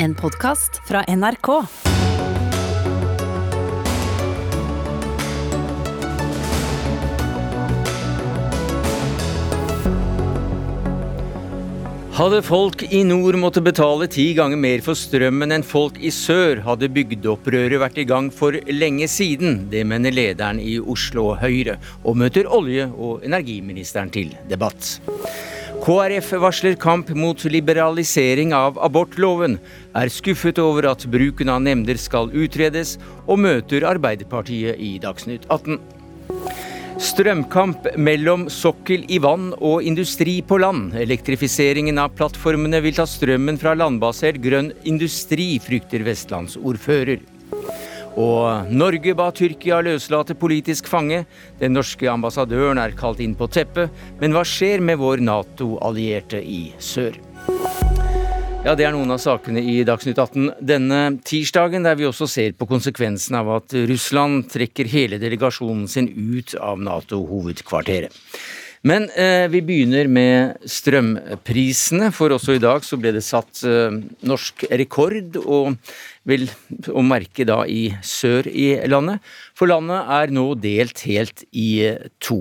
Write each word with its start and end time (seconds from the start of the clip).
En 0.00 0.14
podkast 0.14 0.76
fra 0.86 1.00
NRK. 1.08 1.48
Hadde 12.14 12.38
folk 12.46 12.82
i 12.82 13.02
nord 13.02 13.34
måtte 13.42 13.58
betale 13.58 14.06
ti 14.06 14.28
ganger 14.38 14.58
mer 14.62 14.86
for 14.86 14.94
strømmen 14.94 15.54
enn 15.58 15.66
folk 15.66 15.98
i 15.98 16.14
sør, 16.14 16.62
hadde 16.62 16.90
bygdeopprøret 16.94 17.82
vært 17.82 17.98
i 17.98 18.06
gang 18.06 18.30
for 18.30 18.54
lenge 18.70 19.10
siden. 19.10 19.64
Det 19.74 19.82
mener 19.82 20.14
lederen 20.14 20.62
i 20.62 20.78
Oslo 20.78 21.32
Høyre, 21.42 21.80
og 22.06 22.22
møter 22.22 22.46
olje- 22.46 22.90
og 22.94 23.26
energiministeren 23.26 24.14
til 24.14 24.36
debatt. 24.46 25.00
KrF 25.88 26.32
varsler 26.42 26.74
kamp 26.76 27.08
mot 27.16 27.44
liberalisering 27.48 28.50
av 28.52 28.76
abortloven, 28.84 29.54
er 29.96 30.10
skuffet 30.12 30.58
over 30.60 30.84
at 30.90 31.06
bruken 31.08 31.48
av 31.48 31.62
nemnder 31.64 31.96
skal 31.96 32.28
utredes, 32.28 32.98
og 33.24 33.40
møter 33.40 33.86
Arbeiderpartiet 33.88 34.76
i 34.76 34.90
Dagsnytt 35.00 35.46
18. 35.48 35.78
Strømkamp 37.00 37.88
mellom 37.96 38.50
sokkel 38.52 39.08
i 39.08 39.16
vann 39.24 39.54
og 39.64 39.80
industri 39.88 40.42
på 40.44 40.60
land. 40.60 40.92
Elektrifiseringen 40.92 42.04
av 42.04 42.12
plattformene 42.20 42.82
vil 42.84 43.00
ta 43.00 43.08
strømmen 43.08 43.56
fra 43.56 43.72
landbasert 43.72 44.42
grønn 44.44 44.74
industri, 44.92 45.54
frykter 45.56 46.04
vestlandsordfører. 46.04 47.24
Og 48.16 48.70
Norge 48.72 49.14
ba 49.18 49.28
Tyrkia 49.34 49.82
løslate 49.84 50.36
politisk 50.38 50.88
fange. 50.88 51.24
Den 51.60 51.76
norske 51.76 52.08
ambassadøren 52.10 52.80
er 52.80 52.96
kalt 52.98 53.20
inn 53.20 53.36
på 53.38 53.50
teppet. 53.52 53.92
Men 54.22 54.32
hva 54.32 54.44
skjer 54.46 54.80
med 54.80 55.00
vår 55.02 55.22
Nato-allierte 55.26 56.40
i 56.40 56.70
sør? 56.78 57.18
Ja, 58.66 58.74
Det 58.74 58.84
er 58.84 58.92
noen 58.92 59.14
av 59.14 59.20
sakene 59.22 59.62
i 59.62 59.80
Dagsnytt 59.86 60.18
18 60.18 60.48
denne 60.60 61.02
tirsdagen, 61.24 61.86
der 61.86 61.94
vi 61.96 62.08
også 62.08 62.26
ser 62.28 62.56
på 62.58 62.66
konsekvensen 62.68 63.38
av 63.38 63.48
at 63.54 63.74
Russland 63.88 64.48
trekker 64.50 64.90
hele 64.90 65.20
delegasjonen 65.22 65.86
sin 65.88 66.10
ut 66.10 66.56
av 66.58 66.82
Nato-hovedkvarteret. 66.82 68.12
Men 68.86 69.08
eh, 69.10 69.48
vi 69.50 69.62
begynner 69.64 70.06
med 70.10 70.68
strømprisene, 70.70 72.12
for 72.14 72.34
også 72.34 72.58
i 72.58 72.62
dag 72.62 72.84
så 72.86 72.98
ble 73.00 73.10
det 73.16 73.24
satt 73.26 73.64
eh, 73.66 73.94
norsk 74.28 74.68
rekord, 74.70 75.38
og 75.42 75.78
vel 76.28 76.46
å 76.92 77.02
merke 77.04 77.46
da 77.48 77.62
i 77.68 77.88
sør 78.04 78.48
i 78.50 78.68
landet. 78.90 79.24
For 79.56 79.70
landet 79.70 80.12
er 80.18 80.34
nå 80.34 80.44
delt 80.60 81.02
helt 81.08 81.44
i 81.50 81.68
to. 82.24 82.40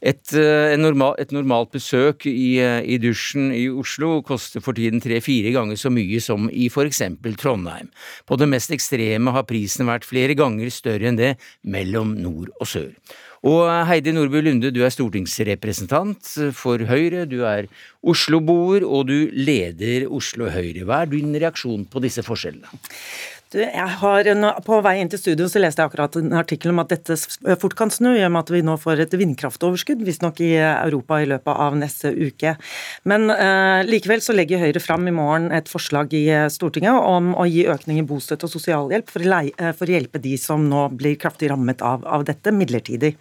Et, 0.00 0.22
et, 0.32 0.78
normal, 0.80 1.14
et 1.22 1.34
normalt 1.36 1.74
besøk 1.76 2.26
i, 2.30 2.56
eh, 2.62 2.80
i, 2.82 2.98
dusjen 3.02 3.50
i 3.54 3.66
Oslo 3.70 4.20
koster 4.26 4.64
for 4.64 4.76
tiden 4.78 5.02
tre-fire 5.04 5.52
ganger 5.54 5.78
så 5.80 5.92
mye 5.92 6.22
som 6.22 6.50
i 6.50 6.70
f.eks. 6.72 7.02
Trondheim. 7.36 7.92
På 8.26 8.40
det 8.40 8.48
mest 8.50 8.72
ekstreme 8.74 9.34
har 9.36 9.46
prisen 9.48 9.88
vært 9.90 10.08
flere 10.08 10.36
ganger 10.38 10.72
større 10.72 11.10
enn 11.10 11.20
det 11.20 11.36
mellom 11.66 12.16
nord 12.18 12.52
og 12.60 12.70
sør. 12.70 12.92
Og 13.46 13.68
Heidi 13.86 14.10
Nordby 14.10 14.40
Lunde, 14.42 14.72
du 14.74 14.80
er 14.82 14.90
stortingsrepresentant 14.90 16.32
for 16.56 16.82
Høyre, 16.88 17.28
du 17.30 17.44
er 17.46 17.68
Oslo-boer, 18.02 18.82
og 18.82 19.06
du 19.06 19.30
leder 19.30 20.08
Oslo 20.10 20.48
Høyre. 20.50 20.82
Hva 20.88 21.04
er 21.04 21.12
din 21.12 21.30
reaksjon 21.36 21.84
på 21.86 22.02
disse 22.02 22.24
forskjellene? 22.26 22.66
Jeg 23.54 23.90
har 24.00 24.26
en, 24.26 24.42
På 24.66 24.80
vei 24.82 24.96
inn 24.98 25.10
til 25.10 25.20
studio 25.20 25.46
så 25.46 25.60
leste 25.62 25.78
jeg 25.78 25.86
akkurat 25.86 26.16
en 26.18 26.32
artikkel 26.34 26.72
om 26.72 26.80
at 26.82 26.90
dette 26.90 27.14
fort 27.60 27.76
kan 27.78 27.92
snu, 27.94 28.08
i 28.16 28.24
og 28.26 28.32
med 28.34 28.42
at 28.42 28.50
vi 28.50 28.62
nå 28.66 28.74
får 28.80 29.04
et 29.04 29.12
vindkraftoverskudd, 29.14 30.02
visstnok 30.02 30.40
i 30.42 30.56
Europa 30.58 31.20
i 31.22 31.28
løpet 31.30 31.60
av 31.62 31.76
neste 31.78 32.10
uke. 32.10 32.56
Men 33.06 33.30
eh, 33.30 33.86
likevel 33.86 34.24
så 34.24 34.34
legger 34.34 34.64
Høyre 34.64 34.82
fram 34.82 35.06
i 35.06 35.14
morgen 35.14 35.52
et 35.54 35.70
forslag 35.70 36.10
i 36.18 36.24
Stortinget 36.50 36.98
om 36.98 37.36
å 37.38 37.46
gi 37.46 37.68
økning 37.70 38.00
i 38.00 38.06
bostøtte 38.08 38.48
og 38.48 38.54
sosialhjelp 38.56 39.12
for, 39.14 39.22
leie, 39.22 39.54
for, 39.78 39.86
å 39.86 39.94
hjelpe 39.94 40.22
de 40.22 40.34
som 40.42 40.66
nå 40.66 40.88
blir 40.98 41.14
kraftig 41.20 41.52
rammet 41.52 41.84
av, 41.86 42.02
av 42.02 42.26
dette, 42.26 42.50
midlertidig. 42.50 43.12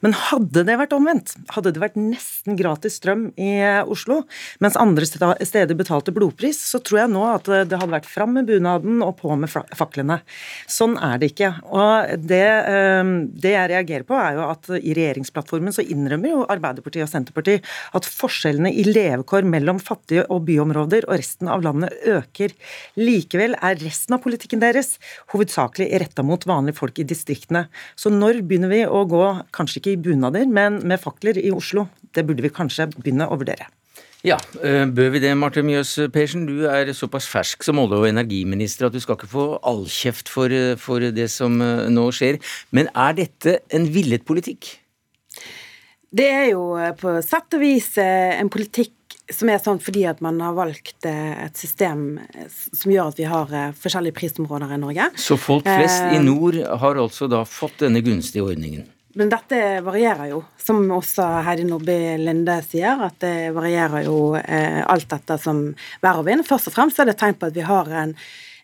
Men 0.00 0.16
hadde 0.30 0.64
det 0.64 0.78
vært 0.80 0.96
omvendt, 0.96 1.36
hadde 1.52 1.74
det 1.76 1.84
vært 1.84 2.00
nesten 2.00 2.56
gratis 2.56 2.96
strøm 3.02 3.28
i 3.36 3.52
Oslo, 3.84 4.22
mens 4.64 4.80
andre 4.80 5.04
steder 5.04 5.76
betalte 5.76 6.16
blodpris, 6.16 6.64
så 6.72 6.80
tror 6.80 7.04
jeg 7.04 7.12
nå 7.12 7.28
at 7.28 7.52
det 7.68 7.76
hadde 7.76 7.92
vært 7.92 8.08
fram 8.08 8.38
med 8.38 8.48
bunaden 8.48 9.04
og 9.04 9.18
på 9.20 9.36
med 9.36 9.52
faklene. 9.76 10.18
Sånn 10.70 10.96
er 11.02 11.20
det 11.20 11.30
ikke. 11.32 11.52
Og 11.68 12.24
det, 12.28 12.42
ehm, 12.72 13.12
det, 13.34 13.52
jeg 13.54 13.70
reagerer 13.72 14.06
på, 14.08 14.16
er 14.18 14.38
jo 14.38 14.46
at 14.48 14.70
i 14.76 14.94
regjeringsplattformen 14.96 15.74
så 15.76 15.84
innrømmer 15.84 16.32
jo 16.32 16.44
Arbeiderpartiet 16.52 17.06
og 17.06 17.12
Senterpartiet 17.12 17.66
at 17.96 18.08
forskjellene 18.08 18.72
i 18.72 18.86
levekår 18.88 19.46
mellom 19.48 19.80
fattige 19.82 20.26
og 20.32 20.44
byområder 20.48 21.08
og 21.08 21.16
resten 21.20 21.50
av 21.52 21.64
landet 21.66 21.94
øker. 22.16 22.54
Likevel 23.00 23.56
er 23.60 23.80
resten 23.84 24.16
av 24.16 24.24
politikken 24.24 24.62
deres 24.64 24.96
hovedsakelig 25.34 25.90
retta 26.02 26.24
mot 26.26 26.48
vanlige 26.48 26.80
folk 26.80 27.00
i 27.00 27.08
distriktene. 27.08 27.66
Så 27.96 28.12
når 28.12 28.42
begynner 28.46 28.72
vi 28.72 28.84
å 28.86 29.04
gå, 29.08 29.24
kanskje 29.56 29.82
ikke 29.82 29.96
i 29.96 30.04
bunader, 30.08 30.46
men 30.48 30.82
med 30.86 31.02
fakler 31.02 31.38
i 31.40 31.52
Oslo? 31.54 31.88
Det 32.16 32.24
burde 32.26 32.44
vi 32.44 32.54
kanskje 32.54 32.90
begynne 32.96 33.28
å 33.28 33.38
vurdere. 33.38 33.68
Ja, 34.24 34.38
eh, 34.64 34.86
bør 34.88 35.10
vi 35.12 35.20
det, 35.20 35.34
Marte 35.36 35.62
Mjøs 35.62 35.92
Persen? 36.14 36.46
Du 36.48 36.64
er 36.70 36.88
såpass 36.96 37.28
fersk 37.28 37.62
som 37.66 37.78
olje- 37.78 37.98
og 38.00 38.08
energiminister 38.08 38.88
at 38.88 38.94
du 38.94 39.00
skal 39.00 39.18
ikke 39.18 39.28
få 39.28 39.44
all 39.62 39.84
kjeft 39.86 40.28
for, 40.32 40.48
eh, 40.48 40.74
for 40.76 41.00
det 41.00 41.28
som 41.30 41.60
eh, 41.60 41.88
nå 41.92 42.08
skjer. 42.10 42.40
Men 42.72 42.88
er 42.94 43.12
dette 43.12 43.60
en 43.70 43.86
villet 43.92 44.24
politikk? 44.24 44.78
Det 46.16 46.26
er 46.26 46.50
jo 46.54 46.72
på 46.96 47.12
sett 47.22 47.54
og 47.54 47.60
vis 47.60 47.90
en 47.98 48.48
politikk 48.48 48.92
som 49.28 49.50
er 49.50 49.58
sånn 49.58 49.80
fordi 49.82 50.06
at 50.08 50.22
man 50.22 50.38
har 50.40 50.54
valgt 50.54 51.04
et 51.04 51.58
system 51.58 52.20
som 52.48 52.92
gjør 52.92 53.10
at 53.10 53.18
vi 53.18 53.26
har 53.26 53.54
forskjellige 53.76 54.14
prisområder 54.14 54.72
i 54.72 54.78
Norge. 54.80 55.10
Så 55.18 55.36
folk 55.36 55.66
flest 55.66 56.14
i 56.14 56.22
nord 56.22 56.56
har 56.62 57.02
altså 57.02 57.28
da 57.28 57.42
fått 57.44 57.82
denne 57.82 58.00
gunstige 58.06 58.46
ordningen? 58.46 58.86
Men 59.16 59.30
dette 59.32 59.58
varierer 59.80 60.28
jo, 60.28 60.42
som 60.60 60.82
også 60.92 61.24
Heidi 61.46 61.64
Nobby 61.64 61.94
Linde 62.20 62.58
sier, 62.66 63.00
at 63.06 63.16
det 63.24 63.54
varierer 63.56 64.04
jo 64.04 64.34
eh, 64.36 64.82
alt 64.84 65.08
dette 65.08 65.38
som 65.40 65.62
vær 66.02 66.20
og 66.20 66.26
vind. 66.28 66.44
Først 66.44 66.68
og 66.68 66.76
fremst 66.76 67.00
er 67.00 67.08
det 67.08 67.14
et 67.16 67.22
tegn 67.24 67.38
på 67.40 67.48
at 67.48 67.56
vi 67.56 67.64
har 67.64 67.88
en, 68.02 68.12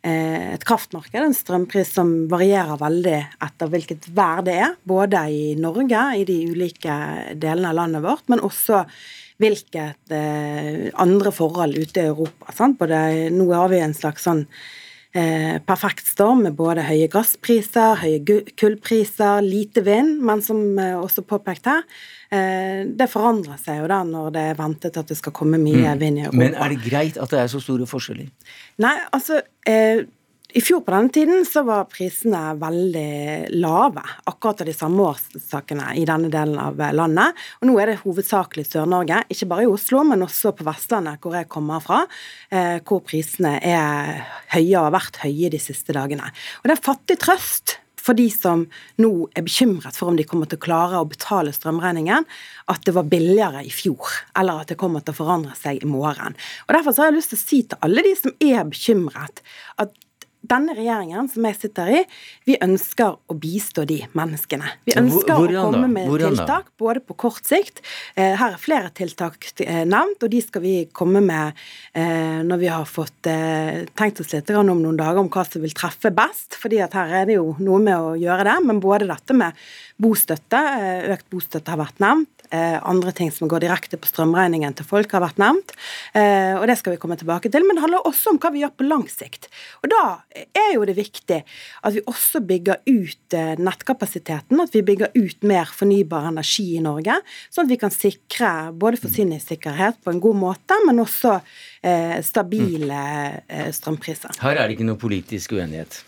eh, 0.04 0.52
et 0.52 0.66
kraftmarked, 0.68 1.16
en 1.22 1.36
strømpris 1.36 1.94
som 1.96 2.12
varierer 2.28 2.76
veldig 2.82 3.16
etter 3.48 3.72
hvilket 3.72 4.10
vær 4.12 4.44
det 4.44 4.58
er. 4.66 4.76
Både 4.84 5.24
i 5.32 5.54
Norge, 5.56 6.04
i 6.20 6.28
de 6.28 6.38
ulike 6.52 6.98
delene 7.32 7.72
av 7.72 7.80
landet 7.80 8.04
vårt, 8.04 8.28
men 8.28 8.44
også 8.44 8.84
hvilket 9.40 10.12
eh, 10.12 10.90
andre 11.00 11.32
forhold 11.32 11.80
ute 11.80 12.04
i 12.04 12.10
Europa. 12.12 12.52
Sant? 12.52 12.76
Både, 12.82 13.30
nå 13.32 13.48
har 13.56 13.72
vi 13.72 13.80
en 13.80 13.96
slags 13.96 14.28
sånn 14.28 14.44
perfekt 15.12 16.06
storm 16.08 16.40
med 16.46 16.54
både 16.56 16.86
høye 16.86 17.08
gasspriser, 17.12 17.98
høye 18.00 18.38
kullpriser, 18.56 19.42
lite 19.44 19.84
vind, 19.84 20.14
men 20.24 20.40
som 20.44 20.62
eh, 20.80 20.94
også 20.96 21.24
påpekt 21.28 21.68
her, 21.68 21.82
eh, 22.32 22.88
det 22.88 23.10
forandrer 23.12 23.60
seg 23.60 23.82
jo 23.82 23.90
da 23.92 24.00
når 24.08 24.32
det 24.32 24.46
er 24.52 24.58
ventet 24.60 24.96
at 24.96 25.12
det 25.12 25.18
skal 25.18 25.34
komme 25.36 25.60
mye 25.60 25.92
mm. 25.92 26.00
vind 26.00 26.22
i 26.22 26.24
Europa. 26.24 26.40
Men 26.40 26.56
er 26.56 26.72
det 26.72 26.80
greit 26.86 27.20
at 27.20 27.34
det 27.34 27.42
er 27.42 27.52
så 27.52 27.60
store 27.60 27.88
forskjeller? 27.90 28.32
Nei, 28.80 28.96
altså 29.12 29.42
i 30.52 30.60
fjor 30.60 30.82
på 30.84 30.92
denne 30.92 31.12
tiden 31.12 31.46
så 31.48 31.62
var 31.64 31.86
prisene 31.88 32.40
veldig 32.60 33.52
lave, 33.62 34.02
akkurat 34.28 34.60
av 34.60 34.68
de 34.68 34.74
samme 34.76 35.06
årsakene 35.08 35.94
i 35.96 36.04
denne 36.08 36.28
delen 36.32 36.58
av 36.60 36.80
landet. 36.92 37.38
Og 37.62 37.70
nå 37.70 37.76
er 37.80 37.92
det 37.92 38.00
hovedsakelig 38.02 38.66
Sør-Norge, 38.68 39.22
ikke 39.32 39.48
bare 39.48 39.64
i 39.64 39.70
Oslo, 39.70 40.02
men 40.08 40.24
også 40.26 40.52
på 40.58 40.66
Vestlandet, 40.68 41.22
hvor 41.22 41.38
jeg 41.38 41.48
kommer 41.52 41.80
fra, 41.84 42.02
eh, 42.50 42.80
hvor 42.84 43.00
prisene 43.00 43.54
er 43.64 44.26
høye 44.52 44.76
og 44.76 44.90
har 44.90 44.98
vært 44.98 45.22
høye 45.24 45.52
de 45.52 45.62
siste 45.62 45.96
dagene. 45.96 46.28
Og 46.60 46.68
det 46.68 46.76
er 46.76 46.84
fattig 46.90 47.18
trøst 47.22 47.78
for 48.02 48.18
de 48.18 48.28
som 48.34 48.66
nå 49.00 49.12
er 49.38 49.46
bekymret 49.46 49.96
for 49.96 50.10
om 50.10 50.18
de 50.18 50.26
kommer 50.28 50.50
til 50.50 50.58
å 50.58 50.66
klare 50.66 51.00
å 51.00 51.08
betale 51.08 51.54
strømregningen, 51.54 52.26
at 52.68 52.84
det 52.84 52.96
var 52.96 53.08
billigere 53.08 53.64
i 53.64 53.72
fjor, 53.72 54.10
eller 54.36 54.62
at 54.64 54.72
det 54.72 54.80
kommer 54.80 55.00
til 55.00 55.14
å 55.14 55.20
forandre 55.22 55.56
seg 55.56 55.80
i 55.80 55.88
morgen. 55.88 56.36
Og 56.66 56.76
Derfor 56.76 56.92
så 56.92 57.04
har 57.04 57.12
jeg 57.12 57.20
lyst 57.20 57.32
til 57.32 57.40
å 57.40 57.46
si 57.46 57.62
til 57.62 57.84
alle 57.86 58.02
de 58.04 58.16
som 58.18 58.34
er 58.42 58.64
bekymret, 58.68 59.44
at 59.78 59.94
denne 60.42 60.74
regjeringen 60.74 61.28
som 61.30 61.46
jeg 61.46 61.58
sitter 61.58 61.90
i, 61.94 62.00
vi 62.48 62.56
ønsker 62.62 63.14
å 63.30 63.36
bistå 63.38 63.84
de 63.88 64.00
menneskene. 64.18 64.72
Vi 64.88 64.96
ønsker 64.98 65.38
Hvordan 65.38 65.58
å 65.60 65.64
komme 65.68 65.90
med 65.92 66.10
Hvordan 66.10 66.34
tiltak, 66.34 66.72
både 66.80 67.02
på 67.06 67.16
kort 67.24 67.46
sikt. 67.46 67.82
Eh, 68.16 68.34
her 68.38 68.56
er 68.56 68.60
flere 68.60 68.90
tiltak 68.94 69.46
eh, 69.62 69.84
nevnt, 69.88 70.22
og 70.22 70.32
de 70.32 70.42
skal 70.42 70.64
vi 70.64 70.74
komme 70.92 71.22
med 71.24 71.62
eh, 71.94 72.42
når 72.42 72.62
vi 72.62 72.70
har 72.72 72.88
fått 72.88 73.20
tenkt 73.22 74.20
oss 74.22 74.32
litt 74.34 74.50
om 74.52 74.66
noen 74.66 74.98
dager 74.98 75.20
om 75.22 75.30
hva 75.32 75.44
som 75.46 75.62
vil 75.62 75.74
treffe 75.76 76.10
best. 76.14 76.58
fordi 76.58 76.80
at 76.82 76.94
her 76.98 77.12
er 77.22 77.28
det 77.30 77.38
jo 77.38 77.54
noe 77.62 77.78
med 77.82 77.96
å 77.96 78.14
gjøre 78.18 78.48
det, 78.50 78.58
men 78.66 78.82
både 78.82 79.08
dette 79.10 79.36
med 79.36 79.58
bostøtte, 80.02 80.60
økt 81.14 81.28
bostøtte 81.30 81.72
har 81.72 81.80
vært 81.84 82.02
nevnt. 82.02 82.41
Andre 82.52 83.12
ting 83.16 83.30
som 83.32 83.48
går 83.48 83.64
direkte 83.64 83.96
på 83.96 84.10
strømregningen 84.10 84.74
til 84.76 84.86
folk, 84.86 85.12
har 85.14 85.24
vært 85.24 85.40
nevnt. 85.40 85.72
Og 86.14 86.66
det 86.68 86.76
skal 86.78 86.94
vi 86.94 87.00
komme 87.00 87.16
tilbake 87.16 87.48
til. 87.52 87.64
Men 87.64 87.78
det 87.78 87.84
handler 87.86 88.08
også 88.08 88.34
om 88.34 88.40
hva 88.42 88.50
vi 88.52 88.60
gjør 88.60 88.74
på 88.76 88.88
lang 88.88 89.06
sikt. 89.08 89.48
Og 89.82 89.92
Da 89.92 90.02
er 90.52 90.74
jo 90.74 90.84
det 90.88 90.96
viktig 90.96 91.40
at 91.82 91.94
vi 91.94 92.02
også 92.08 92.42
bygger 92.46 92.82
ut 92.86 93.36
eh, 93.36 93.54
nettkapasiteten, 93.60 94.60
at 94.62 94.74
vi 94.74 94.84
bygger 94.86 95.12
ut 95.16 95.46
mer 95.46 95.70
fornybar 95.72 96.28
energi 96.30 96.68
i 96.76 96.82
Norge, 96.84 97.18
sånn 97.52 97.66
at 97.66 97.72
vi 97.72 97.80
kan 97.80 97.94
sikre 97.94 98.52
både 98.72 99.00
forsyningssikkerhet 99.02 100.02
på 100.04 100.14
en 100.14 100.22
god 100.22 100.40
måte, 100.42 100.78
men 100.86 101.02
også 101.02 101.38
eh, 101.38 102.18
stabile 102.26 103.04
eh, 103.46 103.70
strømpriser. 103.74 104.38
Her 104.42 104.58
er 104.58 104.66
det 104.66 104.78
ikke 104.78 104.88
noe 104.88 105.00
politisk 105.00 105.56
uenighet? 105.56 106.02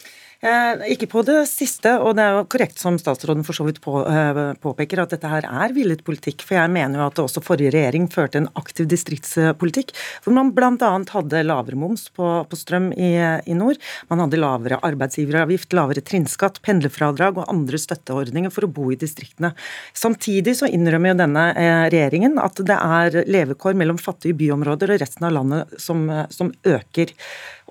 Eh, 0.45 0.83
ikke 0.93 1.07
på 1.09 1.23
det 1.25 1.39
siste, 1.49 1.95
og 2.05 2.19
det 2.19 2.25
er 2.25 2.35
jo 2.37 2.49
korrekt 2.53 2.81
som 2.81 2.99
statsråden 3.01 3.47
for 3.47 3.57
så 3.57 3.65
vidt 3.65 3.79
eh, 3.81 4.41
påpeker, 4.61 5.01
at 5.01 5.15
dette 5.15 5.31
her 5.31 5.47
er 5.49 5.73
villet 5.73 6.03
politikk. 6.05 6.45
For 6.45 6.59
jeg 6.59 6.73
mener 6.75 7.01
jo 7.01 7.07
at 7.07 7.21
også 7.23 7.41
forrige 7.45 7.73
regjering 7.73 8.11
førte 8.13 8.43
en 8.43 8.51
aktiv 8.61 8.89
distriktspolitikk, 8.91 9.95
hvor 10.25 10.37
man 10.37 10.53
bl.a. 10.53 10.91
hadde 11.15 11.45
lavere 11.47 11.81
moms 11.81 12.11
på, 12.13 12.29
på 12.51 12.61
strøm 12.61 12.91
i, 12.93 13.15
i, 13.17 13.57
nord. 13.57 13.81
Man 14.13 14.21
hadde 14.21 14.43
lavere 14.43 14.83
arbeidsgiveravgift, 14.85 15.73
lavere 15.73 16.05
trinnskatt, 16.05 16.61
pendlerfradrag 16.67 17.41
og 17.41 17.49
andre 17.49 17.81
støtteordninger 17.81 18.53
for 18.53 18.69
å 18.69 18.73
bo 18.77 18.91
i 18.93 19.01
distriktene. 19.01 19.55
Samtidig 19.97 20.59
så 20.61 20.69
innrømmer 20.69 21.15
jo 21.15 21.21
denne 21.25 21.49
eh, 21.57 21.89
regjeringen 21.89 22.37
at 22.43 22.61
det 22.69 22.77
er 22.77 23.23
levekår 23.25 23.81
mellom 23.81 23.97
fattige 23.97 24.37
byområder 24.45 24.93
og 24.93 25.05
resten 25.07 25.25
av 25.25 25.39
landet 25.41 25.79
som, 25.81 26.05
som 26.29 26.53
øker 26.69 27.17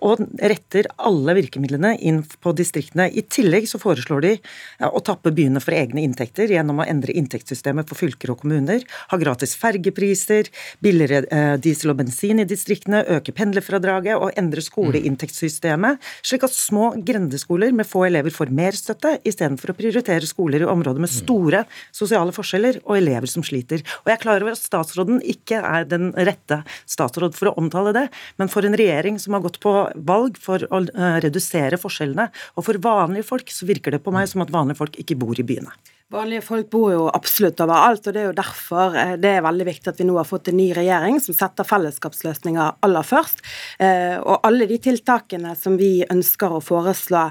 og 0.01 0.23
retter 0.41 0.87
alle 0.97 1.35
virkemidlene 1.37 1.93
inn 2.01 2.21
på 2.43 2.53
distriktene. 2.57 3.09
I 3.09 3.23
tillegg 3.23 3.67
så 3.69 3.79
foreslår 3.81 4.23
de 4.25 4.33
å 4.87 5.01
tappe 5.05 5.31
byene 5.35 5.61
for 5.63 5.75
egne 5.77 6.03
inntekter 6.03 6.51
gjennom 6.51 6.81
å 6.81 6.87
endre 6.87 7.15
inntektssystemet 7.15 7.89
for 7.89 7.99
fylker 7.99 8.33
og 8.33 8.41
kommuner, 8.43 8.83
ha 9.11 9.19
gratis 9.21 9.55
fergepriser, 9.59 10.49
billigere 10.83 11.23
eh, 11.29 11.55
diesel 11.61 11.93
og 11.93 12.01
bensin 12.01 12.41
i 12.43 12.47
distriktene, 12.49 13.03
øke 13.17 13.35
pendlerfradraget 13.35 14.17
og 14.17 14.33
endre 14.39 14.63
skoleinntektssystemet, 14.65 16.01
slik 16.25 16.47
at 16.47 16.55
små 16.55 16.91
grendeskoler 17.05 17.75
med 17.75 17.87
få 17.89 18.07
elever 18.09 18.33
får 18.33 18.53
mer 18.53 18.77
støtte, 18.77 19.17
istedenfor 19.27 19.73
å 19.73 19.77
prioritere 19.77 20.29
skoler 20.29 20.65
i 20.65 20.69
områder 20.69 21.03
med 21.03 21.11
store 21.11 21.63
sosiale 21.95 22.33
forskjeller 22.35 22.81
og 22.83 22.97
elever 22.97 23.29
som 23.29 23.45
sliter. 23.45 23.83
Og 24.03 24.11
Jeg 24.11 24.17
er 24.17 24.23
klar 24.23 24.43
over 24.43 24.55
at 24.55 24.61
statsråden 24.61 25.21
ikke 25.23 25.61
er 25.63 25.87
den 25.89 26.11
rette 26.17 26.63
statsråd 26.89 27.37
for 27.37 27.51
å 27.51 27.57
omtale 27.61 27.93
det, 27.95 28.07
men 28.41 28.51
for 28.51 28.65
en 28.65 28.77
regjering 28.77 29.19
som 29.21 29.37
har 29.37 29.43
gått 29.45 29.59
på 29.63 29.73
valg 29.95 30.39
for 30.41 30.65
å 30.69 30.83
eh, 30.85 31.17
redusere 31.23 31.79
forskjellene. 31.81 32.29
Og 32.57 32.67
for 32.67 32.79
vanlige 32.83 33.27
folk 33.27 33.51
så 33.53 33.67
virker 33.69 33.95
det 33.95 34.03
på 34.05 34.13
meg 34.15 34.29
som 34.31 34.43
at 34.45 34.53
vanlige 34.53 34.81
folk 34.81 34.99
ikke 35.01 35.19
bor 35.19 35.39
i 35.39 35.45
byene. 35.47 35.73
Vanlige 36.13 36.43
folk 36.45 36.67
bor 36.69 36.91
jo 36.93 37.05
absolutt 37.09 37.61
overalt, 37.63 38.05
og 38.05 38.13
det 38.13 38.19
er 38.21 38.27
jo 38.27 38.35
derfor 38.37 38.93
eh, 38.99 39.13
det 39.17 39.31
er 39.33 39.45
veldig 39.45 39.65
viktig 39.65 39.89
at 39.89 39.97
vi 39.97 40.05
nå 40.05 40.13
har 40.19 40.27
fått 40.29 40.51
en 40.51 40.59
ny 40.59 40.67
regjering 40.77 41.17
som 41.23 41.33
setter 41.33 41.65
fellesskapsløsninger 41.65 42.83
aller 42.85 43.07
først. 43.07 43.41
Eh, 43.81 44.19
og 44.21 44.45
alle 44.45 44.67
de 44.69 44.77
tiltakene 44.83 45.55
som 45.57 45.73
vi 45.79 46.03
ønsker 46.05 46.53
å 46.53 46.61
foreslå 46.61 47.23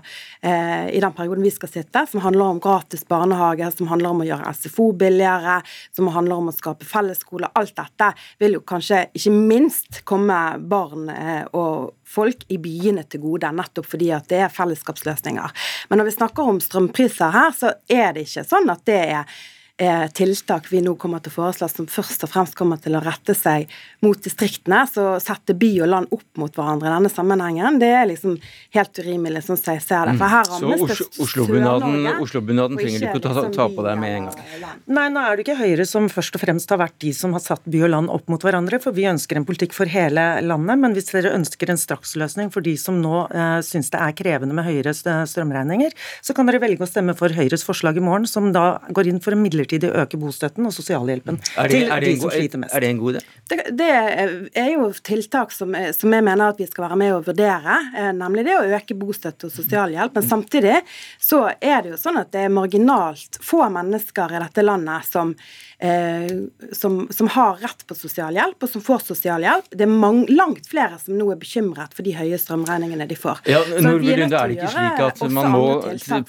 i 0.43 0.99
den 1.02 1.14
perioden 1.14 1.44
vi 1.44 1.52
skal 1.55 1.70
sitte, 1.70 2.00
som 2.11 2.23
handler 2.25 2.55
om 2.56 2.61
gratis 2.62 3.05
barnehage, 3.06 3.69
som 3.76 3.87
handler 3.90 4.11
om 4.11 4.23
å 4.25 4.26
gjøre 4.26 4.50
SFO 4.58 4.88
billigere, 4.99 5.61
som 5.94 6.11
handler 6.11 6.40
om 6.40 6.50
å 6.50 6.55
skape 6.55 6.87
fellesskole, 6.88 7.50
alt 7.58 7.76
dette 7.79 8.08
vil 8.43 8.56
jo 8.56 8.62
kanskje 8.67 9.05
ikke 9.14 9.34
minst 9.37 10.00
komme 10.08 10.38
barn 10.58 11.11
og 11.55 11.93
folk 12.12 12.44
i 12.52 12.58
byene 12.61 13.05
til 13.08 13.23
gode, 13.23 13.50
nettopp 13.55 13.88
fordi 13.94 14.11
at 14.14 14.29
det 14.31 14.43
er 14.44 14.52
fellesskapsløsninger. 14.52 15.55
Men 15.90 16.00
når 16.00 16.11
vi 16.11 16.17
snakker 16.17 16.50
om 16.50 16.61
strømpriser 16.62 17.32
her, 17.34 17.55
så 17.56 17.73
er 17.90 18.17
det 18.17 18.26
ikke 18.26 18.44
sånn 18.49 18.71
at 18.72 18.86
det 18.88 19.00
er 19.08 19.24
tiltak 20.12 20.69
vi 20.70 20.82
nå 20.84 20.94
kommer 21.00 21.22
til 21.22 21.32
å 21.32 21.34
foreslå 21.34 21.66
som 21.70 21.86
først 21.90 22.22
og 22.26 22.30
fremst 22.30 22.54
kommer 22.54 22.78
til 22.78 22.94
å 22.94 23.00
rette 23.02 23.34
seg 23.34 23.70
mot 24.04 24.19
distriktene. 24.20 24.84
Så 24.86 25.16
sette 25.22 25.56
by 25.58 25.70
og 25.82 25.88
land 25.88 26.12
opp 26.14 26.38
mot 26.38 26.52
hverandre 26.54 26.90
i 26.90 26.92
denne 26.92 27.10
sammenhengen, 27.10 27.78
det 27.80 27.88
er 27.90 28.06
liksom 28.10 28.36
helt 28.76 29.00
urimelig, 29.00 29.44
sånn 29.46 29.58
som 29.58 29.74
jeg 29.74 29.82
ser 29.84 30.10
det. 30.10 30.16
For 30.20 30.34
her 30.34 30.50
rammes 30.50 30.84
det 30.92 31.22
Oslo-bunaden 31.24 32.10
Oslo 32.22 32.42
trenger 32.44 33.00
du 33.00 33.08
ikke 33.08 33.19
å 33.19 33.24
ta, 33.24 33.46
ta, 33.54 33.69
på 33.72 33.86
deg 33.86 33.98
med 34.02 34.16
en 34.19 34.28
gang? 34.28 34.76
Nei, 34.92 35.06
nå 35.14 35.24
er 35.24 35.38
det 35.38 35.46
ikke 35.46 35.58
Høyre 35.62 35.88
som 35.88 36.08
først 36.12 36.38
og 36.38 36.44
fremst 36.44 36.70
har 36.74 36.82
vært 36.82 36.98
de 37.02 37.14
som 37.16 37.34
har 37.34 37.42
satt 37.42 37.64
by 37.72 37.82
og 37.88 37.92
land 37.96 38.12
opp 38.12 38.30
mot 38.30 38.44
hverandre, 38.44 38.78
for 38.82 38.94
vi 38.94 39.08
ønsker 39.10 39.40
en 39.40 39.48
politikk 39.48 39.74
for 39.76 39.90
hele 39.90 40.26
landet. 40.44 40.82
Men 40.84 40.96
hvis 40.96 41.10
dere 41.10 41.34
ønsker 41.38 41.72
en 41.72 41.80
straksløsning 41.80 42.52
for 42.54 42.64
de 42.64 42.76
som 42.80 43.00
nå 43.02 43.24
eh, 43.32 43.58
syns 43.66 43.90
det 43.94 44.02
er 44.04 44.16
krevende 44.19 44.56
med 44.56 44.69
høyere 44.69 44.94
strømregninger, 44.94 45.96
så 46.22 46.36
kan 46.36 46.48
dere 46.48 46.62
velge 46.62 46.84
å 46.84 46.90
stemme 46.90 47.16
for 47.19 47.32
Høyres 47.32 47.64
forslag 47.66 47.98
i 47.98 48.04
morgen, 48.04 48.28
som 48.28 48.52
da 48.54 48.76
går 48.92 49.10
inn 49.10 49.22
for 49.22 49.34
en 49.34 49.42
midlertidig 49.42 49.61
midlertidig 49.62 49.92
øke 49.94 50.18
bostøtten 50.20 50.66
og 50.66 50.74
sosialhjelpen 50.74 51.38
er 51.56 51.68
det, 51.68 51.78
til 51.78 51.92
er 51.92 52.04
de 52.04 52.12
som 52.20 52.30
sliter 52.30 52.62
mest. 52.62 52.74
Er 52.74 52.80
det 52.80 52.90
en 52.90 53.00
god 53.00 53.14
idé? 53.14 53.24
Det, 53.48 53.58
det, 53.78 53.90
er 54.54 54.70
jo 54.72 54.92
tiltak 55.04 55.52
som, 55.52 55.74
som, 55.96 56.12
jeg 56.12 56.24
mener 56.24 56.52
at 56.52 56.60
vi 56.60 56.66
skal 56.66 56.86
være 56.88 56.98
med 57.00 57.14
og 57.16 57.26
vurdere, 57.26 57.78
eh, 57.96 58.12
nemlig 58.16 58.46
det 58.48 58.56
å 58.58 58.64
øke 58.78 58.96
bostøtte 58.98 59.48
og 59.48 59.54
sosialhjelp. 59.54 60.14
Men 60.14 60.28
samtidig 60.28 60.78
så 61.20 61.44
er 61.58 61.82
det 61.82 61.94
jo 61.94 62.00
sånn 62.00 62.20
at 62.22 62.32
det 62.34 62.46
er 62.46 62.54
marginalt 62.54 63.40
få 63.42 63.66
mennesker 63.72 64.36
i 64.36 64.42
dette 64.42 64.66
landet 64.66 65.08
som 65.10 65.36
Eh, 65.82 66.36
som, 66.72 67.08
som, 67.10 67.28
har 67.28 67.56
rett 67.58 67.80
på 67.86 67.94
sosialhjelp, 67.98 68.54
og 68.62 68.70
som 68.70 68.82
får 68.86 69.00
sosialhjelp. 69.02 69.72
Det 69.74 69.82
er 69.82 69.90
mange, 69.90 70.28
langt 70.30 70.68
flere 70.70 70.94
som 71.02 71.16
nå 71.18 71.26
er 71.34 71.40
bekymret 71.40 71.96
for 71.96 72.06
de 72.06 72.12
høye 72.14 72.38
strømregningene 72.38 73.08
de 73.10 73.16
får. 73.18 73.40
Ja, 73.50 73.64
Nordby 73.82 74.14
Lunde, 74.14 74.38
er 74.38 74.52
det 74.52 74.60
ikke 74.60 74.70
slik 74.76 75.02
at 75.08 75.24
man 75.26 75.50
må 75.50 75.64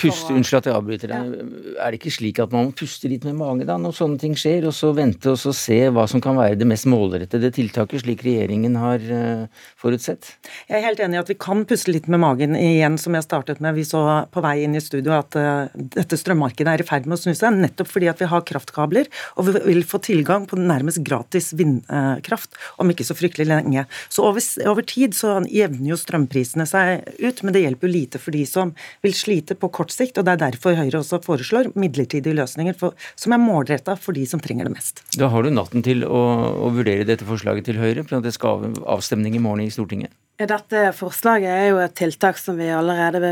puste 0.01 0.33
Unnskyld 0.33 0.57
at 0.57 0.71
jeg 0.71 0.77
avbryter 0.79 1.13
deg. 1.13 1.35
Ja. 1.37 1.45
Er 1.85 1.93
det 1.93 2.01
ikke 2.01 2.15
slik 2.15 2.41
at 2.41 2.55
man 2.55 2.71
må 2.71 2.73
puste 2.81 3.11
litt 3.11 3.22
med 3.27 3.37
magen 3.39 3.67
da 3.69 3.77
når 3.81 3.95
sånne 3.97 4.21
ting 4.21 4.35
skjer, 4.39 4.67
og 4.69 4.75
så 4.75 4.91
vente 4.95 5.31
og 5.31 5.39
så 5.41 5.53
se 5.55 5.79
hva 5.93 6.05
som 6.09 6.21
kan 6.23 6.37
være 6.39 6.59
det 6.59 6.67
mest 6.69 6.87
målrettede 6.89 7.51
tiltaket, 7.55 8.03
slik 8.03 8.23
regjeringen 8.25 8.77
har 8.79 9.03
uh, 9.09 9.63
forutsett? 9.79 10.33
Jeg 10.69 10.79
er 10.79 10.85
helt 10.87 11.01
enig 11.03 11.19
i 11.19 11.23
at 11.23 11.31
vi 11.31 11.37
kan 11.39 11.63
puste 11.69 11.93
litt 11.93 12.09
med 12.11 12.21
magen 12.23 12.57
igjen, 12.59 12.97
som 13.01 13.15
jeg 13.17 13.27
startet 13.27 13.61
med. 13.63 13.77
Vi 13.77 13.85
så 13.87 14.03
på 14.33 14.43
vei 14.43 14.55
inn 14.65 14.77
i 14.77 14.83
studio 14.83 15.15
at 15.17 15.37
uh, 15.39 15.71
dette 15.73 16.19
strømmarkedet 16.19 16.73
er 16.73 16.83
i 16.83 16.87
ferd 16.87 17.07
med 17.07 17.17
å 17.17 17.23
snu 17.23 17.33
seg, 17.37 17.55
nettopp 17.57 17.91
fordi 17.91 18.11
at 18.11 18.21
vi 18.23 18.29
har 18.31 18.45
kraftkabler. 18.47 19.09
og 19.37 19.49
vi 19.49 19.63
vil 19.67 19.83
få 19.87 19.99
tilgang 20.03 20.47
på 20.49 20.59
nærmest 20.59 21.03
gratis 21.05 21.51
vindkraft 21.57 22.57
om 22.81 22.91
ikke 22.91 23.05
så 23.07 23.15
fryktelig 23.17 23.47
lenge. 23.49 23.85
Så 24.09 24.25
over, 24.27 24.43
over, 24.69 24.85
tid 24.87 25.15
så 25.17 25.39
jevner 25.49 25.93
jo 25.93 25.99
strømprisene 25.99 26.65
seg 26.69 27.05
ut, 27.19 27.43
men 27.43 27.55
det 27.55 27.63
hjelper 27.63 27.89
jo 27.89 27.93
lite 27.93 28.21
for 28.21 28.35
de 28.35 28.43
som 28.49 28.73
vil 29.05 29.15
slite 29.17 29.57
på 29.59 29.71
kort 29.73 29.93
sikt. 29.93 30.17
og 30.17 30.27
Det 30.27 30.35
er 30.35 30.43
derfor 30.45 30.77
Høyre 30.77 31.01
også 31.01 31.21
foreslår 31.23 31.71
midlertidige 31.79 32.37
løsninger 32.37 32.77
for, 32.79 32.97
som 33.15 33.35
er 33.35 33.41
målretta 33.41 33.95
for 33.99 34.15
de 34.17 34.25
som 34.29 34.41
trenger 34.43 34.69
det 34.69 34.75
mest. 34.75 35.03
Da 35.19 35.29
har 35.33 35.43
du 35.43 35.53
natten 35.53 35.85
til 35.85 36.05
å, 36.07 36.23
å 36.65 36.73
vurdere 36.73 37.07
dette 37.07 37.27
forslaget 37.27 37.69
til 37.69 37.81
Høyre, 37.81 38.05
for 38.07 38.23
det 38.23 38.35
skal 38.35 38.71
avstemning 38.83 39.37
i 39.37 39.43
morgen 39.43 39.65
i 39.67 39.73
Stortinget. 39.73 40.13
Dette 40.33 40.87
forslaget 40.97 41.51
er 41.51 41.67
jo 41.69 41.75
et 41.77 41.93
tiltak 41.93 42.39
som 42.41 42.57
vi 42.57 42.65
allerede 42.73 43.29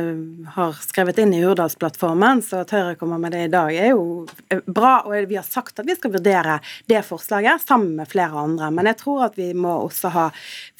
har 0.53 0.75
skrevet 0.85 1.17
inn 1.23 1.31
i 1.33 1.39
Hurdalsplattformen, 1.41 2.43
så 2.45 2.59
at 2.61 2.73
Høyre 2.75 2.93
kommer 2.99 3.17
med 3.17 3.33
det 3.33 3.47
i 3.47 3.51
dag 3.51 3.73
er 3.73 3.89
jo 3.95 4.27
bra. 4.69 4.99
Og 5.09 5.25
vi 5.31 5.39
har 5.39 5.47
sagt 5.47 5.81
at 5.81 5.89
vi 5.89 5.95
skal 5.97 6.13
vurdere 6.13 6.59
det 6.91 7.01
forslaget 7.07 7.65
sammen 7.65 7.95
med 7.97 8.11
flere 8.11 8.45
andre. 8.45 8.69
Men 8.69 8.91
jeg 8.91 8.99
tror 9.01 9.25
at 9.31 9.39
vi 9.39 9.49
må 9.57 9.73
også 9.87 10.13
ha 10.13 10.27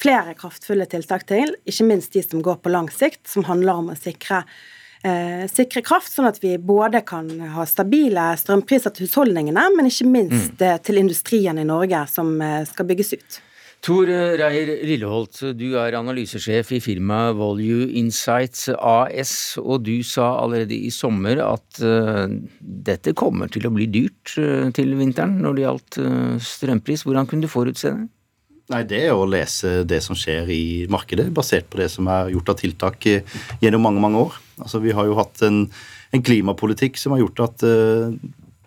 flere 0.02 0.36
kraftfulle 0.38 0.86
tiltak 0.86 1.26
til, 1.26 1.56
ikke 1.66 1.88
minst 1.90 2.14
de 2.14 2.22
som 2.22 2.44
går 2.44 2.62
på 2.62 2.70
lang 2.70 2.86
sikt, 2.94 3.24
som 3.26 3.48
handler 3.50 3.82
om 3.82 3.90
å 3.90 3.98
sikre 3.98 4.44
eh, 5.06 5.44
sikre 5.50 5.82
kraft, 5.84 6.12
sånn 6.12 6.28
at 6.30 6.40
vi 6.42 6.56
både 6.58 7.02
kan 7.06 7.28
ha 7.54 7.66
stabile 7.68 8.32
strømpriser 8.40 8.94
til 8.94 9.08
husholdningene, 9.08 9.68
men 9.76 9.88
ikke 9.90 10.10
minst 10.10 10.60
mm. 10.60 10.84
til 10.86 11.00
industrien 11.02 11.58
i 11.58 11.68
Norge 11.68 12.04
som 12.10 12.34
eh, 12.42 12.62
skal 12.68 12.88
bygges 12.90 13.16
ut. 13.18 13.40
Tor 13.82 14.06
Reier 14.06 14.68
Lilleholt, 14.86 15.40
du 15.58 15.72
er 15.74 15.96
analysesjef 15.98 16.68
i 16.76 16.78
firmaet 16.78 17.34
Volue 17.34 17.88
Insights 17.98 18.68
AS, 18.78 19.32
og 19.58 19.82
du 19.88 19.96
sa 20.06 20.28
allerede 20.38 20.76
i 20.76 20.92
sommer 20.94 21.40
at 21.42 21.80
uh, 21.82 22.30
dette 22.62 23.10
kommer 23.18 23.50
til 23.50 23.66
å 23.66 23.72
bli 23.74 23.88
dyrt 23.90 24.36
uh, 24.38 24.70
til 24.76 24.94
vinteren 25.00 25.34
når 25.42 25.58
det 25.58 25.64
gjaldt 25.66 25.98
uh, 25.98 26.36
strømpris. 26.38 27.02
Hvordan 27.02 27.26
kunne 27.26 27.42
du 27.42 27.50
forutse 27.50 27.90
det? 27.90 28.06
Nei, 28.70 28.84
Det 28.88 29.00
er 29.08 29.12
å 29.16 29.26
lese 29.26 29.82
det 29.84 29.98
som 30.04 30.16
skjer 30.16 30.48
i 30.54 30.86
markedet, 30.88 31.26
basert 31.34 31.66
på 31.68 31.80
det 31.82 31.90
som 31.90 32.06
er 32.08 32.30
gjort 32.30 32.52
av 32.54 32.60
tiltak 32.60 33.08
gjennom 33.60 33.82
mange 33.82 34.00
mange 34.00 34.22
år. 34.22 34.38
Altså, 34.62 34.78
Vi 34.78 34.94
har 34.94 35.06
jo 35.06 35.18
hatt 35.18 35.42
en, 35.42 35.66
en 36.12 36.22
klimapolitikk 36.22 36.96
som 36.96 37.12
har 37.12 37.24
gjort 37.24 37.40
at 37.48 37.66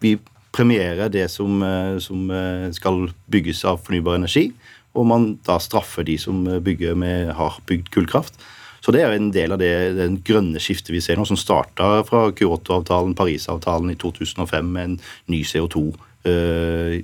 vi 0.04 0.18
premierer 0.56 1.10
det 1.10 1.30
som, 1.32 1.64
som 2.00 2.30
skal 2.76 3.10
bygges 3.32 3.64
av 3.66 3.82
fornybar 3.84 4.20
energi 4.20 4.52
og 4.96 5.08
man 5.10 5.32
da 5.46 5.58
straffer 5.62 6.06
de 6.08 6.16
som 6.20 6.44
bygger 6.64 6.96
med, 7.00 7.34
har 7.36 7.60
bygd 7.68 7.92
kullkraft. 7.94 8.40
Så 8.86 8.94
det 8.94 9.02
er 9.02 9.16
en 9.16 9.32
del 9.34 9.56
av 9.56 9.60
det 9.60 9.96
den 9.98 10.20
grønne 10.26 10.62
skiftet 10.62 10.94
vi 10.94 11.02
ser 11.02 11.18
nå, 11.18 11.26
som 11.26 11.40
starta 11.40 12.04
fra 12.06 12.28
Kyoto-avtalen, 12.38 13.16
Parisavtalen 13.18 13.92
i 13.92 13.98
2005 14.00 14.68
med 14.70 14.92
en 14.92 15.00
ny 15.34 15.42
CO2 15.44 15.88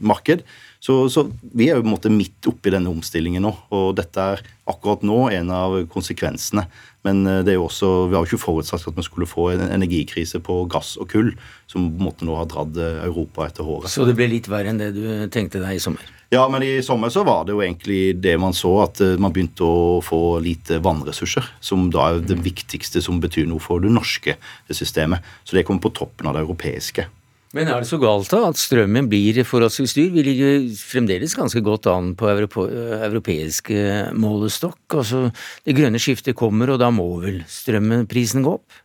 marked. 0.01 0.45
Så, 0.81 0.95
så, 1.13 1.27
vi 1.53 1.67
er 1.69 1.77
jo 1.77 1.83
på 1.83 1.89
en 1.91 1.93
måte 1.93 2.09
midt 2.09 2.47
oppi 2.49 2.71
denne 2.73 2.89
omstillingen 2.89 3.43
nå, 3.45 3.51
og 3.69 3.91
dette 3.99 4.23
er 4.33 4.39
akkurat 4.71 5.03
nå 5.05 5.19
en 5.29 5.51
av 5.53 5.75
konsekvensene. 5.93 6.63
Men 7.05 7.21
det 7.45 7.53
er 7.53 7.59
jo 7.59 7.67
også, 7.67 7.89
vi 8.09 8.17
har 8.17 8.25
jo 8.25 8.31
ikke 8.31 8.41
forutsatt 8.41 8.87
at 8.89 8.97
vi 8.97 9.05
skulle 9.05 9.29
få 9.29 9.51
en 9.53 9.61
energikrise 9.67 10.41
på 10.41 10.63
gass 10.71 10.95
og 11.01 11.09
kull, 11.13 11.29
som 11.69 11.85
på 11.85 12.01
en 12.01 12.07
måte 12.07 12.25
nå 12.25 12.33
har 12.39 12.49
dratt 12.49 12.81
Europa 12.81 13.45
etter 13.45 13.67
håret. 13.67 13.93
Så 13.93 14.09
det 14.09 14.17
ble 14.17 14.31
litt 14.33 14.49
verre 14.49 14.73
enn 14.73 14.81
det 14.81 14.89
du 14.97 15.05
tenkte 15.33 15.61
deg 15.61 15.77
i 15.77 15.83
sommer? 15.85 16.09
Ja, 16.31 16.45
men 16.47 16.63
i 16.63 16.81
sommer 16.81 17.09
så 17.11 17.25
var 17.27 17.43
det 17.43 17.51
jo 17.51 17.59
egentlig 17.59 18.15
det 18.23 18.37
man 18.39 18.53
så, 18.55 18.69
at 18.85 19.01
man 19.19 19.33
begynte 19.35 19.67
å 19.67 19.97
få 19.99 20.39
lite 20.39 20.77
vannressurser. 20.79 21.43
Som 21.59 21.89
da 21.91 22.05
er 22.07 22.21
det 22.23 22.37
viktigste 22.39 23.03
som 23.03 23.19
betyr 23.19 23.49
noe 23.51 23.59
for 23.59 23.83
det 23.83 23.91
norske 23.91 24.37
systemet. 24.71 25.19
Så 25.43 25.57
det 25.57 25.65
kommer 25.67 25.83
på 25.83 25.91
toppen 25.97 26.29
av 26.31 26.37
det 26.37 26.45
europeiske. 26.45 27.09
Men 27.55 27.67
er 27.67 27.83
det 27.83 27.89
så 27.89 27.99
galt 27.99 28.31
da 28.31 28.45
at 28.47 28.59
strømmen 28.59 29.09
blir 29.11 29.41
forholdsvis 29.43 29.95
dyr? 29.97 30.13
Vi 30.13 30.23
ligger 30.23 30.69
fremdeles 30.79 31.35
ganske 31.35 31.59
godt 31.65 31.89
an 31.91 32.13
på 32.15 32.29
europeisk 32.31 33.73
målestokk. 34.15 34.85
Altså, 34.95 35.25
det 35.67 35.75
grønne 35.75 35.99
skiftet 35.99 36.37
kommer, 36.39 36.71
og 36.71 36.79
da 36.79 36.87
må 36.95 37.09
vel 37.23 37.41
strømprisen 37.51 38.47
gå 38.47 38.55
opp? 38.55 38.79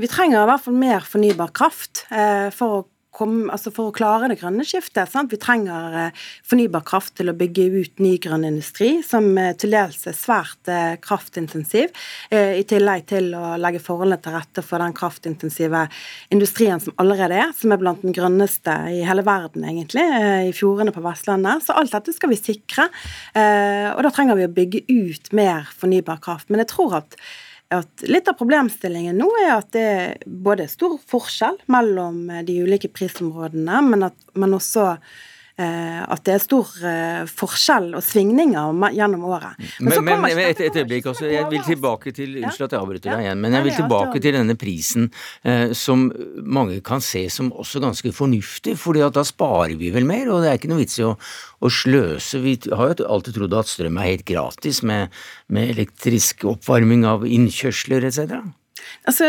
Vi 0.00 0.08
trenger 0.10 0.42
i 0.42 0.48
hvert 0.48 0.64
fall 0.64 0.78
mer 0.80 1.06
fornybar 1.06 1.52
kraft 1.54 2.04
eh, 2.14 2.48
for 2.54 2.78
å 2.78 2.84
Kom, 3.20 3.50
altså 3.52 3.68
for 3.68 3.90
å 3.90 3.92
klare 3.92 4.30
det 4.30 4.38
grønne 4.40 4.64
skiftet. 4.64 5.10
Sant? 5.12 5.28
Vi 5.28 5.36
trenger 5.40 5.96
eh, 6.06 6.20
fornybar 6.48 6.86
kraft 6.88 7.18
til 7.18 7.28
å 7.28 7.34
bygge 7.36 7.66
ut 7.74 8.00
ny 8.00 8.14
grønn 8.22 8.46
industri, 8.48 9.02
som 9.04 9.28
eh, 9.36 9.50
til 9.60 9.74
dels 9.76 10.06
er 10.08 10.16
svært 10.16 10.70
eh, 10.72 10.94
kraftintensiv, 11.04 11.92
i 12.30 12.62
tillegg 12.68 13.04
til 13.10 13.32
å 13.34 13.56
legge 13.60 13.80
forholdene 13.82 14.16
til 14.22 14.32
rette 14.36 14.62
for 14.64 14.80
den 14.80 14.94
kraftintensive 14.96 15.82
industrien 16.32 16.80
som 16.80 16.94
allerede 17.02 17.36
er, 17.42 17.52
som 17.56 17.74
er 17.74 17.80
blant 17.82 18.04
den 18.04 18.14
grønneste 18.16 18.76
i 18.94 19.02
hele 19.04 19.24
verden, 19.26 19.66
egentlig, 19.66 20.04
i 20.46 20.54
fjordene 20.56 20.94
på 20.94 21.02
Vestlandet. 21.04 21.66
Så 21.66 21.76
alt 21.76 21.92
dette 21.92 22.14
skal 22.14 22.32
vi 22.32 22.38
sikre, 22.38 22.86
og 23.34 24.02
da 24.06 24.12
trenger 24.14 24.38
vi 24.38 24.46
å 24.46 24.54
bygge 24.60 24.84
ut 24.88 25.32
mer 25.36 25.68
fornybar 25.80 26.22
kraft. 26.24 26.48
Men 26.48 26.62
jeg 26.62 26.72
tror 26.72 27.00
at 27.02 27.18
at 27.70 28.04
litt 28.10 28.28
av 28.28 28.38
problemstillingen 28.38 29.18
nå 29.20 29.28
er 29.44 29.52
at 29.54 29.68
det 29.76 29.82
er 29.86 30.22
både 30.26 30.66
stor 30.70 30.96
forskjell 31.10 31.60
mellom 31.70 32.24
de 32.46 32.56
ulike 32.64 32.90
prisområdene, 32.92 33.82
men, 33.86 34.08
at, 34.10 34.16
men 34.34 34.56
også 34.58 34.88
Eh, 34.94 34.96
at 35.60 36.22
det 36.26 36.34
er 36.36 36.42
stor 36.42 36.68
eh, 36.86 37.22
forskjell 37.28 37.90
og 37.98 38.04
svingninger 38.04 38.94
gjennom 38.96 39.26
året. 39.30 39.60
Men, 39.80 40.04
men, 40.06 40.22
men 40.24 40.42
et, 40.44 40.62
et, 40.64 40.78
øyeblikk 40.80 41.10
også, 41.12 41.28
jeg 41.30 41.48
vil 41.50 41.64
tilbake 41.66 42.14
til 42.16 42.38
Unnskyld 42.40 42.66
at 42.68 42.76
jeg 42.76 42.80
avbryter 42.80 43.12
deg 43.12 43.24
igjen, 43.26 43.42
men 43.42 43.56
jeg 43.56 43.66
vil 43.66 43.76
tilbake 43.80 44.22
til 44.22 44.36
denne 44.38 44.56
prisen 44.60 45.10
eh, 45.44 45.74
som 45.76 46.08
mange 46.42 46.80
kan 46.86 47.04
se 47.04 47.26
som 47.32 47.50
også 47.52 47.82
ganske 47.82 48.14
fornuftig, 48.16 48.76
fordi 48.80 49.04
at 49.06 49.16
da 49.18 49.24
sparer 49.26 49.76
vi 49.80 49.92
vel 49.94 50.08
mer, 50.08 50.30
og 50.30 50.44
det 50.44 50.52
er 50.52 50.60
ikke 50.60 50.72
noe 50.72 50.82
vits 50.82 51.00
i 51.00 51.06
å, 51.08 51.14
å 51.16 51.72
sløse. 51.72 52.40
Vi 52.44 52.56
har 52.70 52.94
jo 52.94 53.10
alltid 53.10 53.36
trodd 53.38 53.58
at 53.60 53.70
strøm 53.70 54.00
er 54.00 54.12
helt 54.12 54.26
gratis 54.28 54.82
med, 54.86 55.12
med 55.52 55.74
elektrisk 55.74 56.46
oppvarming 56.48 57.06
av 57.08 57.26
innkjørsler 57.28 58.08
etc. 58.08 58.40
Altså, 59.08 59.28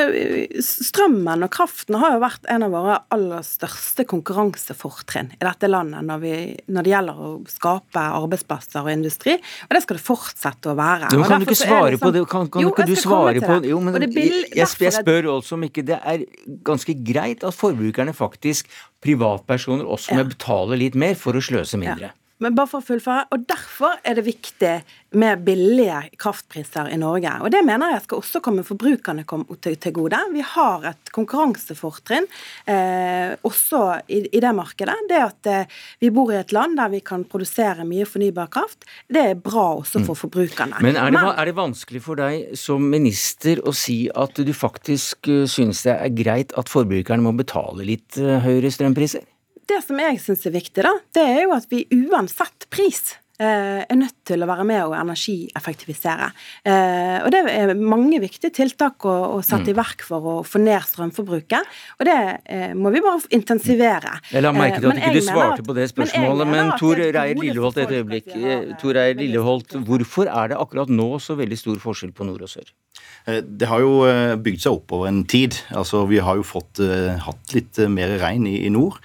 Strømmen 0.61 1.45
og 1.45 1.51
kraften 1.53 1.97
har 2.01 2.15
jo 2.15 2.21
vært 2.23 2.47
en 2.51 2.65
av 2.67 2.73
våre 2.75 2.97
aller 3.13 3.45
største 3.45 4.05
konkurransefortrinn 4.09 5.31
i 5.37 5.41
dette 5.43 5.69
landet 5.69 6.05
når, 6.07 6.21
vi, 6.23 6.35
når, 6.67 6.87
det 6.87 6.93
gjelder 6.93 7.21
å 7.21 7.31
skape 7.51 8.05
arbeidsplasser 8.21 8.81
og 8.83 8.91
industri, 8.93 9.37
og 9.67 9.75
det 9.77 9.83
skal 9.85 9.99
det 9.99 10.05
fortsette 10.05 10.71
å 10.71 10.77
være. 10.79 11.11
Men 11.15 11.27
kan 11.29 11.43
du 11.43 11.47
ikke 11.47 11.59
svare 11.63 11.93
liksom, 11.95 12.05
på 12.05 12.13
det? 12.15 12.23
Kan, 12.31 12.51
kan 12.53 12.65
jo, 12.65 12.71
ikke 12.75 12.87
du 12.89 12.95
svare 12.99 13.43
på 13.43 13.59
Jo, 13.69 13.81
men 13.83 13.99
jeg, 14.07 14.31
jeg, 14.55 14.69
jeg 14.85 14.95
spør 14.99 15.31
også 15.37 15.57
om 15.57 15.67
ikke 15.67 15.85
det 15.87 15.99
er 15.99 16.25
ganske 16.67 16.95
greit 17.11 17.45
at 17.47 17.57
forbrukerne 17.57 18.15
faktisk, 18.17 18.71
privatpersoner, 19.01 19.87
også 19.87 20.17
må 20.19 20.27
betale 20.29 20.77
litt 20.79 20.97
mer 20.99 21.15
for 21.19 21.37
å 21.37 21.43
sløse 21.43 21.79
mindre. 21.79 22.11
Ja. 22.11 22.17
Men 22.41 22.57
bare 22.57 22.69
for 22.71 22.81
å 22.81 22.85
fullføre, 22.85 23.27
og 23.31 23.47
Derfor 23.51 23.99
er 24.07 24.17
det 24.17 24.25
viktig 24.25 24.73
med 25.19 25.41
billige 25.43 25.99
kraftpriser 26.21 26.87
i 26.89 26.97
Norge. 26.99 27.33
Og 27.43 27.51
Det 27.51 27.61
mener 27.67 27.93
jeg 27.93 28.03
skal 28.05 28.21
også 28.21 28.41
komme 28.43 28.63
forbrukerne 28.65 29.25
til, 29.61 29.93
gode. 29.93 30.19
Vi 30.31 30.43
har 30.53 30.85
et 30.91 31.11
konkurransefortrinn 31.13 32.27
eh, 32.65 33.35
også 33.43 33.81
i, 34.07 34.23
i, 34.31 34.39
det 34.39 34.53
markedet. 34.55 34.95
Det 35.09 35.19
at 35.19 35.49
eh, 35.51 35.81
vi 35.99 36.11
bor 36.15 36.31
i 36.31 36.39
et 36.39 36.53
land 36.55 36.77
der 36.79 36.93
vi 36.93 37.01
kan 37.05 37.25
produsere 37.29 37.85
mye 37.87 38.07
fornybar 38.07 38.49
kraft, 38.53 38.87
det 39.11 39.25
er 39.33 39.35
bra 39.35 39.67
også 39.81 39.99
for 39.99 40.15
mm. 40.15 40.21
forbrukerne. 40.23 40.81
Men 40.85 40.97
er 40.97 41.11
det, 41.11 41.25
er 41.35 41.51
det 41.51 41.57
vanskelig 41.59 42.03
for 42.05 42.21
deg 42.21 42.55
som 42.59 42.87
minister 42.89 43.61
å 43.67 43.75
si 43.75 44.05
at 44.09 44.39
du 44.39 44.53
faktisk 44.55 45.29
uh, 45.29 45.43
synes 45.49 45.83
det 45.85 45.97
er 45.97 46.15
greit 46.15 46.55
at 46.57 46.71
forbrukerne 46.71 47.25
må 47.25 47.35
betale 47.35 47.85
litt 47.87 48.17
uh, 48.21 48.39
høyere 48.45 48.71
strømpriser? 48.73 49.27
Det 49.71 49.79
som 49.85 49.99
jeg 50.01 50.19
syns 50.19 50.45
er 50.49 50.51
viktig, 50.57 50.83
da, 50.83 50.91
det 51.15 51.23
er 51.23 51.43
jo 51.45 51.55
at 51.55 51.67
vi 51.71 51.85
uansett 51.95 52.65
pris 52.73 53.13
eh, 53.39 53.83
er 53.85 53.95
nødt 53.95 54.17
til 54.27 54.43
å 54.43 54.47
være 54.49 54.65
med 54.67 54.81
og 54.83 54.95
energieffektivisere. 54.97 56.27
Eh, 56.67 57.19
og 57.23 57.29
Det 57.31 57.39
er 57.53 57.71
mange 57.79 58.19
viktige 58.19 58.51
tiltak 58.57 59.05
å, 59.07 59.13
å 59.37 59.39
sette 59.39 59.69
mm. 59.69 59.71
i 59.71 59.75
verk 59.77 60.03
for 60.03 60.27
å 60.27 60.33
få 60.43 60.59
ned 60.59 60.83
strømforbruket. 60.89 61.77
Og 62.01 62.09
det 62.09 62.17
eh, 62.51 62.73
må 62.75 62.91
vi 62.91 63.03
bare 63.05 63.21
intensivere. 63.37 64.17
Jeg 64.33 64.43
la 64.43 64.51
merke 64.57 64.81
til 64.83 64.91
at 64.91 64.99
ikke 65.07 65.23
svarte 65.29 65.65
på 65.69 65.77
det 65.77 65.87
spørsmålet, 65.93 66.51
men, 66.51 66.57
men 66.57 66.73
Tor 66.81 66.99
Reier 66.99 67.39
Lilleholt 67.39 67.79
et 67.79 67.95
øyeblikk. 68.01 68.35
Tor 68.83 68.99
Reier 68.99 69.15
Lilleholt, 69.21 69.79
hvorfor 69.87 70.27
er 70.27 70.51
det 70.51 70.59
akkurat 70.59 70.91
nå 70.91 71.13
så 71.23 71.37
veldig 71.39 71.61
stor 71.63 71.79
forskjell 71.85 72.11
på 72.17 72.27
nord 72.27 72.43
og 72.43 72.51
sør? 72.57 72.75
Det 73.23 73.67
har 73.69 73.79
jo 73.85 74.03
bygd 74.43 74.65
seg 74.65 74.75
opp 74.81 74.91
over 74.97 75.07
en 75.07 75.23
tid. 75.29 75.55
Altså, 75.71 76.03
Vi 76.11 76.19
har 76.19 76.41
jo 76.41 76.43
fått 76.43 76.83
hatt 77.23 77.55
litt 77.55 77.79
mer 77.87 78.17
regn 78.19 78.49
i, 78.51 78.57
i 78.67 78.73
nord. 78.73 78.99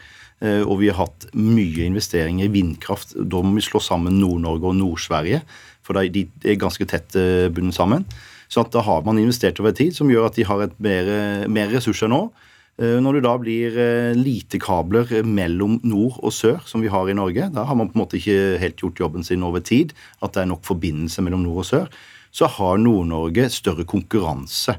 Eh, 0.45 0.63
og 0.63 0.83
vi 0.83 0.91
har 0.91 0.99
hatt 1.01 1.29
mye 1.33 1.87
investeringer 1.89 2.47
i 2.47 2.53
vindkraft. 2.53 3.15
Da 3.17 3.41
må 3.41 3.57
vi 3.57 3.65
slå 3.65 3.81
sammen 3.81 4.19
Nord-Norge 4.21 4.69
og 4.69 4.77
Nord-Sverige, 4.77 5.43
for 5.87 5.97
de 5.97 6.27
er 6.45 6.59
ganske 6.61 6.87
tett 6.89 7.17
eh, 7.17 7.47
bundet 7.53 7.79
sammen. 7.79 8.05
Så 8.53 8.63
da 8.71 8.83
har 8.85 9.07
man 9.07 9.19
investert 9.19 9.59
over 9.63 9.73
tid, 9.75 9.97
som 9.97 10.11
gjør 10.13 10.29
at 10.29 10.37
de 10.37 10.45
har 10.47 10.69
mer, 10.83 11.09
mer, 11.51 11.73
ressurser 11.73 12.13
nå. 12.13 12.27
Eh, 12.77 12.99
når 13.01 13.17
det 13.17 13.25
da 13.25 13.33
blir 13.41 13.79
lite 14.19 14.61
kabler 14.63 15.23
mellom 15.25 15.81
nord 15.89 16.21
og 16.21 16.35
sør, 16.37 16.61
som 16.69 16.85
vi 16.85 16.93
har 16.93 17.09
i 17.09 17.17
Norge, 17.17 17.49
da 17.55 17.65
har 17.67 17.79
man 17.79 17.89
på 17.89 17.97
en 17.97 18.05
måte 18.05 18.21
ikke 18.21 18.61
helt 18.61 18.85
gjort 18.85 19.01
jobben 19.07 19.25
sin 19.25 19.47
over 19.47 19.65
tid, 19.65 19.97
at 20.21 20.37
det 20.37 20.45
er 20.45 20.53
nok 20.53 20.69
forbindelse 20.69 21.25
mellom 21.25 21.49
nord 21.49 21.65
og 21.65 21.71
sør, 21.73 21.89
så 22.37 22.51
har 22.53 22.77
Nord-Norge 22.77 23.49
større 23.49 23.87
konkurranse 23.89 24.77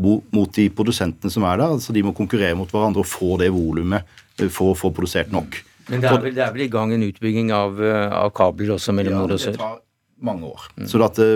mot 0.00 0.54
de 0.56 0.70
produsentene 0.72 1.28
som 1.28 1.44
er 1.44 1.58
der. 1.60 1.74
altså 1.76 1.92
De 1.92 2.00
må 2.00 2.14
konkurrere 2.16 2.56
mot 2.56 2.70
hverandre 2.72 3.02
og 3.02 3.10
få 3.10 3.34
det 3.36 3.50
volumet 3.52 4.08
for 4.50 4.74
å 4.74 4.76
få 4.78 4.92
produsert 4.94 5.32
nok. 5.34 5.60
Men 5.86 6.02
det 6.02 6.10
er, 6.10 6.22
vel, 6.22 6.34
det 6.34 6.42
er 6.42 6.54
vel, 6.54 6.64
i 6.66 6.70
gang 6.70 6.92
en 6.94 7.04
utbygging 7.06 7.52
av, 7.54 7.78
eh, 7.82 8.06
av 8.10 8.32
kabler 8.34 8.74
også 8.74 8.94
mellom 8.96 9.14
ja, 9.14 9.20
nord 9.22 9.36
og 9.36 9.42
sør? 9.42 9.54
Det 9.54 9.62
tar 9.62 9.76
mange 10.26 10.48
år. 10.48 10.64
Mm. 10.76 10.86
Så 10.88 10.98
det, 10.98 11.26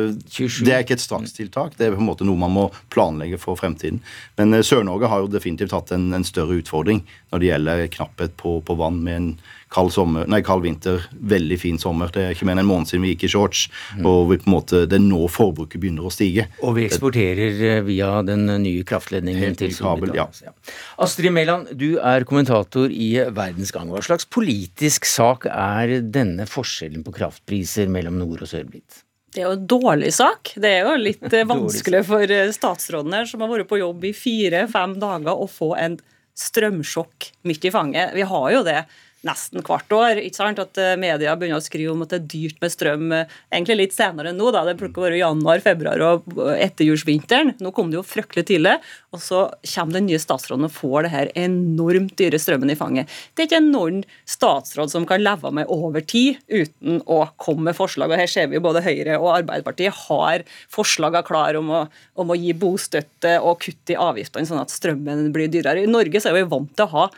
det 0.64 0.72
er 0.72 0.82
ikke 0.82 0.96
et 0.96 1.04
strakstiltak, 1.04 1.76
det 1.76 1.86
er 1.86 1.94
på 1.94 2.00
en 2.00 2.08
måte 2.08 2.26
noe 2.26 2.40
man 2.40 2.54
må 2.54 2.66
planlegge 2.92 3.38
for 3.40 3.58
fremtiden. 3.60 4.00
Men 4.40 4.56
eh, 4.56 4.64
Sør-Norge 4.66 5.10
har 5.12 5.22
jo 5.22 5.30
definitivt 5.30 5.74
hatt 5.76 5.92
en, 5.94 6.10
en, 6.16 6.26
større 6.26 6.58
utfordring 6.62 7.04
når 7.30 7.42
det 7.42 7.50
gjelder 7.50 7.86
knapphet 7.94 8.36
på, 8.40 8.58
på 8.66 8.78
vann 8.80 9.02
med 9.04 9.18
en 9.20 9.30
kald, 9.70 9.92
sommer, 9.94 10.26
nei, 10.30 10.40
kald 10.46 10.64
vinter, 10.66 11.04
veldig 11.14 11.58
fin 11.60 11.78
sommer. 11.78 12.10
Det 12.12 12.24
er 12.24 12.34
ikke 12.34 12.48
mer 12.48 12.58
enn 12.58 12.64
en 12.64 12.70
måned 12.70 12.90
siden 12.90 13.04
vi 13.06 13.14
gikk 13.14 13.28
i 13.28 13.32
shorts. 13.34 13.66
Mm. 13.96 14.06
og 14.06 14.30
vi 14.30 14.38
på 14.40 14.48
en 14.48 14.54
måte, 14.54 14.84
Det 14.90 14.98
er 14.98 15.04
nå 15.04 15.26
forbruket 15.30 15.80
begynner 15.80 16.06
å 16.06 16.12
stige. 16.12 16.48
Og 16.66 16.74
vi 16.78 16.86
eksporterer 16.88 17.60
eh, 17.68 17.82
via 17.86 18.10
den 18.26 18.46
nye 18.62 18.86
kraftledningen 18.86 19.58
til 19.58 19.74
Storbritannia. 19.74 20.26
Ja. 20.44 20.54
Astrid 21.02 21.34
Mæland, 21.34 21.70
du 21.78 21.98
er 21.98 22.26
kommentator 22.28 22.90
i 22.90 23.12
Verdensgang. 23.30 23.92
Hva 23.92 24.02
slags 24.04 24.26
politisk 24.26 25.06
sak 25.08 25.46
er 25.50 26.00
denne 26.02 26.48
forskjellen 26.50 27.06
på 27.06 27.14
kraftpriser 27.20 27.90
mellom 27.92 28.18
nord 28.20 28.42
og 28.42 28.50
sør 28.50 28.66
blitt? 28.70 29.04
Det 29.30 29.44
er 29.44 29.46
jo 29.46 29.56
en 29.58 29.66
dårlig 29.70 30.10
sak. 30.16 30.54
Det 30.58 30.70
er 30.80 30.88
jo 30.88 30.96
litt 30.98 31.28
eh, 31.30 31.46
vanskelig 31.54 32.02
for 32.08 32.34
eh, 32.34 32.50
statsråden 32.54 33.14
her, 33.14 33.28
som 33.30 33.44
har 33.44 33.52
vært 33.52 33.70
på 33.70 33.78
jobb 33.78 34.08
i 34.08 34.16
fire-fem 34.16 34.98
dager, 35.02 35.30
å 35.30 35.46
få 35.50 35.76
en 35.78 36.00
strømsjokk 36.40 37.30
midt 37.46 37.68
i 37.68 37.72
fanget. 37.74 38.14
Vi 38.16 38.26
har 38.26 38.50
jo 38.54 38.64
det 38.66 38.82
nesten 39.26 39.64
hvert 39.64 39.92
år. 39.92 40.20
ikke 40.20 40.38
sant, 40.38 40.60
At 40.62 40.78
eh, 40.80 40.96
media 41.00 41.34
begynner 41.36 41.60
å 41.60 41.64
skrive 41.64 41.92
om 41.92 42.04
at 42.04 42.12
det 42.12 42.20
er 42.20 42.28
dyrt 42.34 42.60
med 42.62 42.72
strøm 42.72 43.12
eh, 43.16 43.36
egentlig 43.52 43.76
litt 43.76 43.96
senere 43.96 44.32
enn 44.32 44.40
nå. 44.40 44.50
da, 44.54 44.64
Det 44.68 44.78
bruker 44.80 45.10
å 45.10 45.20
januar, 45.20 45.60
februar 45.64 46.00
og 46.06 46.40
etterjulsvinteren. 46.56 47.54
Nå 47.60 47.72
kom 47.76 47.92
det 47.92 48.00
jo 48.00 48.06
fryktelig 48.06 48.46
tidlig. 48.50 48.78
Og 49.14 49.22
så 49.24 49.42
kommer 49.74 49.98
den 49.98 50.08
nye 50.08 50.20
statsråden 50.22 50.68
og 50.68 50.74
får 50.74 51.06
det 51.06 51.12
her 51.14 51.32
enormt 51.38 52.16
dyre 52.20 52.40
strømmen 52.40 52.72
i 52.72 52.78
fanget. 52.78 53.10
Det 53.34 53.44
er 53.44 53.50
ikke 53.50 53.62
noen 53.64 54.02
statsråd 54.30 54.92
som 54.92 55.06
kan 55.08 55.22
leve 55.22 55.52
med 55.54 55.70
over 55.72 56.04
tid 56.04 56.38
uten 56.48 57.00
å 57.10 57.22
komme 57.40 57.70
med 57.70 57.78
forslag. 57.78 58.12
og 58.12 58.20
Her 58.20 58.30
ser 58.30 58.50
vi 58.50 58.58
jo 58.58 58.64
både 58.64 58.84
Høyre 58.84 59.18
og 59.18 59.32
Arbeiderpartiet 59.34 60.04
har 60.06 60.46
forslagene 60.72 61.26
klare 61.26 61.60
om 61.60 61.72
å, 61.74 61.84
om 62.22 62.32
å 62.32 62.38
gi 62.38 62.54
bostøtte 62.56 63.36
og 63.42 63.60
kutt 63.64 63.92
i 63.92 63.98
avgiftene, 63.98 64.48
sånn 64.48 64.62
at 64.62 64.72
strømmen 64.72 65.28
blir 65.34 65.50
dyrere. 65.52 65.84
I 65.84 65.90
Norge 65.90 66.22
så 66.22 66.30
er 66.30 66.40
vi 66.40 66.50
vant 66.52 66.72
til 66.76 66.86
å 66.86 66.94
ha 66.94 67.08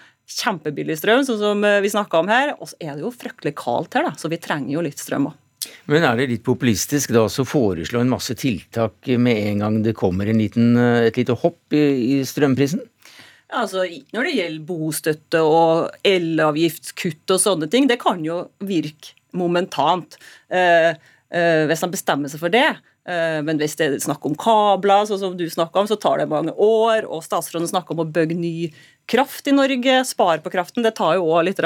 kjempebillig 0.40 0.98
strøm, 1.00 1.24
sånn 1.26 1.40
som 1.40 1.64
eh, 1.68 1.80
vi 1.84 1.92
snakka 1.92 2.22
om 2.22 2.32
her. 2.32 2.54
Og 2.58 2.72
så 2.72 2.78
er 2.80 2.96
det 2.96 3.04
jo 3.04 3.12
fryktelig 3.14 3.54
kaldt 3.60 3.98
her, 3.98 4.08
da, 4.08 4.16
så 4.18 4.30
vi 4.32 4.40
trenger 4.42 4.76
jo 4.76 4.84
litt 4.84 5.02
strøm 5.02 5.30
òg. 5.32 5.38
Men 5.90 6.04
er 6.06 6.18
det 6.18 6.28
litt 6.30 6.44
populistisk 6.46 7.12
da 7.14 7.24
å 7.26 7.46
foreslå 7.46 8.00
en 8.02 8.10
masse 8.10 8.34
tiltak 8.38 9.06
med 9.18 9.38
en 9.50 9.62
gang 9.62 9.76
det 9.84 9.94
kommer 9.98 10.30
en 10.30 10.40
liten, 10.42 10.74
eh, 10.76 11.08
et 11.08 11.20
lite 11.20 11.36
hopp 11.38 11.76
i, 11.76 11.84
i 12.18 12.22
strømprisen? 12.26 12.82
Altså, 13.52 13.84
Når 14.14 14.28
det 14.28 14.36
gjelder 14.36 14.66
bostøtte 14.66 15.42
og 15.44 16.06
elavgiftskutt 16.08 17.34
og 17.34 17.42
sånne 17.42 17.68
ting, 17.70 17.88
det 17.90 18.00
kan 18.00 18.22
jo 18.24 18.46
virke 18.64 19.12
momentant. 19.36 20.16
Eh, 20.48 20.94
eh, 21.32 21.64
hvis 21.68 21.84
han 21.84 21.92
bestemmer 21.92 22.32
seg 22.32 22.40
for 22.40 22.52
det. 22.52 22.70
Eh, 23.08 23.38
men 23.42 23.58
hvis 23.58 23.74
det 23.78 23.88
er 23.88 24.02
snakk 24.02 24.24
om 24.28 24.36
kabler, 24.38 25.06
som 25.08 25.36
du 25.38 25.46
om, 25.80 25.88
så 25.90 25.98
tar 26.00 26.22
det 26.22 26.30
mange 26.30 26.54
år. 26.54 27.06
Og 27.08 27.24
statsråden 27.26 27.70
snakker 27.70 27.96
om 27.96 28.04
å 28.04 28.10
bygge 28.18 28.38
ny 28.38 28.56
kraft 29.10 29.48
i 29.50 29.56
Norge, 29.56 30.02
spare 30.08 30.42
på 30.44 30.52
kraften. 30.54 30.86
Det 30.86 30.94
tar 30.98 31.18
jo 31.18 31.30
òg 31.30 31.48
litt 31.48 31.62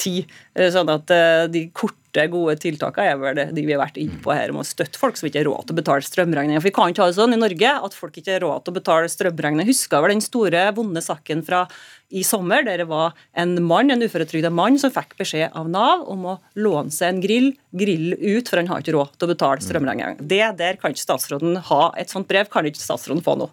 tid. 0.00 0.30
Eh, 0.54 0.70
sånn 0.72 0.92
at 0.92 1.10
de 1.52 1.68
de 1.74 1.99
korte, 2.10 2.26
gode 2.30 2.56
tiltakene 2.60 3.10
er 3.10 3.18
vel 3.18 3.54
de 3.54 3.64
vi 3.64 3.72
har 3.72 3.80
vært 3.80 3.98
inne 3.98 4.18
på 4.22 4.32
her, 4.34 4.50
om 4.50 4.60
å 4.60 4.64
støtte 4.66 4.98
folk 4.98 5.16
som 5.16 5.28
ikke 5.28 5.40
har 5.40 5.48
råd 5.48 5.66
til 5.66 5.74
å 5.74 5.80
betale 5.80 6.02
strømregninger. 6.02 6.60
For 6.60 6.68
vi 6.68 6.74
kan 6.74 6.90
ikke 6.90 7.02
ha 7.02 7.08
det 7.10 7.18
sånn 7.18 7.34
i 7.34 7.40
Norge 7.40 7.70
at 7.70 7.94
folk 7.94 8.16
ikke 8.18 8.34
har 8.34 8.42
råd 8.44 8.64
til 8.64 8.72
å 8.72 8.78
betale 8.78 9.08
strømregninger. 9.08 9.68
Husker 9.70 10.02
vel 10.02 10.14
den 10.14 10.24
store, 10.24 10.64
vonde 10.74 11.02
saken 11.02 11.44
fra 11.46 11.66
i 12.10 12.24
sommer, 12.26 12.64
der 12.66 12.82
det 12.82 12.88
var 12.90 13.14
en 13.38 13.54
mann, 13.62 13.90
en 13.90 14.02
uføretrygda 14.02 14.50
mann 14.50 14.78
som 14.82 14.90
fikk 14.90 15.14
beskjed 15.20 15.54
av 15.54 15.68
Nav 15.70 16.02
om 16.10 16.26
å 16.32 16.38
låne 16.58 16.90
seg 16.90 17.14
en 17.14 17.22
grill, 17.22 17.52
grill 17.70 18.16
ut, 18.18 18.50
for 18.50 18.58
han 18.58 18.70
har 18.70 18.82
ikke 18.82 18.96
råd 18.96 19.14
til 19.14 19.28
å 19.28 19.30
betale 19.30 19.62
strømregninger. 19.62 20.18
Det 20.18 20.42
der 20.58 20.80
kan 20.80 20.90
ikke 20.90 21.06
statsråden 21.06 21.60
ha. 21.70 21.82
Et 22.00 22.10
sånt 22.10 22.28
brev 22.30 22.50
kan 22.50 22.66
ikke 22.66 22.82
statsråden 22.82 23.22
få 23.22 23.38
nå. 23.38 23.50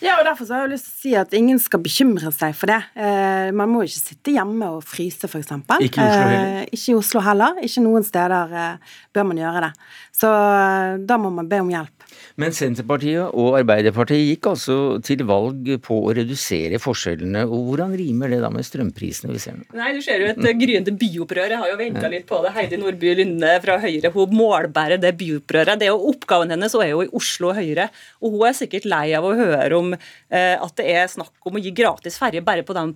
Ja, 0.00 0.14
og 0.16 0.24
Derfor 0.24 0.48
har 0.54 0.64
jeg 0.64 0.72
lyst 0.74 0.86
til 0.88 0.94
å 0.94 1.00
si 1.02 1.14
at 1.20 1.34
ingen 1.36 1.58
skal 1.60 1.82
bekymre 1.84 2.32
seg 2.32 2.54
for 2.56 2.72
det. 2.72 2.78
Eh, 2.96 3.50
man 3.56 3.68
må 3.68 3.82
ikke 3.84 4.00
sitte 4.00 4.32
hjemme 4.32 4.70
og 4.78 4.84
fryse, 4.88 5.28
f.eks. 5.28 5.52
Ikke 5.84 6.00
i 6.00 6.08
Oslo 6.08 6.24
heller. 6.24 6.60
Eh, 6.62 6.68
ikke 6.72 6.92
i 6.94 6.96
Oslo 6.96 7.24
heller. 7.26 7.60
Ikke 7.68 7.84
noen 7.84 8.06
steder 8.06 8.54
eh, 8.64 8.98
bør 9.16 9.28
man 9.32 9.42
gjøre 9.42 9.64
det. 9.66 9.72
Så 10.16 10.30
eh, 10.32 11.00
da 11.04 11.20
må 11.20 11.32
man 11.34 11.50
be 11.50 11.60
om 11.60 11.72
hjelp. 11.72 11.96
Men 12.40 12.54
Senterpartiet 12.56 13.34
og 13.38 13.56
Arbeiderpartiet 13.58 14.22
gikk 14.24 14.48
altså 14.50 14.76
til 15.04 15.22
valg 15.28 15.68
på 15.84 15.98
å 16.08 16.12
redusere 16.16 16.80
forskjellene. 16.82 17.44
og 17.46 17.68
Hvordan 17.68 17.94
rimer 17.98 18.32
det 18.32 18.40
da 18.42 18.50
med 18.52 18.66
strømprisene 18.66 19.34
vi 19.34 19.40
ser 19.42 19.58
nå? 19.58 19.66
Nei, 19.76 19.92
Du 19.96 20.00
ser 20.04 20.22
jo 20.22 20.30
et 20.32 20.40
gryende 20.60 20.94
byopprør. 21.00 21.54
Jeg 21.54 21.60
har 21.62 21.70
jo 21.72 21.78
venta 21.80 22.10
litt 22.12 22.26
på 22.28 22.40
det. 22.44 22.52
Heidi 22.56 22.80
Nordby 22.80 23.14
Lunde 23.20 23.52
fra 23.64 23.76
Høyre 23.82 24.12
hun 24.14 24.34
målbærer 24.36 25.00
det 25.02 25.14
byopprøret. 25.20 25.80
Det 25.80 25.88
er 25.88 25.92
jo 25.92 26.10
Oppgaven 26.12 26.54
hennes 26.54 26.74
hun 26.76 26.84
er 26.84 26.92
jo 26.94 27.04
i 27.04 27.12
Oslo 27.20 27.52
Høyre. 27.56 27.90
Og 28.20 28.36
hun 28.36 28.46
er 28.48 28.58
sikkert 28.58 28.88
lei 28.90 29.06
av 29.16 29.26
å 29.28 29.34
høre 29.38 29.78
om 29.78 29.89
eh, 29.96 30.56
at 30.56 30.74
det 30.78 30.88
er 30.92 31.10
snakk 31.10 31.48
om 31.48 31.58
å 31.58 31.62
gi 31.62 31.72
gratis 31.74 32.18
ferje 32.20 32.42
bare 32.44 32.64
på, 32.66 32.76
den, 32.76 32.94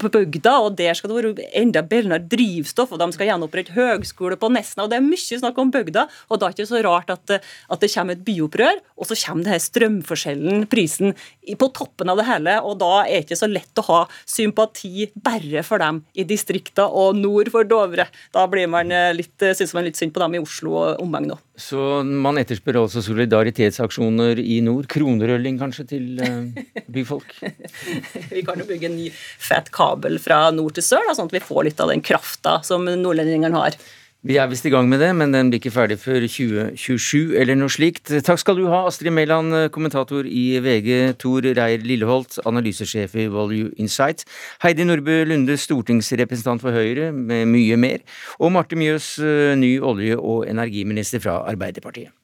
på 0.00 0.12
bygda, 0.14 0.56
og 0.64 0.78
der 0.78 0.96
skal 0.98 1.12
det 1.12 1.18
være 1.18 1.48
enda 1.60 1.84
billigere 1.86 2.22
drivstoff, 2.30 2.94
og 2.94 3.02
de 3.02 3.10
skal 3.16 3.32
gjenopprette 3.32 3.74
høgskole 3.76 4.38
på 4.40 4.52
Nesna. 4.54 4.86
og 4.86 4.92
Det 4.92 5.00
er 5.00 5.06
mye 5.06 5.40
snakk 5.42 5.60
om 5.60 5.72
bygda, 5.74 6.08
og 6.28 6.40
da 6.40 6.48
er 6.48 6.54
det 6.54 6.64
ikke 6.64 6.72
så 6.74 6.84
rart 6.86 7.14
at, 7.14 7.38
at 7.38 7.84
det 7.84 7.92
kommer 7.94 8.18
et 8.18 8.26
byopprør 8.26 8.82
og 8.94 9.08
så 9.08 9.16
kommer 9.18 9.44
det 9.44 9.54
her 9.54 9.62
strømforskjellen, 9.62 10.66
prisen, 10.70 11.14
på 11.58 11.68
toppen 11.76 12.10
av 12.12 12.20
det 12.20 12.26
hele. 12.28 12.56
Og 12.64 12.78
da 12.80 12.92
er 13.02 13.18
det 13.18 13.24
ikke 13.26 13.40
så 13.40 13.50
lett 13.50 13.82
å 13.82 13.86
ha 13.88 14.00
sympati 14.22 15.08
bare 15.14 15.64
for 15.66 15.82
dem 15.82 16.02
i 16.14 16.26
distrikta 16.28 16.86
og 16.86 17.18
nord 17.18 17.50
for 17.54 17.66
Dovre. 17.68 18.06
Da 18.34 18.46
blir 18.50 18.70
man 18.70 18.92
eh, 18.94 19.10
litt, 19.16 19.34
eh, 19.42 19.56
synes 19.56 19.74
man 19.76 19.88
litt 19.88 19.98
synd 19.98 20.14
på 20.14 20.22
dem 20.22 20.38
i 20.38 20.42
Oslo 20.42 20.76
og 20.78 21.02
omegn 21.02 21.32
nå. 21.32 21.38
Så 21.58 22.02
man 22.02 22.38
etterspør 22.40 22.80
altså 22.84 23.02
solidaritetsaksjoner 23.04 24.40
i 24.42 24.60
nord? 24.64 24.88
Kronerølling 24.90 25.58
kanskje 25.60 25.88
til 25.94 26.03
uh, 26.20 26.80
byfolk? 26.94 27.34
vi 28.34 28.44
kan 28.46 28.60
jo 28.60 28.68
bygge 28.68 28.90
en 28.90 28.96
ny 28.98 29.10
fett 29.14 29.72
kabel 29.74 30.20
fra 30.22 30.46
nord 30.54 30.76
til 30.78 30.86
sør, 30.86 31.04
da, 31.08 31.16
sånn 31.16 31.30
at 31.30 31.36
vi 31.36 31.44
får 31.44 31.68
litt 31.68 31.84
av 31.84 31.92
den 31.92 32.04
krafta 32.04 32.60
som 32.66 32.86
nordlendingene 32.86 33.56
har. 33.56 33.78
Vi 34.24 34.38
er 34.40 34.46
visst 34.48 34.64
i 34.64 34.70
gang 34.72 34.86
med 34.88 35.02
det, 35.04 35.10
men 35.12 35.34
den 35.34 35.50
blir 35.52 35.60
ikke 35.60 35.74
ferdig 35.74 35.98
før 36.00 36.24
2027 36.24 37.34
eller 37.42 37.58
noe 37.60 37.68
slikt. 37.68 38.08
Takk 38.24 38.40
skal 38.40 38.56
du 38.56 38.62
ha, 38.72 38.86
Astrid 38.88 39.12
Mæland, 39.12 39.52
kommentator 39.74 40.24
i 40.24 40.46
VG, 40.64 40.88
Tor 41.20 41.44
Reier 41.44 41.84
Lilleholt, 41.84 42.38
analysesjef 42.48 43.18
i 43.20 43.28
Value 43.28 43.74
Insight, 43.76 44.24
Heidi 44.64 44.88
Nordbø 44.88 45.20
Lunde, 45.28 45.58
stortingsrepresentant 45.60 46.64
for 46.64 46.72
Høyre, 46.72 47.12
med 47.12 47.52
mye 47.52 47.76
mer, 47.76 48.00
og 48.40 48.56
Marte 48.56 48.80
Mjøs, 48.80 49.18
ny 49.60 49.74
olje- 49.84 50.16
og 50.16 50.48
energiminister 50.48 51.20
fra 51.20 51.42
Arbeiderpartiet. 51.44 52.16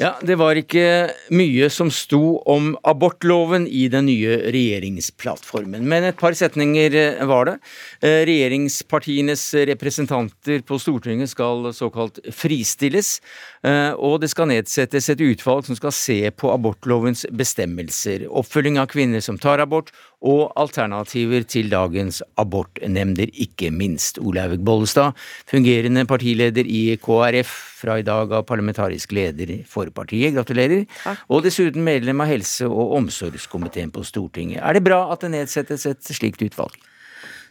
Ja, 0.00 0.14
Det 0.24 0.38
var 0.40 0.56
ikke 0.56 1.10
mye 1.36 1.66
som 1.68 1.90
sto 1.92 2.38
om 2.48 2.70
abortloven 2.88 3.66
i 3.68 3.82
den 3.92 4.06
nye 4.08 4.38
regjeringsplattformen, 4.48 5.84
men 5.84 6.06
et 6.08 6.16
par 6.16 6.32
setninger 6.32 6.96
eh, 6.96 7.20
var 7.28 7.50
det. 7.50 7.54
Eh, 8.00 8.22
regjeringspartienes 8.24 9.42
representanter 9.68 10.64
på 10.64 10.78
Stortinget 10.80 11.34
skal 11.34 11.68
såkalt 11.76 12.16
fristilles, 12.32 13.18
eh, 13.60 13.92
og 13.92 14.22
det 14.22 14.30
skal 14.32 14.48
nedsettes 14.48 15.10
et 15.12 15.20
utvalg 15.20 15.68
som 15.68 15.76
skal 15.76 15.92
se 15.92 16.18
på 16.32 16.48
abortlovens 16.48 17.26
bestemmelser, 17.28 18.24
oppfølging 18.24 18.80
av 18.80 18.88
kvinner 18.94 19.20
som 19.20 19.36
tar 19.36 19.60
abort, 19.60 19.92
og 20.20 20.52
alternativer 20.60 21.44
til 21.48 21.70
dagens 21.72 22.20
abortnemnder, 22.40 23.30
ikke 23.32 23.70
minst. 23.72 24.20
Olaug 24.20 24.58
Bollestad, 24.64 25.16
fungerende 25.48 26.04
partileder 26.08 26.68
i 26.68 26.96
KrF, 27.00 27.54
fra 27.80 27.96
i 27.96 28.04
dag 28.04 28.32
av 28.36 28.44
parlamentarisk 28.48 29.14
leder 29.16 29.54
for 29.68 29.88
partiet, 29.96 30.34
gratulerer. 30.36 30.84
Takk. 31.00 31.24
Og 31.32 31.44
dessuten 31.46 31.84
medlem 31.86 32.20
av 32.20 32.28
helse- 32.28 32.68
og 32.68 32.96
omsorgskomiteen 32.98 33.92
på 33.94 34.04
Stortinget. 34.04 34.60
Er 34.60 34.76
det 34.76 34.84
bra 34.84 35.06
at 35.12 35.24
det 35.24 35.32
nedsettes 35.32 35.86
et 35.88 36.12
slikt 36.12 36.44
utvalg? 36.44 36.76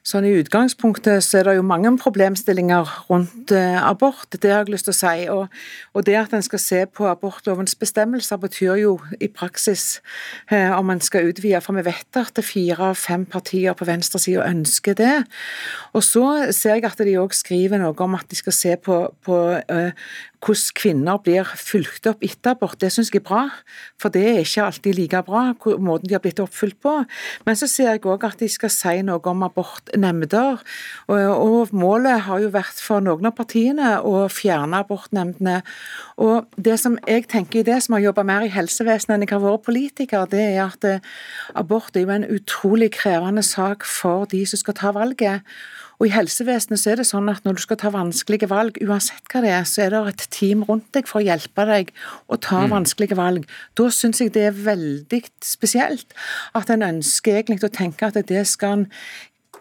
Sånn 0.08 0.26
I 0.26 0.32
utgangspunktet 0.40 1.24
så 1.26 1.40
er 1.40 1.50
det 1.50 1.56
jo 1.58 1.66
mange 1.68 1.92
problemstillinger 2.00 2.88
rundt 3.10 3.52
eh, 3.56 3.78
abort, 3.84 4.30
det 4.32 4.52
har 4.52 4.64
jeg 4.64 4.74
lyst 4.74 4.88
til 4.88 4.96
å 4.96 5.00
si. 5.00 5.26
Og, 5.34 5.60
og 5.94 6.06
det 6.08 6.16
at 6.20 6.36
en 6.36 6.46
skal 6.46 6.62
se 6.64 6.82
på 6.88 7.08
abortlovens 7.10 7.76
bestemmelser, 7.80 8.40
betyr 8.40 8.80
jo 8.80 8.94
i 9.20 9.28
praksis 9.28 10.00
eh, 10.52 10.72
om 10.76 10.94
en 10.94 11.04
skal 11.04 11.30
utvide. 11.30 11.62
For 11.66 11.76
vi 11.78 11.86
vet 11.90 12.20
at 12.22 12.34
det 12.40 12.48
fire 12.48 12.92
av 12.92 13.00
fem 13.00 13.28
partier 13.30 13.76
på 13.78 13.88
venstresida 13.90 14.48
ønsker 14.48 14.98
det. 15.00 15.14
Og 15.94 16.06
så 16.06 16.26
ser 16.56 16.80
jeg 16.80 16.88
at 16.88 17.04
de 17.04 17.20
òg 17.20 17.36
skriver 17.36 17.82
noe 17.82 17.96
om 18.00 18.18
at 18.18 18.30
de 18.32 18.40
skal 18.40 18.56
se 18.56 18.76
på, 18.80 19.02
på 19.26 19.40
eh, 19.60 19.92
hvordan 20.40 20.76
kvinner 20.76 21.20
blir 21.24 21.48
fulgt 21.60 22.08
opp 22.08 22.24
etter 22.24 22.54
abort, 22.54 22.80
det 22.80 22.92
syns 22.94 23.12
jeg 23.12 23.20
er 23.20 23.28
bra. 23.28 23.42
For 24.00 24.14
det 24.14 24.24
er 24.24 24.40
ikke 24.44 24.66
alltid 24.70 24.96
like 24.96 25.22
bra, 25.28 25.44
måten 25.78 26.08
de 26.08 26.16
har 26.16 26.24
blitt 26.24 26.40
oppfylt 26.40 26.80
på. 26.82 26.94
Men 27.46 27.60
så 27.60 27.68
ser 27.68 27.92
jeg 27.92 28.06
òg 28.08 28.24
at 28.28 28.40
de 28.40 28.48
skal 28.52 28.72
si 28.72 28.96
noe 29.04 29.20
om 29.32 29.44
abortnemnder. 29.89 30.60
Og, 31.08 31.19
og, 31.19 31.67
målet 31.71 32.21
har 32.21 32.39
jo 32.39 32.49
vært 32.54 32.80
for 32.82 33.02
noen 33.02 33.25
av 33.25 33.36
partiene 33.38 33.99
å 34.02 34.28
fjerne 34.30 34.84
abortnemndene. 34.84 35.62
Og 36.17 36.47
det 36.58 36.80
som 36.80 36.97
jeg 37.08 37.28
tenker 37.28 37.62
i 37.62 37.63
det, 37.67 37.82
som 37.84 37.95
har 37.95 38.02
jobba 38.10 38.23
mer 38.23 38.45
i 38.45 38.54
helsevesenet 38.54 39.15
enn 39.15 39.28
jeg 39.28 39.34
har 39.36 39.43
vært 39.43 39.65
politiker, 39.65 40.28
det 40.30 40.45
er 40.54 40.63
at 40.67 40.86
eh, 40.86 41.04
abort 41.56 41.95
er 41.95 42.06
jo 42.06 42.15
en 42.15 42.28
utrolig 42.30 42.91
krevende 42.91 43.43
sak 43.43 43.86
for 43.86 44.25
de 44.30 44.45
som 44.45 44.60
skal 44.60 44.78
ta 44.78 44.91
valget. 44.91 45.45
Og 45.99 46.08
I 46.08 46.13
helsevesenet 46.15 46.80
så 46.80 46.93
er 46.93 47.02
det 47.02 47.10
sånn 47.10 47.28
at 47.28 47.43
når 47.43 47.58
du 47.58 47.62
skal 47.65 47.78
ta 47.82 47.89
vanskelige 47.91 48.47
valg, 48.47 48.78
uansett 48.86 49.25
hva 49.34 49.41
det 49.43 49.52
er, 49.52 49.65
så 49.67 49.84
er 49.84 49.91
det 49.91 49.99
et 50.13 50.21
team 50.32 50.63
rundt 50.63 50.88
deg 50.95 51.10
for 51.10 51.19
å 51.19 51.25
hjelpe 51.25 51.65
deg 51.67 51.91
å 52.32 52.38
ta 52.39 52.62
mm. 52.63 52.71
vanskelige 52.71 53.17
valg. 53.19 53.43
Da 53.75 53.89
syns 53.91 54.21
jeg 54.23 54.32
det 54.38 54.45
er 54.47 54.56
veldig 54.56 55.19
spesielt 55.43 56.15
at 56.56 56.71
en 56.71 56.88
ønsker 56.88 57.41
egentlig 57.41 57.67
å 57.67 57.75
tenke 57.82 58.08
at 58.08 58.19
det 58.32 58.45
skal 58.47 58.78
en 58.78 58.86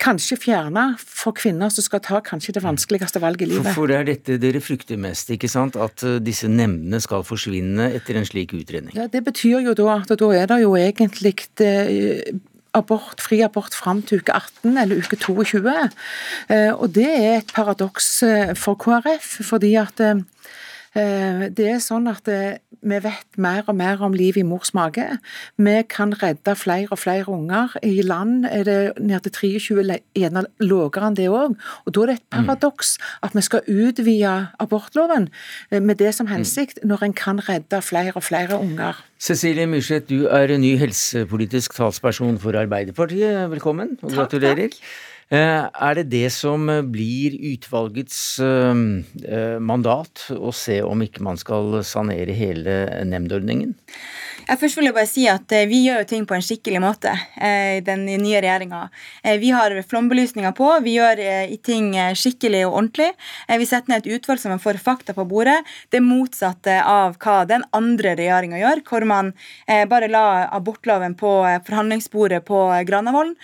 kanskje 0.00 0.38
fjerne 0.40 0.84
for 0.98 1.36
kvinner 1.36 1.72
som 1.74 1.84
skal 1.84 2.02
ta 2.04 2.20
kanskje 2.24 2.56
det 2.58 2.64
vanskeligste 2.64 3.22
valget 3.22 3.46
i 3.46 3.50
livet. 3.52 3.66
Hvorfor 3.68 3.94
er 3.94 4.06
dette 4.08 4.38
dere 4.42 4.62
frykter 4.64 5.00
mest, 5.00 5.30
ikke 5.34 5.50
sant? 5.50 5.76
At 5.76 6.04
eh, 6.06 6.20
disse 6.22 6.50
nemndene 6.50 7.00
skal 7.04 7.26
forsvinne 7.26 7.90
etter 7.98 8.20
en 8.20 8.28
slik 8.28 8.54
utredning? 8.56 8.94
Ja, 8.96 9.08
Det 9.10 9.24
betyr 9.26 9.64
jo 9.66 9.74
da 9.78 10.00
at 10.00 10.14
da 10.18 10.30
er 10.34 10.46
det 10.50 10.62
jo 10.62 10.76
egentlig 10.78 11.34
det, 11.58 11.74
abort, 12.76 13.20
fri 13.22 13.40
abort 13.44 13.76
fram 13.76 14.02
til 14.06 14.22
uke 14.22 14.34
18 14.34 14.78
eller 14.78 15.02
uke 15.02 15.18
22. 15.20 15.74
Eh, 16.48 16.72
og 16.72 16.92
det 16.96 17.08
er 17.08 17.38
et 17.40 17.54
paradoks 17.54 18.10
eh, 18.26 18.54
for 18.58 18.78
KrF, 18.80 19.38
fordi 19.48 19.74
at 19.80 20.02
eh, 20.04 20.20
det 20.94 21.68
er 21.74 21.82
sånn 21.84 22.08
at 22.10 22.26
vi 22.82 22.98
vet 23.02 23.38
mer 23.40 23.66
og 23.66 23.76
mer 23.78 24.02
om 24.04 24.14
liv 24.16 24.36
i 24.38 24.44
mors 24.46 24.74
mage. 24.74 25.06
Vi 25.56 25.76
kan 25.90 26.14
redde 26.22 26.54
flere 26.56 26.88
og 26.90 26.98
flere 26.98 27.28
unger. 27.28 27.74
I 27.82 28.02
land 28.02 28.46
er 28.46 28.64
det 28.64 28.78
ned 29.00 29.20
til 29.26 29.32
23, 29.32 29.98
gjerne 30.16 30.44
lavere 30.60 31.10
enn 31.10 31.18
det 31.18 31.28
òg. 31.28 31.56
Og 31.86 31.94
da 31.94 32.04
er 32.04 32.12
det 32.12 32.16
et 32.18 32.24
mm. 32.28 32.38
paradoks 32.38 32.96
at 33.22 33.36
vi 33.36 33.44
skal 33.44 33.66
utvide 33.68 34.34
abortloven 34.60 35.28
med 35.70 35.98
det 35.98 36.14
som 36.14 36.26
mm. 36.26 36.32
hensikt, 36.36 36.82
når 36.84 37.08
en 37.08 37.16
kan 37.16 37.42
redde 37.48 37.82
flere 37.82 38.14
og 38.14 38.24
flere 38.24 38.58
unger. 38.58 38.98
Cecilie 39.18 39.66
Myrseth, 39.66 40.06
du 40.06 40.28
er 40.30 40.54
ny 40.58 40.76
helsepolitisk 40.78 41.74
talsperson 41.74 42.38
for 42.38 42.54
Arbeiderpartiet. 42.58 43.50
Velkommen 43.50 43.96
og 44.02 44.12
gratulerer. 44.14 44.68
Takk, 44.68 44.78
eh, 44.78 45.17
Er 45.28 45.98
det 45.98 46.06
det 46.08 46.28
som 46.32 46.64
blir 46.88 47.34
utvalgets 47.50 48.38
eh, 48.40 49.58
mandat, 49.60 50.24
å 50.32 50.52
se 50.56 50.78
om 50.80 51.04
ikke 51.04 51.24
man 51.26 51.36
skal 51.36 51.82
sanere 51.84 52.32
hele 52.32 52.78
nemndordningen? 53.04 53.74
Først 54.48 54.78
vil 54.78 54.88
jeg 54.88 54.96
bare 54.96 55.08
si 55.08 55.26
at 55.28 55.52
eh, 55.52 55.66
Vi 55.68 55.82
gjør 55.84 56.00
jo 56.00 56.08
ting 56.08 56.24
på 56.28 56.36
en 56.36 56.44
skikkelig 56.44 56.80
måte 56.80 57.12
eh, 57.36 57.78
i 57.78 57.82
den 57.84 58.06
nye 58.08 58.40
regjeringa. 58.40 58.86
Eh, 59.20 59.36
vi 59.42 59.50
har 59.52 59.74
flombelysninga 59.84 60.54
på, 60.56 60.70
vi 60.84 60.94
gjør 60.96 61.20
ting 61.64 61.90
skikkelig 62.16 62.62
og 62.68 62.78
ordentlig. 62.78 63.10
Vi 63.60 63.66
setter 63.68 63.92
ned 63.92 64.06
et 64.06 64.16
utvalg 64.16 64.40
som 64.40 64.54
får 64.62 64.80
fakta 64.80 65.12
på 65.16 65.26
bordet. 65.28 65.58
Det 65.92 66.00
motsatte 66.04 66.78
av 66.80 67.18
hva 67.20 67.42
den 67.48 67.64
andre 67.76 68.14
regjeringa 68.16 68.60
gjør, 68.60 68.82
hvor 68.88 69.04
man 69.08 69.32
bare 69.90 70.08
la 70.10 70.24
abortloven 70.54 71.16
på 71.18 71.32
forhandlingsbordet 71.66 72.40
på 72.48 72.60
Granavolden. 72.88 73.36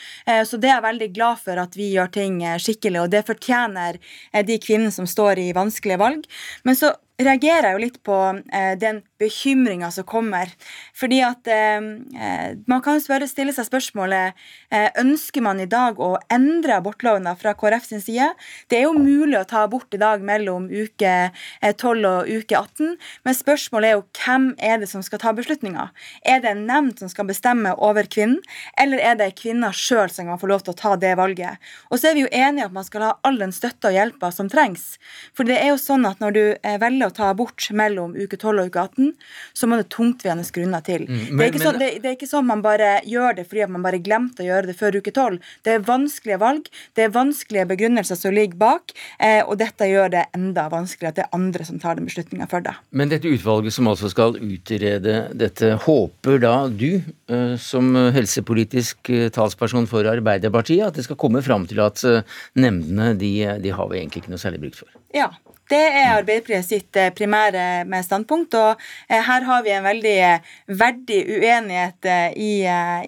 Så 0.47 0.61
det 0.61 0.71
er 0.71 0.77
jeg 0.77 0.87
veldig 0.89 1.11
glad 1.17 1.43
for 1.45 1.61
at 1.61 1.77
vi 1.79 1.91
gjør 1.95 2.13
ting 2.15 2.41
skikkelig, 2.63 3.05
og 3.05 3.15
det 3.15 3.25
fortjener 3.29 4.01
de 4.47 4.61
kvinnene 4.63 4.95
som 4.95 5.09
står 5.11 5.43
i 5.43 5.51
vanskelige 5.57 6.01
valg. 6.01 6.29
Men 6.65 6.79
så 6.79 6.95
reagerer 7.21 7.69
jeg 7.69 7.77
jo 7.77 7.83
litt 7.83 7.99
på 8.07 8.17
eh, 8.51 8.75
den 8.81 9.03
bekymringa 9.25 9.91
som 9.95 10.07
kommer. 10.09 10.53
Fordi 10.95 11.21
at 11.25 11.49
eh, 11.51 11.81
eh, 12.21 12.51
Man 12.71 12.83
kan 12.85 13.01
spørre, 13.03 13.27
stille 13.29 13.53
seg 13.57 13.67
spørsmålet 13.69 14.35
eh, 14.71 14.91
ønsker 15.01 15.43
man 15.45 15.61
i 15.63 15.69
dag 15.71 15.99
å 16.01 16.15
endre 16.33 16.79
abortloven 16.79 17.27
fra 17.41 17.55
KrF 17.59 17.89
sin 17.89 18.03
side. 18.05 18.31
Det 18.69 18.79
er 18.79 18.87
jo 18.87 18.95
mulig 18.97 19.39
å 19.39 19.47
ta 19.49 19.65
abort 19.65 19.95
i 19.95 20.01
dag 20.01 20.23
mellom 20.25 20.69
uke 20.71 21.13
12 21.63 22.05
eh, 22.05 22.09
og 22.11 22.31
uke 22.31 22.59
18, 22.59 22.97
men 23.25 23.37
spørsmålet 23.37 23.91
er 23.91 23.97
jo 23.97 24.05
hvem 24.21 24.49
er 24.59 24.81
det 24.83 24.91
som 24.91 25.05
skal 25.05 25.23
ta 25.23 25.35
beslutninga? 25.37 25.89
Er 26.27 26.43
det 26.45 26.53
en 26.53 26.65
nemnd 26.69 27.01
som 27.01 27.11
skal 27.13 27.29
bestemme 27.29 27.75
over 27.77 28.09
kvinnen, 28.11 28.41
eller 28.81 29.03
er 29.03 29.19
det 29.21 29.35
kvinna 29.41 29.73
sjøl 29.75 30.13
som 30.13 30.31
kan 30.31 30.41
få 30.41 30.51
lov 30.51 30.65
til 30.65 30.75
å 30.75 30.81
ta 30.81 30.95
det 31.01 31.15
valget? 31.21 31.63
Og 31.91 32.01
så 32.01 32.11
er 32.11 32.19
vi 32.19 32.25
jo 32.25 32.33
enige 32.33 32.69
at 32.69 32.77
man 32.77 32.87
skal 32.87 33.09
ha 33.09 33.13
all 33.27 33.39
den 33.41 33.55
støtta 33.55 33.91
og 33.91 33.99
hjelpa 33.99 34.31
som 34.35 34.51
trengs. 34.53 34.95
For 35.37 35.49
det 35.49 35.59
er 35.61 35.73
jo 35.73 35.81
sånn 35.81 36.07
at 36.09 36.23
når 36.23 36.37
du 36.37 36.43
eh, 36.55 36.79
velger 36.83 37.11
å 37.11 37.17
ta 37.17 37.31
abort 37.33 37.69
mellom 37.75 38.17
uke 38.17 38.39
12 38.39 38.53
og 38.53 38.71
uke 38.71 38.85
18, 38.85 39.14
så 39.53 39.69
må 39.71 39.79
det 39.81 39.89
tungtveiende 39.95 40.45
grunner 40.55 40.85
til. 40.85 41.07
Mm, 41.09 41.23
men, 41.31 41.43
det, 41.43 41.49
er 41.61 41.65
sånn, 41.65 41.81
det, 41.81 41.91
det, 42.03 42.11
er 42.11 42.17
ikke 42.19 42.31
sånn 42.31 42.49
man 42.49 42.63
bare 42.65 42.99
gjør 43.09 43.39
det 43.39 43.47
fordi 43.51 43.69
man 43.75 43.85
bare 43.87 44.01
glemte 44.05 44.45
å 44.45 44.49
gjøre 44.49 44.71
det 44.71 44.77
før 44.79 44.99
uke 45.01 45.13
12. 45.13 45.39
Det 45.67 45.75
er 45.75 45.87
vanskelige 45.87 46.41
valg, 46.43 46.69
det 46.97 47.07
er 47.07 47.15
vanskelige 47.15 47.69
begrunnelser 47.73 48.19
som 48.19 48.35
ligger 48.35 48.61
bak, 48.61 48.95
eh, 49.19 49.41
og 49.43 49.59
dette 49.63 49.89
gjør 49.89 50.13
det 50.15 50.27
enda 50.37 50.67
vanskeligere 50.73 51.15
at 51.15 51.21
det 51.21 51.27
er 51.27 51.39
andre 51.39 51.69
som 51.69 51.81
tar 51.83 51.99
den 51.99 52.09
beslutninga 52.09 52.49
for 52.51 52.65
deg. 52.65 52.81
Men 52.95 53.13
dette 53.13 53.31
utvalget 53.31 53.77
som 53.77 53.91
altså 53.91 54.11
skal 54.13 54.39
utrede 54.39 55.17
dette, 55.35 55.75
håper 55.85 56.41
da 56.43 56.55
du, 56.69 57.01
eh, 57.29 57.55
som 57.61 57.95
helsepolitisk 58.15 59.11
eh, 59.13 59.31
talsperson 59.35 59.89
for 59.91 60.07
Arbeiderpartiet, 60.11 60.87
at 60.89 60.99
det 60.99 61.07
skal 61.07 61.21
komme 61.21 61.43
fram 61.45 61.67
til 61.71 61.83
at 61.85 62.05
eh, 62.09 62.23
nemndene 62.59 63.15
de, 63.19 63.35
de 63.63 63.75
har 63.75 63.91
vi 63.91 64.01
egentlig 64.01 64.25
ikke 64.25 64.35
noe 64.35 64.43
særlig 64.43 64.65
brukt 64.67 64.83
for? 64.83 64.95
Ja, 65.15 65.31
det 65.73 65.81
er 65.81 66.11
Arbeiderpartiet 66.19 66.67
sitt 66.67 66.99
eh, 67.01 67.11
primære 67.17 67.85
med 67.89 68.05
standpunkt. 68.05 68.55
Og 68.59 68.83
eh, 69.09 69.23
her 69.25 69.47
har 69.49 69.65
vi 69.65 69.73
en 69.73 69.87
veldig 69.87 70.15
eh, 70.27 70.53
verdig 70.69 71.21
uenighet 71.39 72.09
i, 72.37 72.53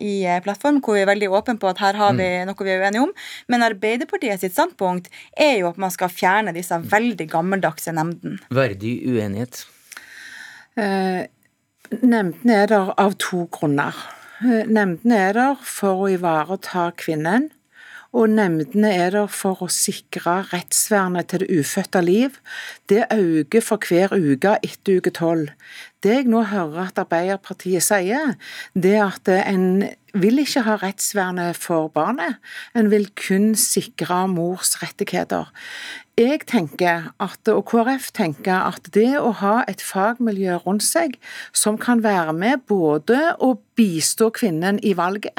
i 0.01 0.15
plattform, 0.45 0.81
hvor 0.85 0.97
vi 0.97 1.05
er 1.05 1.11
veldig 1.11 1.31
åpne 1.37 1.59
på 1.61 1.71
at 1.71 1.83
her 1.85 2.01
har 2.01 2.17
vi 2.17 2.27
mm. 2.27 2.49
noe 2.49 2.67
vi 2.67 2.73
er 2.73 2.85
uenige 2.85 3.05
om. 3.05 3.15
Men 3.53 3.67
Arbeiderpartiet 3.67 4.41
sitt 4.41 4.57
standpunkt 4.57 5.11
er 5.33 5.59
jo 5.61 5.71
at 5.71 5.81
man 5.81 5.93
skal 5.93 6.13
fjerne 6.13 6.55
disse 6.57 6.79
veldig 6.81 7.29
gammeldagse 7.33 7.95
nemndene. 7.97 8.41
Verdig 8.55 8.99
uenighet? 9.05 9.67
Eh, 10.81 11.27
nemndene 12.01 12.63
er 12.63 12.73
der 12.73 12.95
av 12.97 13.19
to 13.21 13.47
grunner. 13.53 13.97
Nemndene 14.47 15.21
er 15.31 15.37
der 15.37 15.61
for 15.65 16.05
å 16.05 16.09
ivareta 16.13 16.91
kvinnen 17.01 17.51
og 18.17 18.31
nemndene 18.33 18.89
er 18.97 19.11
der 19.13 19.29
for 19.29 19.61
å 19.67 19.69
sikre 19.73 20.39
rettsvernet 20.49 21.29
til 21.29 21.43
det 21.45 21.61
ufødte 21.61 22.01
liv. 22.05 22.39
Det 22.89 23.05
øker 23.13 23.65
for 23.65 23.83
hver 23.85 24.15
uke 24.17 24.55
etter 24.65 25.01
uke 25.01 25.13
tolv. 25.13 25.51
Det 26.01 26.15
jeg 26.15 26.31
nå 26.31 26.43
hører 26.49 26.87
at 26.87 27.01
Arbeiderpartiet 27.03 27.85
sier, 27.85 28.37
det 28.73 28.95
er 28.97 29.11
at 29.11 29.29
en 29.37 29.85
vil 30.17 30.41
ikke 30.41 30.65
ha 30.65 30.79
rettsvernet 30.81 31.59
for 31.61 31.91
barnet, 31.93 32.39
en 32.79 32.89
vil 32.93 33.09
kun 33.19 33.53
sikre 33.59 34.23
mors 34.33 34.79
rettigheter. 34.81 35.51
Jeg 36.17 36.47
tenker 36.49 37.11
at, 37.21 37.49
og 37.53 37.67
KrF 37.69 38.07
tenker 38.17 38.63
at 38.65 38.87
det 38.95 39.19
å 39.21 39.35
ha 39.37 39.59
et 39.69 39.83
fagmiljø 39.85 40.55
rundt 40.65 40.85
seg 40.87 41.19
som 41.53 41.77
kan 41.77 42.01
være 42.01 42.33
med 42.33 42.63
både 42.71 43.35
å 43.37 43.51
bistå 43.77 44.31
kvinnen 44.33 44.79
i 44.81 44.95
valget, 44.97 45.37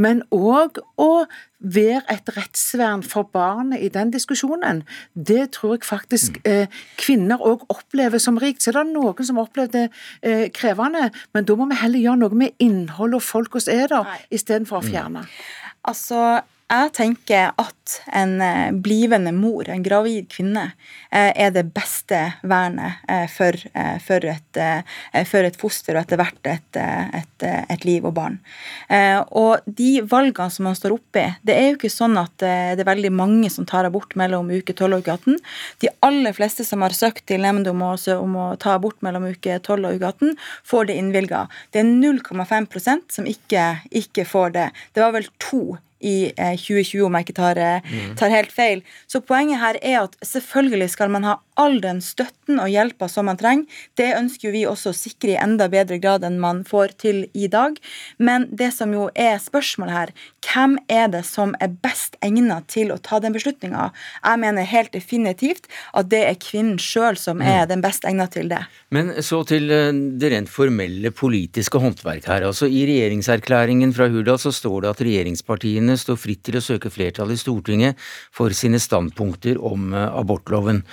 men 0.00 0.22
òg 0.32 0.80
å 0.96 1.26
være 1.60 2.00
et 2.14 2.32
rettsvern 2.38 3.04
for 3.04 3.28
barnet 3.36 3.84
i 3.84 3.90
den 3.92 4.14
diskusjonen, 4.14 4.80
det 5.12 5.50
tror 5.58 5.76
jeg 5.76 5.84
faktisk 5.90 6.40
mm. 6.40 6.48
eh, 6.48 6.80
kvinner 7.00 7.44
òg 7.44 7.68
opplever 7.68 8.20
som 8.20 8.40
rikt. 8.40 8.64
Så 8.64 8.72
er 8.72 8.80
det 8.80 8.94
noen 8.94 9.28
som 9.28 9.42
opplever 9.44 9.72
det 9.76 9.84
eh, 10.24 10.48
krevende, 10.56 11.10
men 11.36 11.44
da 11.44 11.58
må 11.60 11.68
vi 11.68 11.82
heller 11.82 12.00
gjøre 12.00 12.22
noe 12.24 12.40
med 12.46 12.56
innholdet 12.64 13.20
og 13.20 13.28
folk 13.28 13.60
hos 13.60 13.68
er 13.68 13.92
der, 13.92 14.16
istedenfor 14.32 14.80
å 14.80 14.84
mm. 14.86 14.88
fjerne. 14.88 15.28
Altså, 15.84 16.24
jeg 16.74 16.92
tenker 16.96 17.52
at 17.60 17.94
en 18.16 18.40
eh, 18.42 18.72
blivende 18.72 19.32
mor, 19.36 19.68
en 19.68 19.82
gravid 19.84 20.28
kvinne, 20.32 20.64
eh, 21.10 21.30
er 21.30 21.52
det 21.54 21.66
beste 21.74 22.18
vernet 22.42 23.04
eh, 23.10 23.26
for, 23.30 23.58
for, 24.04 24.24
et, 24.24 24.60
for 25.28 25.46
et, 25.46 25.58
foster 25.60 25.96
og 25.96 26.04
etter 26.04 26.20
hvert 26.20 26.50
et, 26.50 26.78
et, 26.80 27.46
et, 27.46 27.84
liv 27.84 28.04
og 28.06 28.14
barn. 28.16 28.38
Og 29.36 29.64
de 29.66 29.90
valgene 30.08 30.52
som 30.52 30.68
man 30.68 30.76
står 30.78 30.96
oppi, 30.96 31.24
det 31.46 31.56
er 31.56 31.68
jo 31.68 31.76
ikke 31.78 31.92
sånn 31.92 32.16
at 32.20 32.34
det 32.40 32.82
er 32.82 32.88
veldig 32.88 33.12
mange 33.14 33.50
som 33.52 33.66
tar 33.68 33.88
abort 33.88 34.16
mellom 34.18 34.50
uke 34.52 34.74
12 34.74 34.88
og 34.88 35.04
uke 35.04 35.16
18. 35.16 35.38
De 35.84 35.92
aller 36.06 36.36
fleste 36.36 36.66
som 36.66 36.84
har 36.84 36.96
søkt 36.96 37.26
til 37.30 37.44
nemnd 37.44 37.68
om, 37.70 37.82
om, 37.84 38.36
å 38.40 38.48
ta 38.60 38.76
abort 38.78 39.00
mellom 39.04 39.28
uke 39.34 39.58
12 39.60 39.78
og 39.78 39.98
uke 39.98 40.12
18, 40.14 40.36
får 40.72 40.90
det 40.90 40.98
innvilga. 41.00 41.46
Det 41.74 41.82
er 41.82 41.90
0,5% 41.90 43.18
som 43.18 43.28
ikke, 43.28 43.66
ikke 43.92 44.26
får 44.28 44.56
det. 44.56 44.68
Det 44.94 45.04
var 45.04 45.16
vel 45.16 45.28
to 45.42 45.64
i 46.04 46.16
2020, 46.36 47.00
eh, 47.00 47.06
om 47.06 47.16
jeg 47.16 47.26
ikke 47.26 47.36
tar, 47.38 47.60
eh, 47.60 47.88
mm. 47.88 48.14
tar, 48.20 48.34
helt 48.34 48.52
feil. 48.52 48.82
Så 49.08 49.20
poenget 49.24 49.60
her 49.62 49.80
er 49.82 50.00
at 50.02 50.16
selvfølgelig 50.22 50.90
skal 50.92 51.10
man 51.10 51.24
ha 51.24 51.38
all 51.60 51.80
den 51.82 52.00
støtten 52.04 52.60
og 52.60 52.70
hjelpa 52.72 53.08
som 53.10 53.28
man 53.30 53.38
trenger. 53.40 53.66
Det 53.98 54.10
ønsker 54.16 54.54
vi 54.54 54.64
også 54.68 54.92
å 54.92 54.96
sikre 54.96 55.34
i 55.34 55.40
enda 55.40 55.68
bedre 55.72 55.98
grad 56.02 56.24
enn 56.26 56.40
man 56.42 56.62
får 56.66 56.96
til 57.04 57.24
i 57.32 57.48
dag. 57.50 57.78
Men 58.18 58.48
det 58.50 58.72
som 58.76 58.92
jo 58.94 59.08
er 59.14 59.38
spørsmålet 59.42 59.94
her, 59.94 60.14
hvem 60.44 60.76
er 60.92 61.08
det 61.12 61.24
som 61.26 61.54
er 61.62 61.72
best 61.84 62.18
egnet 62.24 62.68
til 62.72 62.92
å 62.92 62.98
ta 63.02 63.20
den 63.22 63.34
beslutninga? 63.36 63.90
Jeg 64.24 64.42
mener 64.42 64.68
helt 64.68 64.92
definitivt 64.94 65.68
at 65.96 66.10
det 66.12 66.22
er 66.28 66.40
kvinnen 66.40 66.78
sjøl 66.82 67.18
som 67.20 67.42
er 67.42 67.64
mm. 67.64 67.70
den 67.72 67.84
best 67.84 68.06
egnet 68.08 68.34
til 68.34 68.50
det. 68.52 68.60
Men 68.94 69.12
så 69.24 69.42
til 69.48 69.70
eh, 69.72 69.90
det 70.20 70.32
rent 70.34 70.52
formelle 70.52 71.12
politiske 71.14 71.80
håndverk 71.80 72.28
her. 72.30 72.48
Altså 72.50 72.68
I 72.68 72.84
regjeringserklæringen 72.90 73.94
fra 73.96 74.08
Hurdal 74.12 74.40
så 74.42 74.52
står 74.54 74.84
det 74.84 74.92
at 74.92 75.04
regjeringspartiene 75.06 75.96
står 76.00 76.20
fritt 76.20 76.44
til 76.46 76.58
å 76.60 76.64
søke 76.64 76.92
flertall 76.92 77.32
i 77.34 77.40
Stortinget 77.40 78.00
for 78.34 78.54
sine 78.56 78.80
standpunkter 78.82 79.60
om 79.62 79.92
eh, 79.94 80.10
abortloven. 80.20 80.84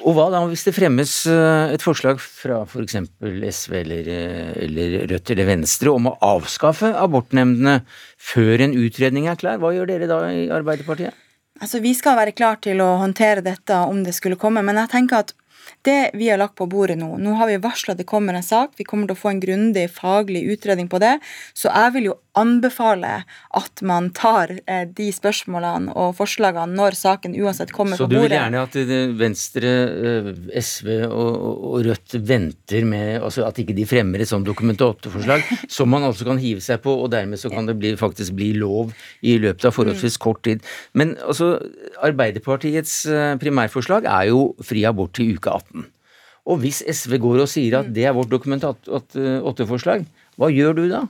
Og 0.00 0.14
hva 0.16 0.30
da 0.32 0.40
hvis 0.48 0.64
det 0.64 0.72
fremmes 0.72 1.10
eh, 1.28 1.74
et 1.74 1.82
forslag 1.84 2.20
fra 2.22 2.62
f.eks. 2.64 2.96
SV 3.58 3.74
eller, 3.82 4.06
eh, 4.08 4.52
eller 4.64 4.94
Rødt 5.10 5.32
eller 5.34 5.50
Venstre 5.50 5.92
om 5.92 6.08
å 6.08 6.14
avskaffe 6.24 6.94
abortnemndene 6.96 7.82
før 8.16 8.64
en 8.64 8.78
utredning 8.80 9.28
er 9.28 9.36
klar? 9.36 9.60
Hva 9.60 9.74
gjør 9.76 9.92
dere 9.92 10.08
da 10.08 10.22
i 10.32 10.48
Arbeiderpartiet? 10.48 11.12
Altså, 11.60 11.82
Vi 11.84 11.92
skal 11.94 12.16
være 12.16 12.32
klar 12.32 12.56
til 12.64 12.80
å 12.80 12.96
håndtere 13.02 13.44
dette 13.44 13.84
om 13.84 14.00
det 14.06 14.16
skulle 14.16 14.40
komme, 14.40 14.64
men 14.64 14.80
jeg 14.80 14.94
tenker 14.96 15.20
at 15.26 15.36
det 15.86 16.12
vi 16.14 16.28
har 16.30 16.40
lagt 16.40 16.56
på 16.58 16.66
bordet 16.70 16.96
nå 16.98 17.16
Nå 17.20 17.34
har 17.38 17.50
vi 17.50 17.60
varsla 17.62 17.94
det 17.98 18.06
kommer 18.08 18.34
en 18.34 18.46
sak. 18.46 18.72
Vi 18.78 18.86
kommer 18.88 19.10
til 19.10 19.16
å 19.16 19.22
få 19.22 19.32
en 19.32 19.42
grundig 19.42 19.88
faglig 19.92 20.44
utredning 20.54 20.88
på 20.90 21.00
det. 21.02 21.18
Så 21.54 21.68
jeg 21.68 21.94
vil 21.96 22.08
jo 22.12 22.18
anbefale 22.38 23.22
at 23.58 23.82
man 23.84 24.08
tar 24.16 24.54
eh, 24.64 24.84
de 24.88 25.08
spørsmålene 25.12 25.92
og 25.98 26.14
forslagene 26.16 26.76
når 26.78 26.96
saken 26.96 27.36
uansett 27.36 27.72
kommer 27.74 27.98
på 27.98 28.06
bordet. 28.06 28.16
Så 28.16 28.22
du 28.22 28.24
vil 28.24 28.36
gjerne 28.36 28.62
at 28.62 28.78
Venstre, 29.20 29.72
eh, 30.08 30.30
SV 30.62 30.90
og 31.08 31.78
Rødt 31.86 32.16
venter 32.28 32.86
med 32.88 33.22
altså 33.22 33.44
At 33.46 33.58
ikke 33.60 33.74
de 33.76 33.86
fremmer 33.88 34.22
et 34.22 34.30
sånt 34.30 34.46
Dokument 34.46 34.80
8-forslag 34.80 35.44
som 35.76 35.90
man 35.92 36.06
altså 36.08 36.26
kan 36.28 36.40
hive 36.40 36.64
seg 36.64 36.82
på, 36.84 36.94
og 37.04 37.10
dermed 37.12 37.40
så 37.40 37.50
kan 37.52 37.68
det 37.68 37.76
bli, 37.80 37.94
faktisk 38.00 38.36
bli 38.38 38.52
lov 38.56 38.92
i 39.20 39.36
løpet 39.42 39.68
av 39.68 39.76
forholdsvis 39.76 40.18
kort 40.22 40.42
tid. 40.46 40.62
Men 40.96 41.16
altså, 41.20 41.56
Arbeiderpartiets 42.04 43.02
eh, 43.10 43.34
primærforslag 43.42 44.08
er 44.08 44.30
jo 44.32 44.52
fri 44.64 44.86
abort 44.88 45.14
til 45.18 45.36
uke 45.36 45.52
18. 45.52 45.88
Og 46.50 46.58
hvis 46.64 46.82
SV 46.90 47.18
går 47.22 47.44
og 47.44 47.50
sier 47.50 47.78
at 47.78 47.90
det 47.94 48.08
er 48.08 48.16
vårt 48.16 48.32
Dokument 48.32 48.64
8-forslag, 48.64 50.06
hva 50.40 50.48
gjør 50.50 50.78
du 50.80 50.86
da? 50.90 51.04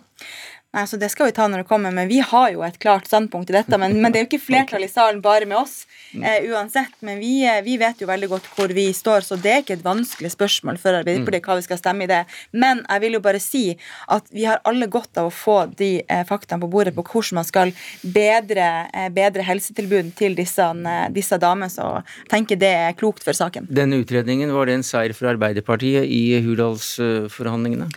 Nei, 0.72 0.86
så 0.88 0.96
Det 0.96 1.10
skal 1.12 1.28
vi 1.28 1.34
ta 1.36 1.44
når 1.52 1.62
det 1.62 1.68
kommer, 1.68 1.92
men 1.92 2.08
vi 2.08 2.22
har 2.24 2.48
jo 2.54 2.62
et 2.64 2.78
klart 2.80 3.04
standpunkt 3.04 3.50
i 3.50 3.56
dette. 3.58 3.76
Men, 3.76 3.98
men 4.00 4.12
det 4.12 4.20
er 4.20 4.24
jo 4.24 4.30
ikke 4.30 4.46
flertall 4.50 4.86
i 4.86 4.88
salen 4.88 5.20
bare 5.24 5.44
med 5.48 5.58
oss 5.58 5.82
eh, 6.16 6.46
uansett. 6.48 6.94
Men 7.04 7.18
vi, 7.20 7.42
eh, 7.44 7.60
vi, 7.66 7.76
vet 7.80 8.00
jo 8.00 8.08
veldig 8.08 8.30
godt 8.30 8.46
hvor 8.54 8.72
vi 8.72 8.86
står, 8.96 9.26
så 9.26 9.36
det 9.36 9.52
er 9.52 9.60
ikke 9.60 9.76
et 9.76 9.84
vanskelig 9.84 10.30
spørsmål 10.32 10.78
for 10.80 10.96
Arbeiderpartiet 10.96 11.44
hva 11.44 11.58
vi 11.58 11.66
skal 11.66 11.80
stemme 11.80 12.06
i 12.06 12.08
det. 12.08 12.22
Men 12.56 12.80
jeg 12.86 13.02
vil 13.04 13.18
jo 13.18 13.20
bare 13.26 13.42
si 13.42 13.64
at 14.16 14.32
vi 14.32 14.46
har 14.48 14.62
alle 14.68 14.88
godt 14.92 15.20
av 15.20 15.28
å 15.28 15.34
få 15.34 15.58
de 15.76 15.90
eh, 16.00 16.22
faktaene 16.28 16.64
på 16.64 16.70
bordet 16.72 16.94
på 16.96 17.04
hvordan 17.04 17.42
man 17.42 17.48
skal 17.48 17.74
bedre, 18.14 18.68
eh, 18.96 19.10
bedre 19.12 19.44
helsetilbud 19.44 20.14
til 20.16 20.38
disse, 20.38 20.70
eh, 20.72 21.02
disse 21.12 21.36
damene. 21.42 21.68
Så 21.72 21.90
jeg 21.98 22.32
tenker 22.32 22.60
det 22.62 22.72
er 22.78 22.96
klokt 22.96 23.28
for 23.28 23.36
saken. 23.36 23.68
Denne 23.68 24.00
utredningen, 24.00 24.56
var 24.56 24.72
det 24.72 24.78
en 24.80 24.88
seier 24.88 25.12
for 25.12 25.28
Arbeiderpartiet 25.34 26.08
i 26.08 26.40
Hurdalsforhandlingene? 26.48 27.90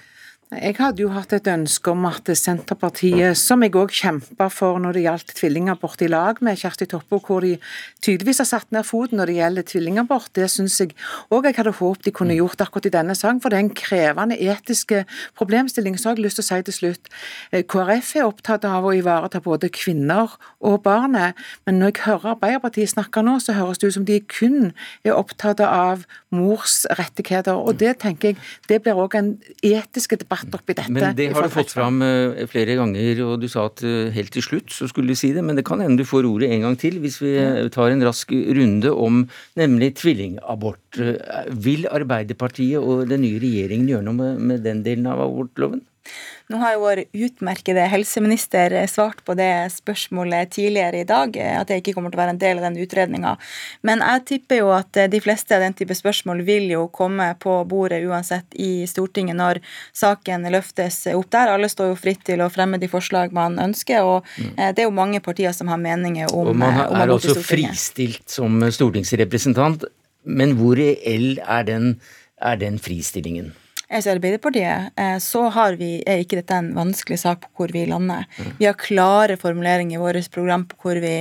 Jeg 0.54 0.76
hadde 0.78 1.02
jo 1.02 1.08
hatt 1.10 1.32
et 1.34 1.48
ønske 1.50 1.90
om 1.90 2.04
at 2.06 2.30
Senterpartiet, 2.38 3.34
som 3.40 3.64
jeg 3.66 3.74
òg 3.82 3.90
kjempa 3.98 4.46
for 4.54 4.78
når 4.78 4.94
det 4.94 5.02
gjaldt 5.02 5.32
tvillingabort 5.40 6.04
i 6.06 6.10
lag 6.12 6.38
med 6.46 6.60
Kjersti 6.62 6.86
Toppe, 6.92 7.18
hvor 7.18 7.42
de 7.42 7.56
tydeligvis 8.06 8.44
har 8.44 8.48
satt 8.52 8.70
ned 8.76 8.86
foten 8.86 9.18
når 9.18 9.32
det 9.32 9.38
gjelder 9.40 9.66
tvillingabort, 9.72 10.30
det 10.38 10.46
syns 10.54 10.78
jeg 10.84 10.94
òg 11.34 11.50
jeg 11.50 11.58
hadde 11.58 11.74
håpet 11.80 12.06
de 12.06 12.14
kunne 12.14 12.38
gjort 12.38 12.62
akkurat 12.62 12.86
i 12.86 12.94
denne 12.94 13.16
saken, 13.18 13.40
for 13.42 13.50
det 13.50 13.58
er 13.58 13.66
en 13.66 13.72
krevende 13.80 14.38
etiske 14.38 15.02
problemstilling. 15.34 15.98
Så 15.98 16.12
har 16.12 16.20
jeg 16.20 16.28
lyst 16.28 16.38
til 16.38 16.46
å 16.46 16.50
si 16.52 16.62
til 16.70 16.78
slutt, 16.78 17.10
eh, 17.50 17.66
KrF 17.66 18.14
er 18.20 18.30
opptatt 18.30 18.70
av 18.70 18.86
å 18.86 18.94
ivareta 18.94 19.42
både 19.42 19.74
kvinner 19.74 20.38
og 20.62 20.84
barnet, 20.86 21.34
men 21.66 21.82
når 21.82 21.96
jeg 21.96 22.06
hører 22.06 22.36
Arbeiderpartiet 22.36 22.94
snakke 22.94 23.26
nå, 23.26 23.40
så 23.42 23.58
høres 23.58 23.82
det 23.82 23.90
ut 23.90 23.98
som 23.98 24.06
de 24.06 24.22
kun 24.22 24.74
er 25.02 25.18
opptatt 25.18 25.66
av 25.66 26.06
mors 26.36 26.84
rettigheter, 27.00 27.56
og 27.56 27.78
det 27.80 27.96
tenker 28.04 28.34
jeg 28.34 28.40
det 28.70 28.82
blir 28.84 29.00
òg 29.00 29.18
en 29.20 29.32
etisk 29.66 30.18
debatt 30.20 30.54
oppi 30.56 30.76
dette. 30.78 30.92
Men 30.94 31.16
det 31.18 31.30
har 31.36 31.48
du 31.48 31.54
fått 31.54 31.74
fram 31.76 32.02
eh, 32.06 32.46
flere 32.52 32.78
ganger, 32.80 33.24
og 33.26 33.40
du 33.44 33.48
sa 33.52 33.68
at 33.70 33.84
eh, 33.86 34.12
helt 34.16 34.34
til 34.36 34.46
slutt 34.46 34.76
så 34.76 34.90
skulle 34.92 35.14
du 35.14 35.20
si 35.20 35.32
det. 35.36 35.44
Men 35.46 35.60
det 35.60 35.66
kan 35.68 35.84
hende 35.84 36.02
du 36.02 36.08
får 36.08 36.28
ordet 36.30 36.52
en 36.54 36.68
gang 36.68 36.78
til 36.80 37.00
hvis 37.04 37.20
vi 37.24 37.36
eh, 37.42 37.66
tar 37.74 37.94
en 37.94 38.06
rask 38.06 38.32
runde 38.32 38.94
om 38.94 39.24
nemlig 39.60 39.96
tvillingabort. 40.02 41.02
Vil 41.66 41.90
Arbeiderpartiet 41.92 42.82
og 42.82 43.10
den 43.10 43.26
nye 43.26 43.42
regjeringen 43.42 43.90
gjøre 43.92 44.08
noe 44.10 44.34
med 44.40 44.66
den 44.66 44.84
delen 44.86 45.10
av 45.12 45.24
abortloven? 45.26 45.84
Nå 46.48 46.60
har 46.62 46.76
jo 46.76 46.82
vår 46.84 47.00
utmerkede 47.26 47.88
helseminister 47.90 48.76
svart 48.88 49.24
på 49.26 49.34
det 49.34 49.72
spørsmålet 49.74 50.52
tidligere 50.54 51.00
i 51.02 51.08
dag, 51.10 51.38
at 51.42 51.72
det 51.72 51.80
ikke 51.82 51.96
kommer 51.96 52.14
til 52.14 52.20
å 52.20 52.22
være 52.22 52.36
en 52.36 52.42
del 52.44 52.60
av 52.60 52.68
den 52.68 52.78
utredninga. 52.84 53.32
Men 53.88 54.04
jeg 54.06 54.24
tipper 54.30 54.62
jo 54.62 54.70
at 54.76 55.00
de 55.10 55.22
fleste 55.26 55.58
av 55.58 55.66
den 55.66 55.74
type 55.74 55.98
spørsmål 55.98 56.44
vil 56.46 56.70
jo 56.70 56.84
komme 56.94 57.32
på 57.42 57.58
bordet 57.66 58.04
uansett 58.06 58.54
i 58.62 58.86
Stortinget 58.90 59.40
når 59.40 59.62
saken 59.98 60.46
løftes 60.54 61.02
opp 61.16 61.32
der. 61.34 61.56
Alle 61.56 61.72
står 61.72 61.96
jo 61.96 61.98
fritt 62.04 62.22
til 62.30 62.46
å 62.46 62.52
fremme 62.54 62.78
de 62.82 62.92
forslag 62.94 63.34
man 63.34 63.58
ønsker, 63.66 64.06
og 64.06 64.30
mm. 64.38 64.54
det 64.78 64.86
er 64.86 64.90
jo 64.90 64.94
mange 64.94 65.26
partier 65.26 65.56
som 65.56 65.74
har 65.74 65.82
meninger 65.82 66.30
om 66.30 66.54
Og 66.54 66.62
man 66.62 66.78
er 66.86 67.10
altså 67.10 67.40
fristilt 67.42 68.30
som 68.30 68.62
stortingsrepresentant, 68.70 69.90
men 70.26 70.54
hvor 70.62 70.78
reell 70.78 71.40
er 71.42 71.66
den, 71.66 71.94
er 72.38 72.62
den 72.62 72.78
fristillingen? 72.78 73.56
I 73.90 74.10
Arbeiderpartiet 74.10 74.98
eh, 74.98 75.18
så 75.22 75.46
har 75.54 75.76
vi, 75.78 76.00
er 76.10 76.24
ikke 76.24 76.40
dette 76.40 76.58
en 76.58 76.72
vanskelig 76.76 77.20
sak 77.22 77.44
på 77.46 77.66
hvor 77.66 77.74
vi 77.74 77.86
lander. 77.90 78.26
Vi 78.58 78.66
har 78.66 78.78
klare 78.80 79.38
formuleringer 79.38 80.00
i 80.00 80.02
vårt 80.02 80.32
program 80.34 80.66
på 80.70 80.78
hvor 80.82 81.00
vi 81.04 81.14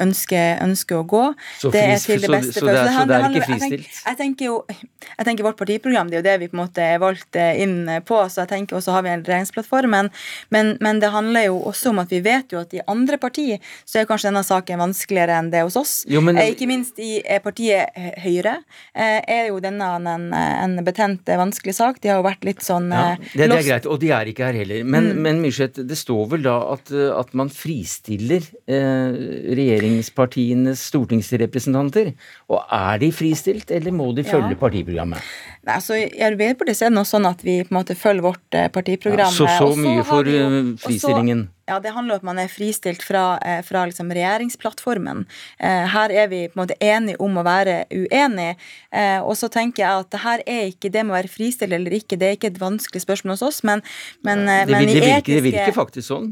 ønsker, 0.00 0.60
ønsker 0.62 1.00
å 1.00 1.06
gå. 1.08 1.22
Så, 1.58 1.72
det 1.74 1.82
er 1.82 1.98
til 2.02 2.22
det 2.22 2.30
beste. 2.30 2.54
Så, 2.54 2.62
så, 2.62 2.68
det, 2.68 2.76
er, 2.78 2.92
så 2.94 3.06
det 3.10 3.16
er 3.18 3.26
ikke 3.28 3.48
fristilt? 3.48 3.88
Jeg, 3.88 4.04
jeg, 4.06 4.18
tenker 4.20 4.48
jo, 4.48 4.56
jeg 4.70 5.26
tenker 5.28 5.48
vårt 5.48 5.58
partiprogram, 5.58 6.12
det 6.12 6.18
er 6.18 6.22
jo 6.22 6.26
det 6.28 6.36
vi 6.44 6.50
på 6.52 6.58
en 6.58 6.62
måte 6.62 6.86
er 6.94 7.02
valgt 7.02 7.38
eh, 7.40 7.62
inn 7.64 7.90
på. 8.06 8.20
så 8.28 8.44
jeg 8.44 8.52
tenker, 8.54 8.78
Og 8.78 8.86
så 8.86 8.94
har 8.96 9.06
vi 9.06 9.12
en 9.14 9.26
regjeringsplattform. 9.26 9.90
Men, 9.92 10.12
men, 10.54 10.76
men, 10.80 11.02
det 11.02 11.10
handler 11.12 11.48
jo 11.48 11.58
også 11.72 11.90
om 11.90 12.02
at 12.04 12.12
vi 12.12 12.22
vet 12.22 12.54
jo 12.54 12.62
at 12.62 12.74
i 12.76 12.84
andre 12.86 13.18
partier 13.18 13.58
så 13.84 14.00
er 14.00 14.08
kanskje 14.08 14.30
denne 14.30 14.44
saken 14.46 14.80
vanskeligere 14.84 15.40
enn 15.42 15.50
det 15.52 15.64
hos 15.66 15.78
oss. 15.80 15.96
Jo, 16.10 16.22
men, 16.22 16.38
eh, 16.38 16.52
ikke 16.54 16.70
minst 16.70 17.02
i 17.02 17.18
partiet 17.42 17.90
Høyre 18.22 18.60
er 18.94 19.48
jo 19.48 19.58
denne 19.62 19.88
en, 19.98 20.30
en 20.36 20.78
betent, 20.86 21.26
vanskelig 21.26 21.74
sak. 21.76 21.98
De 22.04 22.11
har 22.12 22.20
jo 22.20 22.26
vært 22.26 22.46
litt 22.46 22.64
sånn 22.64 22.90
ja, 22.92 23.04
eh, 23.14 23.30
det, 23.32 23.48
det, 23.50 23.58
er 23.58 23.66
greit, 23.66 23.88
og 23.90 24.00
de 24.02 24.12
er 24.14 24.30
ikke 24.32 24.48
her 24.48 24.58
heller. 24.62 24.84
Men, 24.84 25.10
mm. 25.10 25.22
men 25.26 25.40
Myrseth, 25.44 25.82
det 25.88 25.98
står 25.98 26.26
vel 26.34 26.46
da 26.46 26.56
at, 26.74 26.92
at 26.92 27.32
man 27.38 27.52
fristiller 27.52 28.44
eh, 28.70 29.16
regjeringspartienes 29.58 30.84
stortingsrepresentanter? 30.92 32.12
Og 32.52 32.60
er 32.62 33.02
de 33.02 33.10
fristilt, 33.14 33.72
eller 33.74 33.94
må 33.96 34.10
de 34.16 34.26
følge 34.26 34.54
ja. 34.54 34.60
partiprogrammet? 34.60 35.32
Nei, 35.62 35.76
altså 35.78 35.94
I 35.98 36.22
Arbeiderpartiet 36.26 36.80
er 36.82 36.90
det 36.90 36.96
nå 36.96 37.04
sånn 37.06 37.26
at 37.28 37.42
vi 37.46 37.60
på 37.62 37.70
en 37.70 37.78
måte 37.78 37.94
følger 37.98 38.24
vårt 38.24 38.58
eh, 38.58 38.68
partiprogram. 38.74 39.28
Ja, 39.28 39.32
så 39.32 39.46
så 39.46 39.72
mye 39.78 40.02
for 40.06 40.26
jo, 40.26 40.46
fristillingen. 40.82 41.46
Også, 41.46 41.61
ja, 41.72 41.80
det 41.82 41.94
handler 41.96 42.18
om 42.18 42.22
at 42.22 42.28
man 42.30 42.40
er 42.42 42.52
fristilt 42.52 43.02
fra, 43.04 43.38
eh, 43.44 43.60
fra 43.66 43.84
liksom 43.88 44.12
regjeringsplattformen. 44.12 45.24
Her 45.62 46.12
er 46.12 46.28
vi 46.30 46.46
på 46.50 46.56
en 46.56 46.62
måte 46.62 46.76
enige 46.82 47.18
om 47.22 47.36
å 47.38 47.44
være 47.46 47.84
uenige. 47.90 48.56
Og 49.24 49.34
så 49.38 49.48
tenker 49.52 49.84
jeg 49.84 50.02
at 50.02 50.10
det 50.12 50.20
her 50.22 50.42
er 50.46 50.62
ikke 50.70 50.90
det 50.92 51.04
med 51.04 51.14
å 51.14 51.16
være 51.16 51.30
fristilt 51.30 51.72
eller 51.72 51.94
ikke, 51.96 52.18
det 52.20 52.28
er 52.28 52.36
ikke 52.36 52.50
et 52.50 52.60
vanskelig 52.60 53.02
spørsmål 53.04 53.36
hos 53.36 53.44
oss, 53.46 53.60
men, 53.66 53.82
men, 54.26 54.44
det, 54.46 54.56
men 54.70 54.86
det, 54.86 54.96
virker, 54.96 55.08
etiske... 55.18 55.36
det 55.36 55.44
virker 55.46 55.76
faktisk 55.76 56.08
sånn. 56.08 56.28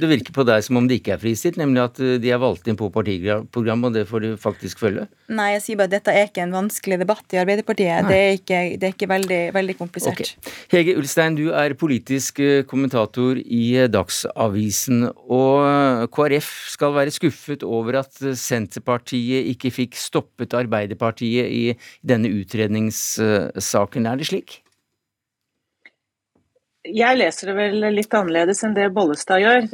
Det 0.00 0.10
virker 0.10 0.36
på 0.36 0.46
deg 0.48 0.64
som 0.66 0.78
om 0.80 0.88
det 0.88 1.00
ikke 1.00 1.16
er 1.16 1.22
fristilt, 1.22 1.58
nemlig 1.60 1.84
at 1.84 2.00
de 2.22 2.32
er 2.32 2.40
valgt 2.42 2.68
inn 2.70 2.78
på 2.78 2.90
partiprogram, 2.94 3.88
og 3.88 3.96
det 3.96 4.06
får 4.08 4.24
du 4.24 4.30
faktisk 4.40 4.82
følge. 4.82 5.08
Nei, 5.32 5.52
jeg 5.56 5.64
sier 5.64 5.80
bare 5.80 5.90
at 5.90 5.96
dette 5.96 6.14
er 6.14 6.28
ikke 6.28 6.44
en 6.44 6.54
vanskelig 6.54 6.98
debatt 7.02 7.34
i 7.34 7.40
Arbeiderpartiet. 7.40 8.08
Det 8.08 8.18
er 8.18 8.34
ikke, 8.36 8.60
det 8.80 8.88
er 8.88 8.94
ikke 8.94 9.08
veldig, 9.10 9.40
veldig, 9.56 9.76
komplisert. 9.78 10.20
Okay. 10.22 10.52
Hege 10.72 10.96
Ulstein, 11.00 11.36
du 11.38 11.50
er 11.56 11.74
politisk 11.78 12.40
eh, 12.42 12.62
kommentator 12.68 13.38
i 13.40 13.62
eh, 13.80 13.88
Dagsavisen. 14.22 15.06
Og 15.30 15.62
eh, 15.66 16.06
KrF 16.12 16.50
skal 16.72 16.94
være 16.94 17.14
skuffet 17.14 17.62
over 17.62 18.00
at 18.02 18.20
Senterpartiet 18.38 19.48
ikke 19.52 19.72
fikk 19.74 19.96
stoppet 19.98 20.54
Arbeiderpartiet 20.54 21.48
i 21.50 21.64
denne 22.02 22.30
utredningssaken. 22.30 24.06
Er 24.06 24.20
det 24.20 24.28
slik? 24.30 24.60
Jeg 26.82 27.18
leser 27.18 27.52
det 27.52 27.56
vel 27.56 27.94
litt 27.94 28.14
annerledes 28.14 28.64
enn 28.66 28.74
det 28.74 28.90
Bollestad 28.94 29.42
gjør. 29.42 29.68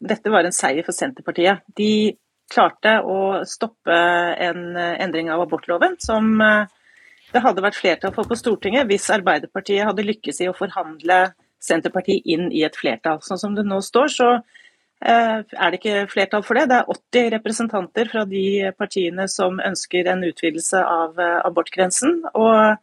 Dette 0.00 0.32
var 0.32 0.46
en 0.46 0.54
seier 0.54 0.86
for 0.86 0.96
Senterpartiet. 0.96 1.60
De 1.76 2.16
klarte 2.50 2.96
å 3.04 3.44
stoppe 3.46 3.94
en 3.94 4.74
endring 4.76 5.28
av 5.30 5.44
abortloven 5.44 5.98
som 6.02 6.40
det 6.40 7.42
hadde 7.44 7.62
vært 7.62 7.78
flertall 7.78 8.14
for 8.16 8.26
på 8.26 8.38
Stortinget 8.38 8.88
hvis 8.88 9.10
Arbeiderpartiet 9.12 9.86
hadde 9.86 10.06
lykkes 10.08 10.40
i 10.42 10.48
å 10.50 10.56
forhandle 10.56 11.20
Senterpartiet 11.60 12.26
inn 12.26 12.48
i 12.52 12.64
et 12.64 12.76
flertall. 12.76 13.20
Sånn 13.24 13.40
som 13.40 13.54
det 13.56 13.66
nå 13.68 13.80
står, 13.84 14.12
så 14.12 14.28
eh, 14.34 15.40
er 15.44 15.72
det 15.72 15.80
ikke 15.80 16.06
flertall 16.12 16.44
for 16.46 16.56
det. 16.56 16.68
Det 16.70 16.78
er 16.78 16.92
80 16.94 17.32
representanter 17.36 18.12
fra 18.12 18.24
de 18.28 18.44
partiene 18.78 19.28
som 19.28 19.60
ønsker 19.60 20.08
en 20.08 20.24
utvidelse 20.30 20.80
av 20.80 21.20
eh, 21.20 21.38
abortgrensen. 21.44 22.22
Og 22.32 22.78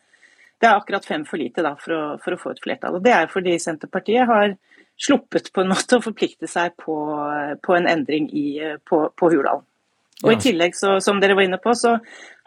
det 0.62 0.70
er 0.70 0.76
akkurat 0.76 1.06
fem 1.06 1.26
for 1.26 1.42
lite 1.42 1.66
da, 1.66 1.74
for, 1.82 1.96
å, 1.96 2.04
for, 2.22 2.38
å, 2.38 2.42
få 2.42 2.54
et 2.54 2.62
flertall. 2.64 3.00
Og 3.00 3.06
Det 3.06 3.16
er 3.16 3.32
fordi 3.34 3.58
Senterpartiet 3.62 4.30
har 4.30 4.54
sluppet 4.98 5.50
på 5.54 5.66
en 5.66 5.72
måte 5.74 5.98
å 5.98 6.06
forplikte 6.06 6.50
seg 6.50 6.78
på, 6.82 7.00
på 7.66 7.80
en 7.80 7.90
endring 7.90 8.30
i, 8.30 8.48
på, 8.86 9.08
på 9.18 9.34
Hurdalen. 9.34 9.66
Og 10.26 10.32
I 10.34 10.40
tillegg, 10.42 10.74
så, 10.74 10.96
som 11.04 11.20
dere 11.22 11.36
var 11.38 11.46
inne 11.46 11.60
på, 11.62 11.74
så 11.78 12.00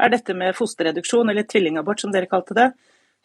er 0.03 0.11
dette 0.11 0.35
med 0.35 0.57
fosterreduksjon, 0.59 1.29
eller 1.31 1.47
tvillingabort 1.47 2.03
som 2.03 2.11
dere 2.11 2.27
kalte 2.31 2.57
det, 2.57 2.67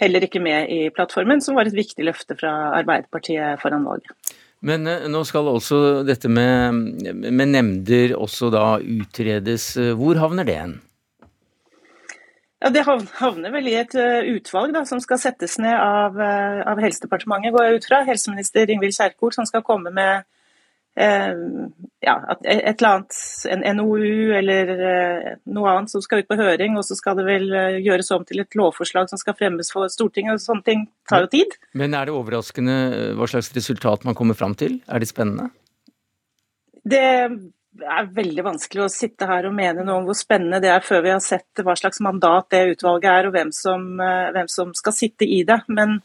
heller 0.02 0.26
ikke 0.28 0.42
med 0.44 0.72
i 0.72 0.80
plattformen, 0.94 1.44
som 1.44 1.58
var 1.58 1.70
et 1.70 1.78
viktig 1.78 2.08
løfte 2.08 2.38
fra 2.40 2.52
Arbeiderpartiet 2.80 3.62
foran 3.62 3.88
valget. 3.88 4.36
Men 4.66 4.88
eh, 4.90 5.06
nå 5.12 5.22
skal 5.28 5.52
også 5.52 5.80
dette 6.08 6.32
med, 6.32 7.06
med 7.30 7.54
nemnder 7.54 8.16
også 8.18 8.52
da 8.54 8.66
utredes. 8.80 9.74
Hvor 10.00 10.20
havner 10.22 10.48
det 10.48 10.60
hen? 10.60 10.78
Ja, 12.66 12.70
Det 12.70 12.82
havner 13.20 13.52
vel 13.54 13.68
i 13.70 13.76
et 13.78 13.94
eh, 14.00 14.26
utvalg 14.34 14.72
da, 14.74 14.82
som 14.90 15.02
skal 15.04 15.20
settes 15.22 15.60
ned 15.62 15.76
av, 15.76 16.16
eh, 16.18 16.62
av 16.66 16.80
Helsedepartementet, 16.82 17.54
går 17.54 17.68
jeg 17.68 17.78
ut 17.78 17.88
fra. 17.92 18.00
Helseminister 18.08 18.72
Ingvild 18.74 18.96
Kjerkol 18.96 19.36
som 19.36 19.46
skal 19.46 19.62
komme 19.66 19.92
med 19.94 20.26
ja, 20.96 22.36
et 22.46 22.82
eller 22.82 22.90
annet, 22.90 23.18
en 23.52 23.64
NOU 23.78 24.32
eller 24.38 24.70
eh, 24.76 25.34
noe 25.52 25.74
annet 25.74 25.92
som 25.92 26.04
skal 26.04 26.24
ut 26.24 26.30
på 26.30 26.38
høring, 26.40 26.78
og 26.80 26.86
så 26.88 26.96
skal 26.96 27.18
det 27.20 27.26
vel 27.28 27.50
eh, 27.52 27.82
gjøres 27.84 28.14
om 28.16 28.24
til 28.28 28.40
et 28.44 28.56
lovforslag 28.56 29.10
som 29.12 29.20
skal 29.20 29.36
fremmes 29.36 29.72
for 29.74 29.92
Stortinget. 29.92 30.40
og 30.40 30.46
Sånne 30.46 30.68
ting 30.68 30.86
tar 31.10 31.26
jo 31.26 31.34
tid. 31.34 31.58
Men 31.76 31.98
er 31.98 32.08
det 32.08 32.16
overraskende 32.16 32.78
hva 33.20 33.28
slags 33.28 33.52
resultat 33.58 34.08
man 34.08 34.16
kommer 34.16 34.40
fram 34.40 34.56
til? 34.56 34.80
Er 34.88 35.04
det 35.04 35.12
spennende? 35.12 35.50
Det 36.86 37.04
er 37.04 38.12
veldig 38.16 38.46
vanskelig 38.46 38.86
å 38.86 38.92
sitte 38.94 39.28
her 39.28 39.50
og 39.50 39.56
mene 39.58 39.84
noe 39.84 40.00
om 40.00 40.08
hvor 40.08 40.16
spennende 40.16 40.62
det 40.64 40.72
er 40.72 40.86
før 40.86 41.04
vi 41.04 41.12
har 41.12 41.24
sett 41.24 41.66
hva 41.66 41.76
slags 41.76 42.00
mandat 42.06 42.54
det 42.56 42.78
utvalget 42.78 43.12
er, 43.12 43.28
og 43.28 43.36
hvem 43.36 43.52
som, 43.52 43.98
hvem 44.00 44.48
som 44.48 44.72
skal 44.78 44.96
sitte 44.96 45.28
i 45.28 45.42
det. 45.44 45.60
Men 45.68 46.00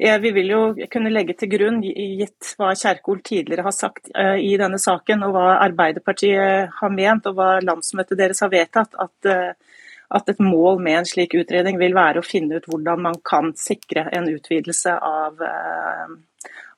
vi 0.00 0.30
vil 0.32 0.48
jo 0.48 0.60
kunne 0.92 1.12
legge 1.12 1.34
til 1.36 1.50
grunn, 1.52 1.80
gitt 1.84 2.54
hva 2.56 2.70
Kjerkol 2.78 3.20
tidligere 3.24 3.66
har 3.66 3.74
sagt 3.76 4.08
eh, 4.16 4.38
i 4.40 4.54
denne 4.60 4.78
saken, 4.80 5.26
og 5.26 5.34
hva 5.36 5.58
Arbeiderpartiet 5.66 6.72
har 6.78 6.94
ment 6.94 7.28
og 7.28 7.36
hva 7.36 7.50
landsmøtet 7.60 8.16
deres 8.20 8.40
har 8.40 8.52
vedtatt, 8.52 8.96
at, 8.96 9.28
eh, 9.28 9.82
at 10.16 10.32
et 10.32 10.40
mål 10.40 10.80
med 10.80 11.02
en 11.02 11.10
slik 11.10 11.36
utredning 11.36 11.76
vil 11.80 11.96
være 11.96 12.22
å 12.22 12.26
finne 12.26 12.56
ut 12.56 12.70
hvordan 12.70 13.04
man 13.10 13.20
kan 13.28 13.52
sikre 13.60 14.06
en 14.16 14.30
utvidelse 14.32 14.96
av, 14.96 15.44
eh, 15.44 16.16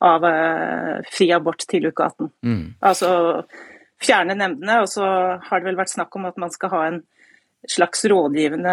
av 0.03 0.27
fri 1.15 1.31
abort 1.31 1.63
til 1.71 1.87
uke 1.93 2.11
18. 2.11 2.33
Mm. 2.43 2.65
Altså 2.83 3.13
fjerne 4.03 4.35
nemndene, 4.35 4.81
og 4.83 4.91
så 4.91 5.07
har 5.39 5.61
det 5.61 5.71
vel 5.71 5.79
vært 5.79 5.95
snakk 5.95 6.19
om 6.19 6.27
at 6.27 6.43
man 6.43 6.51
skal 6.51 6.75
ha 6.75 6.85
en 6.89 7.03
slags 7.69 8.05
rådgivende 8.11 8.73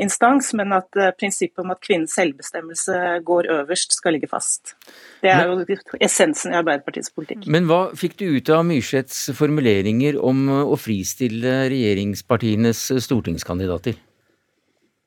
instans, 0.00 0.52
men 0.54 0.72
at 0.76 0.98
eh, 0.98 1.10
prinsippet 1.18 1.64
om 1.64 1.72
at 1.74 1.80
kvinnens 1.82 2.14
selvbestemmelse 2.14 2.98
går 3.26 3.48
øverst, 3.56 3.96
skal 3.98 4.14
ligge 4.16 4.30
fast. 4.30 4.76
Det 5.22 5.32
er 5.32 5.50
jo 5.50 5.64
essensen 6.00 6.54
i 6.54 6.58
Arbeiderpartiets 6.60 7.10
politikk. 7.10 7.48
Men 7.50 7.66
hva 7.70 7.88
fikk 7.98 8.18
du 8.20 8.28
ut 8.36 8.52
av 8.54 8.64
Myrseths 8.68 9.32
formuleringer 9.38 10.20
om 10.22 10.46
å 10.62 10.78
fristille 10.78 11.64
regjeringspartienes 11.72 12.88
stortingskandidater? 13.02 13.98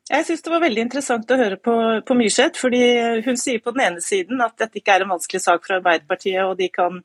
Jeg 0.05 0.25
syns 0.27 0.43
det 0.45 0.51
var 0.53 0.61
veldig 0.61 0.83
interessant 0.85 1.31
å 1.33 1.37
høre 1.39 1.57
på, 1.57 1.73
på 2.05 2.17
Myrseth. 2.19 2.59
fordi 2.61 2.83
Hun 3.25 3.39
sier 3.41 3.63
på 3.63 3.73
den 3.73 3.87
ene 3.87 4.03
siden 4.03 4.43
at 4.43 4.53
dette 4.59 4.77
ikke 4.81 4.99
er 4.99 5.05
en 5.05 5.15
vanskelig 5.15 5.41
sak 5.41 5.63
for 5.65 5.79
Arbeiderpartiet, 5.79 6.43
og 6.45 6.59
de 6.59 6.69
kan 6.69 6.99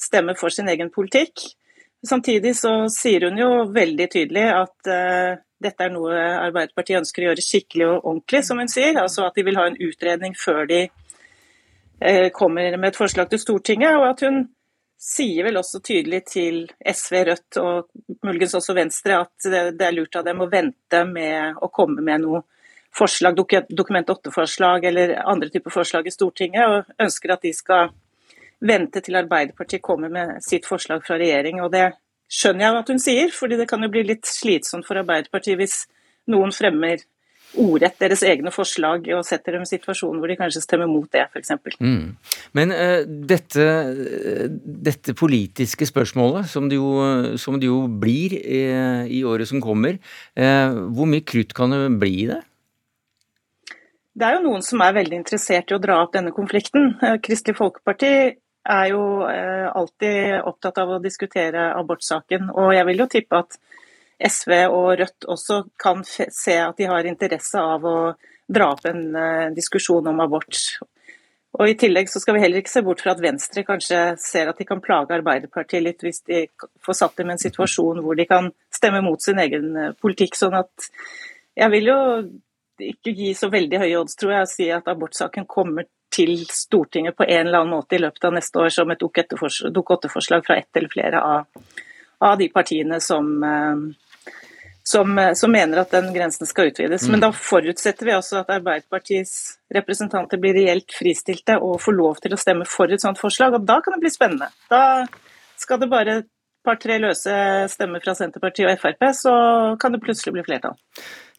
stemme 0.00 0.36
for 0.38 0.54
sin 0.54 0.70
egen 0.72 0.88
politikk. 0.94 1.42
Samtidig 2.06 2.54
så 2.56 2.86
sier 2.92 3.26
hun 3.26 3.36
jo 3.40 3.50
veldig 3.74 4.06
tydelig 4.12 4.46
at 4.54 4.90
dette 5.62 5.86
er 5.86 5.92
noe 5.92 6.16
Arbeiderpartiet 6.16 7.00
ønsker 7.00 7.24
å 7.24 7.30
gjøre 7.30 7.44
skikkelig 7.44 7.86
og 7.88 8.10
ordentlig, 8.10 8.42
som 8.44 8.60
hun 8.60 8.70
sier. 8.70 8.98
Altså 9.00 9.24
at 9.26 9.38
de 9.38 9.44
vil 9.46 9.58
ha 9.58 9.66
en 9.70 9.78
utredning 9.88 10.36
før 10.38 10.66
de 10.68 10.82
uh, 10.90 12.28
kommer 12.36 12.76
med 12.76 12.90
et 12.90 12.98
forslag 12.98 13.30
til 13.32 13.42
Stortinget. 13.42 13.96
Og 13.96 14.08
at 14.10 14.24
hun 14.26 14.42
sier 15.00 15.44
vel 15.46 15.60
også 15.60 15.80
tydelig 15.84 16.22
til 16.32 16.62
SV, 16.80 17.16
Rødt 17.30 17.60
og 17.62 17.88
muligens 18.24 18.56
også 18.56 18.76
Venstre 18.76 19.20
at 19.24 19.48
det 19.76 19.84
er 19.84 19.96
lurt 19.96 20.16
av 20.16 20.24
dem 20.26 20.40
å 20.40 20.50
vente 20.50 21.02
med 21.08 21.60
å 21.62 21.68
komme 21.72 22.04
med 22.04 22.24
noe 22.24 22.42
forslag, 22.96 23.36
Dokument 23.68 24.08
8-forslag 24.08 24.88
eller 24.88 25.18
andre 25.20 25.50
typer 25.52 25.74
forslag 25.74 26.08
i 26.08 26.14
Stortinget, 26.14 26.64
og 26.64 27.04
ønsker 27.04 27.34
at 27.34 27.44
de 27.44 27.52
skal 27.52 27.92
vente 28.64 29.02
til 29.04 29.18
Arbeiderpartiet 29.20 29.84
kommer 29.84 30.12
med 30.12 30.40
sitt 30.44 30.66
forslag 30.66 31.04
fra 31.04 31.18
regjering. 31.20 31.60
og 31.60 31.72
Det 31.72 31.90
skjønner 32.26 32.66
jeg 32.66 32.78
at 32.80 32.94
hun 32.94 33.02
sier, 33.02 33.34
fordi 33.34 33.58
det 33.60 33.68
kan 33.70 33.82
jo 33.84 33.90
bli 33.92 34.06
litt 34.06 34.26
slitsomt 34.28 34.86
for 34.88 34.98
Arbeiderpartiet 35.00 35.60
hvis 35.60 35.84
noen 36.32 36.54
fremmer 36.54 37.04
ordrett 37.56 37.96
deres 38.00 38.22
egne 38.26 38.50
forslag 38.52 39.06
og 39.14 39.22
setter 39.24 39.56
dem 39.56 39.64
i 39.64 39.68
situasjonen 39.70 40.18
hvor 40.20 40.30
de 40.30 40.36
kanskje 40.38 40.62
stemmer 40.64 40.88
mot 40.90 41.06
det, 41.14 41.22
f.eks. 41.30 41.54
Mm. 41.78 42.16
Men 42.58 42.74
uh, 42.74 43.02
dette, 43.06 43.68
dette, 44.60 45.14
politiske 45.16 45.88
spørsmålet, 45.88 46.50
som 46.50 46.68
det 46.68 46.80
jo, 46.80 46.90
som 47.40 47.60
det 47.60 47.70
jo 47.70 47.84
blir 47.88 48.36
i, 48.36 48.60
i 49.18 49.22
året 49.24 49.48
som 49.48 49.62
kommer, 49.64 50.00
uh, 50.36 50.76
hvor 50.92 51.08
mye 51.10 51.24
krutt 51.24 51.54
kan 51.56 51.72
det 51.72 51.80
bli 52.02 52.12
i 52.24 52.28
det? 52.34 52.42
Det 54.16 54.24
er 54.24 54.38
jo 54.38 54.46
noen 54.48 54.64
som 54.64 54.80
er 54.80 54.96
veldig 54.96 55.18
interessert 55.18 55.70
i 55.70 55.76
å 55.76 55.80
dra 55.82 55.98
opp 56.00 56.14
denne 56.14 56.32
konflikten. 56.32 56.94
Kristelig 57.24 57.58
Folkeparti 57.58 58.12
er 58.66 58.88
jo 58.90 59.02
alltid 59.26 60.40
opptatt 60.48 60.78
av 60.82 60.96
å 60.96 61.02
diskutere 61.02 61.68
abortsaken. 61.78 62.50
Og 62.50 62.72
jeg 62.74 62.86
vil 62.88 63.02
jo 63.04 63.06
tippe 63.12 63.38
at 63.38 63.58
SV 64.16 64.52
og 64.72 64.96
Rødt 65.00 65.26
også 65.28 65.62
kan 65.78 66.02
se 66.06 66.56
at 66.56 66.76
de 66.78 66.88
har 66.88 67.08
interesse 67.08 67.60
av 67.60 67.84
å 67.84 67.96
dra 68.46 68.70
opp 68.72 68.86
en 68.88 69.02
uh, 69.16 69.48
diskusjon 69.54 70.06
om 70.08 70.22
abort. 70.24 70.60
Og 71.56 71.70
I 71.70 71.76
tillegg 71.78 72.10
så 72.12 72.20
skal 72.20 72.36
vi 72.36 72.42
heller 72.44 72.60
ikke 72.60 72.72
se 72.72 72.82
bort 72.84 73.00
fra 73.02 73.14
at 73.16 73.22
Venstre 73.24 73.64
kanskje 73.64 74.00
ser 74.20 74.50
at 74.50 74.58
de 74.60 74.66
kan 74.68 74.82
plage 74.84 75.14
Arbeiderpartiet 75.16 75.84
litt 75.84 76.04
hvis 76.04 76.20
de 76.28 76.42
får 76.84 76.98
satt 76.98 77.16
dem 77.16 77.32
i 77.32 77.36
en 77.36 77.40
situasjon 77.40 78.02
hvor 78.04 78.18
de 78.18 78.26
kan 78.28 78.50
stemme 78.72 79.00
mot 79.04 79.22
sin 79.22 79.40
egen 79.42 79.70
uh, 79.76 79.92
politikk. 80.00 80.36
sånn 80.38 80.56
at 80.58 80.90
jeg 81.56 81.72
vil 81.72 81.92
jo 81.92 82.00
ikke 82.86 83.14
gi 83.16 83.30
så 83.34 83.48
veldig 83.48 83.78
høye 83.80 83.98
odds, 83.98 84.18
tror 84.20 84.34
jeg, 84.34 84.44
å 84.44 84.50
si 84.50 84.66
at 84.72 84.88
abortsaken 84.92 85.46
kommer 85.48 85.88
til 86.12 86.38
Stortinget 86.50 87.16
på 87.16 87.26
en 87.26 87.46
eller 87.46 87.62
annen 87.62 87.74
måte 87.76 87.96
i 87.96 88.02
løpet 88.02 88.24
av 88.24 88.36
neste 88.36 88.62
år 88.62 88.72
som 88.72 88.90
et 88.90 89.00
Dokument 89.00 90.06
8-forslag 90.06 90.46
fra 90.46 90.56
ett 90.56 90.78
eller 90.78 90.92
flere 90.92 91.22
av, 91.22 91.64
av 92.24 92.38
de 92.38 92.48
partiene 92.52 93.00
som 93.04 93.32
uh, 93.42 94.06
som, 94.88 95.18
eh, 95.18 95.32
som, 95.32 95.52
mener 95.52 95.80
at 95.82 95.90
den 95.90 96.12
grensen 96.14 96.46
skal 96.46 96.70
utvides. 96.70 97.02
Mm. 97.02 97.12
Men 97.12 97.24
da 97.24 97.32
forutsetter 97.34 98.06
vi 98.06 98.14
også 98.14 98.38
at 98.42 98.52
Arbeiderpartiets 98.54 99.56
representanter 99.74 100.38
blir 100.38 100.54
reelt 100.54 100.94
fristilte 100.94 101.58
og 101.58 101.80
får 101.82 101.96
lov 101.96 102.20
til 102.22 102.36
å 102.36 102.38
stemme 102.38 102.66
for 102.70 102.92
et 102.94 103.02
sånt 103.02 103.18
forslag, 103.18 103.56
og 103.56 103.66
da 103.66 103.80
kan 103.82 103.96
det 103.96 104.04
bli 104.04 104.12
spennende. 104.14 104.50
Da 104.70 105.06
skal 105.58 105.82
det 105.82 105.90
bare 105.90 106.18
et 106.20 106.30
par-tre 106.66 107.00
løse 107.02 107.34
stemmer 107.72 108.02
fra 108.04 108.14
Senterpartiet 108.18 108.70
og 108.70 108.82
Frp, 108.82 109.02
så 109.14 109.34
kan 109.82 109.94
det 109.94 110.02
plutselig 110.06 110.36
bli 110.36 110.46
flertall. 110.46 110.78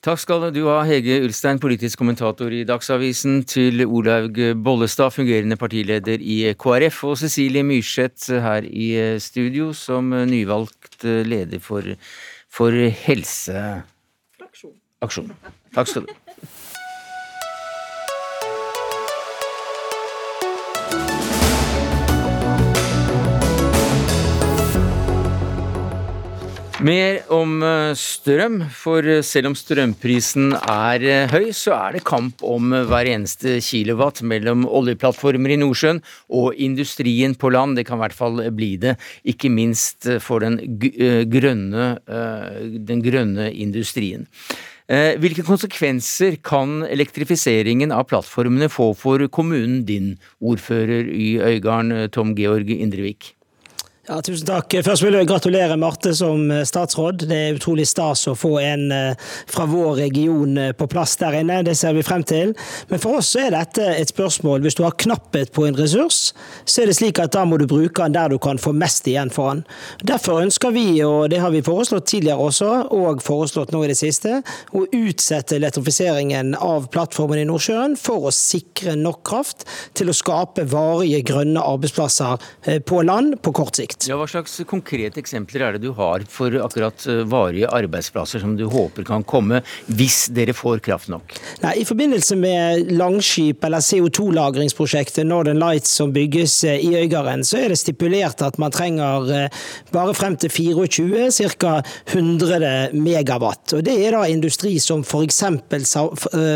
Takk 0.05 0.19
skal 0.21 0.53
du 0.53 0.67
ha, 0.69 0.83
Hege 0.85 1.23
Ulstein, 1.25 1.57
politisk 1.59 1.97
kommentator 1.99 2.53
i 2.53 2.63
Dagsavisen, 2.67 3.43
til 3.49 3.81
Olaug 3.85 4.37
Bollestad, 4.63 5.11
fungerende 5.15 5.57
partileder 5.57 6.17
i 6.21 6.53
KrF, 6.53 7.03
og 7.09 7.17
Cecilie 7.17 7.63
Myrseth 7.65 8.31
her 8.31 8.61
i 8.67 9.19
studio 9.19 9.73
som 9.73 10.09
nyvalgt 10.29 11.03
leder 11.03 11.59
for 11.59 11.81
for 12.57 12.71
Helseaksjonen. 12.71 15.35
Takk 15.75 15.87
skal 15.87 16.01
du 16.07 16.13
ha. 16.13 16.26
Mer 26.77 27.23
om 27.33 27.55
eh, 27.65 27.95
strøm, 27.97 28.59
for 28.69 29.01
eh, 29.01 29.23
selv 29.25 29.49
om 29.49 29.55
strømprisen 29.57 30.51
er 30.59 31.01
eh, 31.01 31.31
høy, 31.31 31.47
så 31.49 31.73
er 31.73 31.95
det 31.95 32.03
kamp 32.05 32.43
om 32.45 32.69
hver 32.69 33.07
eneste 33.09 33.55
kilowatt 33.65 34.21
mellom 34.21 34.67
oljeplattformer 34.69 35.55
i 35.55 35.57
Nordsjøen 35.57 36.03
og 36.37 36.59
industrien 36.61 37.33
på 37.33 37.49
land. 37.55 37.79
Det 37.79 37.87
kan 37.87 37.97
i 37.97 38.03
hvert 38.03 38.17
fall 38.19 38.43
bli 38.53 38.75
det, 38.83 38.93
ikke 39.25 39.49
minst 39.49 40.05
for 40.21 40.45
den 40.45 40.59
grønne, 41.33 41.87
den 42.91 43.01
grønne 43.01 43.47
industrien. 43.49 44.27
Hvilke 44.87 45.43
konsekvenser 45.47 46.37
kan 46.45 46.83
elektrifiseringen 46.85 47.91
av 47.91 48.05
plattformene 48.11 48.69
få 48.71 48.91
for 48.95 49.25
kommunen 49.33 49.81
din, 49.89 50.13
ordfører 50.39 51.09
i 51.09 51.33
Øygarden, 51.41 52.05
Tom 52.13 52.37
Georg 52.37 52.69
Indrevik? 52.69 53.33
Ja, 54.07 54.21
tusen 54.23 54.47
takk. 54.47 54.71
Først 54.87 55.03
vil 55.03 55.17
jeg 55.17 55.27
gratulere 55.27 55.75
Marte 55.75 56.13
som 56.15 56.45
eh, 56.47 56.61
statsråd. 56.63 57.25
Det 57.27 57.35
er 57.35 57.57
utrolig 57.57 57.83
stas 57.89 58.21
å 58.31 58.37
få 58.39 58.53
en 58.61 58.85
eh, 58.95 59.33
fra 59.51 59.65
vår 59.67 59.97
region 59.99 60.53
eh, 60.61 60.69
på 60.79 60.85
plass 60.87 61.17
der 61.19 61.35
inne. 61.41 61.57
Det 61.67 61.73
ser 61.75 61.91
vi 61.97 62.05
frem 62.07 62.23
til. 62.23 62.53
Men 62.87 63.01
for 63.03 63.19
oss 63.19 63.33
er 63.35 63.51
dette 63.51 63.83
et 63.83 64.07
spørsmål. 64.07 64.61
Hvis 64.63 64.77
du 64.79 64.85
har 64.85 64.95
knapphet 64.95 65.51
på 65.51 65.65
en 65.67 65.75
ressurs, 65.75 66.29
så 66.63 66.85
er 66.85 66.87
det 66.87 66.95
slik 67.01 67.19
at 67.19 67.33
da 67.35 67.43
må 67.43 67.59
du 67.59 67.65
bruke 67.67 68.05
den 68.05 68.15
der 68.15 68.31
du 68.31 68.37
kan 68.39 68.55
få 68.63 68.71
mest 68.71 69.09
igjen 69.11 69.27
for 69.27 69.51
den. 69.51 69.65
Derfor 70.07 70.39
ønsker 70.45 70.71
vi, 70.71 70.85
og 71.03 71.27
det 71.35 71.43
har 71.43 71.51
vi 71.51 71.65
foreslått 71.67 72.07
tidligere 72.07 72.47
også, 72.47 72.71
og 72.95 73.19
foreslått 73.27 73.75
nå 73.75 73.83
i 73.83 73.91
det 73.91 73.99
siste, 73.99 74.39
å 74.71 74.85
utsette 74.87 75.59
elektrifiseringen 75.59 76.55
av 76.55 76.87
plattformen 76.95 77.43
i 77.43 77.45
Nordsjøen 77.51 77.99
for 77.99 78.31
å 78.31 78.35
sikre 78.39 78.95
nok 78.95 79.19
kraft 79.27 79.67
til 79.99 80.07
å 80.07 80.15
skape 80.15 80.63
varige 80.71 81.25
grønne 81.27 81.67
arbeidsplasser 81.75 82.39
på 82.87 83.03
land 83.03 83.41
på 83.43 83.57
kort 83.59 83.75
sikt 83.75 83.96
sikt. 83.97 84.09
Ja, 84.09 84.17
hva 84.17 84.27
slags 84.27 84.57
konkrete 84.67 85.19
eksempler 85.19 85.61
er 85.65 85.75
det 85.75 85.85
du 85.85 85.93
har 85.97 86.23
for 86.29 86.51
akkurat 86.63 87.05
eh, 87.07 87.23
varige 87.27 87.69
arbeidsplasser 87.69 88.39
som 88.39 88.55
du 88.57 88.65
håper 88.69 89.03
kan 89.03 89.23
komme 89.23 89.61
hvis 89.87 90.29
dere 90.33 90.53
får 90.53 90.79
kraft 90.79 91.09
nok? 91.09 91.33
Nei, 91.63 91.73
I 91.81 91.85
forbindelse 91.85 92.37
med 92.37 92.91
Langskip 92.91 93.63
eller 93.63 93.79
CO2-lagringsprosjektet 93.79 95.25
Northern 95.25 95.59
Lights 95.59 95.89
som 95.97 96.13
bygges 96.13 96.63
eh, 96.63 96.79
i 96.79 96.95
Øygarden, 96.97 97.43
så 97.43 97.61
er 97.63 97.69
det 97.69 97.79
stipulert 97.79 98.41
at 98.41 98.57
man 98.57 98.71
trenger 98.71 99.31
eh, 99.33 99.49
bare 99.91 100.13
frem 100.13 100.37
til 100.37 100.51
24 100.51 101.31
ca. 101.57 101.81
100 102.07 102.93
megawatt. 102.93 103.73
Og 103.73 103.83
Det 103.85 103.93
er 104.05 104.15
da 104.15 104.25
industri 104.29 104.77
som 104.79 105.03
f.eks. 105.03 105.43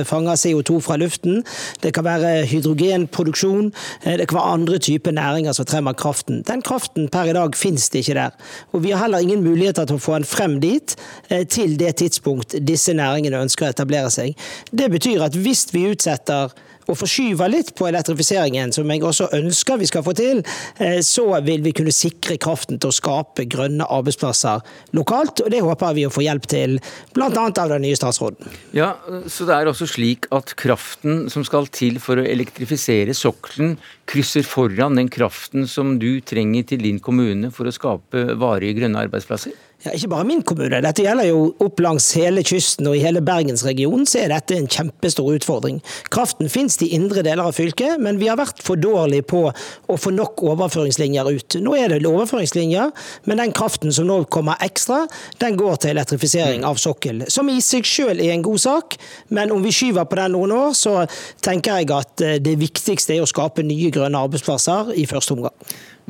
fanger 0.08 0.40
CO2 0.40 0.80
fra 0.84 0.98
luften. 1.00 1.42
Det 1.82 1.94
kan 1.96 2.06
være 2.06 2.46
hydrogenproduksjon. 2.50 3.72
Det 4.04 4.28
kan 4.30 4.38
være 4.38 4.54
andre 4.58 4.80
typer 4.82 5.16
næringer 5.16 5.56
som 5.56 5.66
trenger 5.66 5.98
kraften. 5.98 6.42
Den 6.48 6.64
kraften 6.66 7.10
per 7.12 7.31
i 7.32 7.38
dag 7.38 7.56
finnes 7.58 7.90
det 7.92 8.04
ikke 8.04 8.18
der. 8.18 8.36
Og 8.72 8.84
Vi 8.84 8.92
har 8.92 9.04
heller 9.06 9.24
ingen 9.24 9.44
muligheter 9.44 9.88
til 9.88 10.00
å 10.00 10.04
få 10.04 10.18
den 10.20 10.28
frem 10.28 10.60
dit 10.64 10.96
eh, 11.30 11.46
til 11.48 11.78
det 11.80 11.96
tidspunkt 12.02 12.56
disse 12.68 12.94
næringene 12.98 13.42
ønsker 13.48 13.68
å 13.68 13.74
etablere 13.74 14.12
seg. 14.14 14.36
Det 14.72 14.92
betyr 14.92 15.26
at 15.28 15.38
hvis 15.38 15.68
vi 15.74 15.90
utsetter 15.92 16.54
og 16.88 16.98
forskyver 17.00 17.52
litt 17.52 17.74
på 17.78 17.88
elektrifiseringen, 17.90 18.74
som 18.76 18.90
jeg 18.92 19.04
også 19.06 19.30
ønsker 19.38 19.82
vi 19.82 19.90
skal 19.90 20.06
få 20.06 20.14
til, 20.18 20.44
eh, 20.80 21.00
så 21.06 21.26
vil 21.46 21.64
vi 21.66 21.74
kunne 21.78 21.94
sikre 21.96 22.38
kraften 22.42 22.80
til 22.80 22.92
å 22.92 22.96
skape 22.96 23.46
grønne 23.52 23.88
arbeidsplasser 23.88 24.62
lokalt. 24.98 25.42
og 25.42 25.52
Det 25.52 25.62
håper 25.62 25.94
vi 25.98 26.06
å 26.08 26.14
få 26.14 26.26
hjelp 26.26 26.48
til, 26.48 26.80
bl.a. 27.14 27.30
av 27.30 27.70
den 27.70 27.82
nye 27.82 27.96
statsråden. 27.96 28.52
Ja, 28.74 28.96
Så 29.28 29.46
det 29.46 29.56
er 29.56 29.70
også 29.70 29.88
slik 29.88 30.28
at 30.32 30.56
kraften 30.56 31.30
som 31.30 31.44
skal 31.44 31.68
til 31.68 32.00
for 32.00 32.18
å 32.18 32.26
elektrifisere 32.26 33.14
sokkelen, 33.14 33.78
krysser 34.06 34.44
foran 34.44 34.98
den 34.98 35.10
kraften 35.10 35.68
som 35.68 35.98
du 36.00 36.22
trenger 36.22 36.64
til 36.68 36.82
din 36.84 37.00
kommune 37.00 37.52
for 37.52 37.66
å 37.66 37.74
skape 37.76 38.36
varige 38.40 38.82
grønne 38.82 39.06
arbeidsplasser? 39.08 39.54
Ja, 39.82 39.94
ikke 39.98 40.12
bare 40.12 40.26
min 40.30 40.44
kommune, 40.46 40.78
dette 40.84 41.02
gjelder 41.02 41.26
jo 41.26 41.40
opp 41.64 41.80
langs 41.82 42.12
hele 42.18 42.44
kysten 42.46 42.86
og 42.90 42.98
i 42.98 43.02
hele 43.02 43.24
bergensregionen, 43.26 44.06
så 44.06 44.20
er 44.22 44.34
dette 44.34 44.54
en 44.54 44.70
kjempestor 44.70 45.32
utfordring. 45.34 45.80
Kraften 46.14 46.52
finnes 46.54 46.78
i 46.86 46.92
indre 46.98 47.24
deler 47.26 47.50
av 47.50 47.58
fylket, 47.58 47.98
men 48.02 48.20
vi 48.22 48.30
har 48.30 48.38
vært 48.38 48.62
for 48.62 48.78
dårlige 48.78 49.26
på 49.32 49.42
å 49.50 49.98
få 49.98 50.14
nok 50.14 50.44
overføringslinjer 50.52 51.32
ut. 51.34 51.58
Nå 51.66 51.74
er 51.80 51.96
det 51.96 52.06
overføringslinjer, 52.06 52.92
men 53.26 53.42
den 53.42 53.56
kraften 53.58 53.94
som 53.96 54.10
nå 54.10 54.20
kommer 54.34 54.62
ekstra, 54.62 55.04
den 55.42 55.58
går 55.58 55.82
til 55.82 55.96
elektrifisering 55.96 56.66
av 56.68 56.78
sokkel. 56.82 57.26
Som 57.34 57.50
i 57.50 57.58
seg 57.66 57.88
selv 57.90 58.22
er 58.22 58.36
en 58.36 58.46
god 58.46 58.62
sak, 58.62 59.00
men 59.34 59.54
om 59.56 59.66
vi 59.66 59.74
skyver 59.74 60.06
på 60.06 60.20
den 60.22 60.38
noen 60.38 60.54
år, 60.60 60.76
så 60.78 61.00
tenker 61.42 61.82
jeg 61.82 61.90
at 61.96 62.26
eh, 62.26 62.38
det 62.44 62.60
viktigste 62.62 63.18
er 63.18 63.26
å 63.26 63.30
skape 63.30 63.66
nye 63.66 63.90
grønne 63.94 64.22
arbeidsplasser 64.30 64.94
i 64.94 65.08
første 65.10 65.40
omgang. 65.40 65.58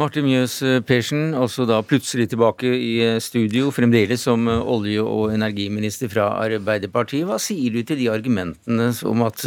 Marte 0.02 0.24
Mjøs 0.26 0.56
Persen, 0.90 1.36
altså 1.38 1.68
da 1.70 1.76
plutselig 1.86 2.26
tilbake 2.32 2.66
i 2.74 2.94
studio, 3.22 3.68
fremdeles 3.70 4.24
som 4.26 4.48
olje- 4.50 5.04
og 5.04 5.30
energiminister 5.36 6.10
fra 6.10 6.32
Arbeiderpartiet. 6.42 7.28
Hva 7.30 7.38
sier 7.38 7.70
du 7.76 7.84
til 7.86 8.00
de 8.00 8.08
argumentene 8.10 8.90
om 9.06 9.22
at 9.28 9.46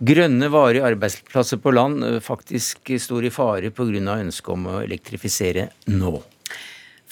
grønne, 0.00 0.48
varige 0.48 0.86
arbeidsplasser 0.94 1.60
på 1.60 1.74
land 1.76 2.06
faktisk 2.24 2.94
står 2.96 3.28
i 3.28 3.34
fare 3.34 3.70
pga. 3.70 4.16
ønsket 4.16 4.48
om 4.48 4.66
å 4.66 4.80
elektrifisere 4.80 5.68
nå? 5.92 6.22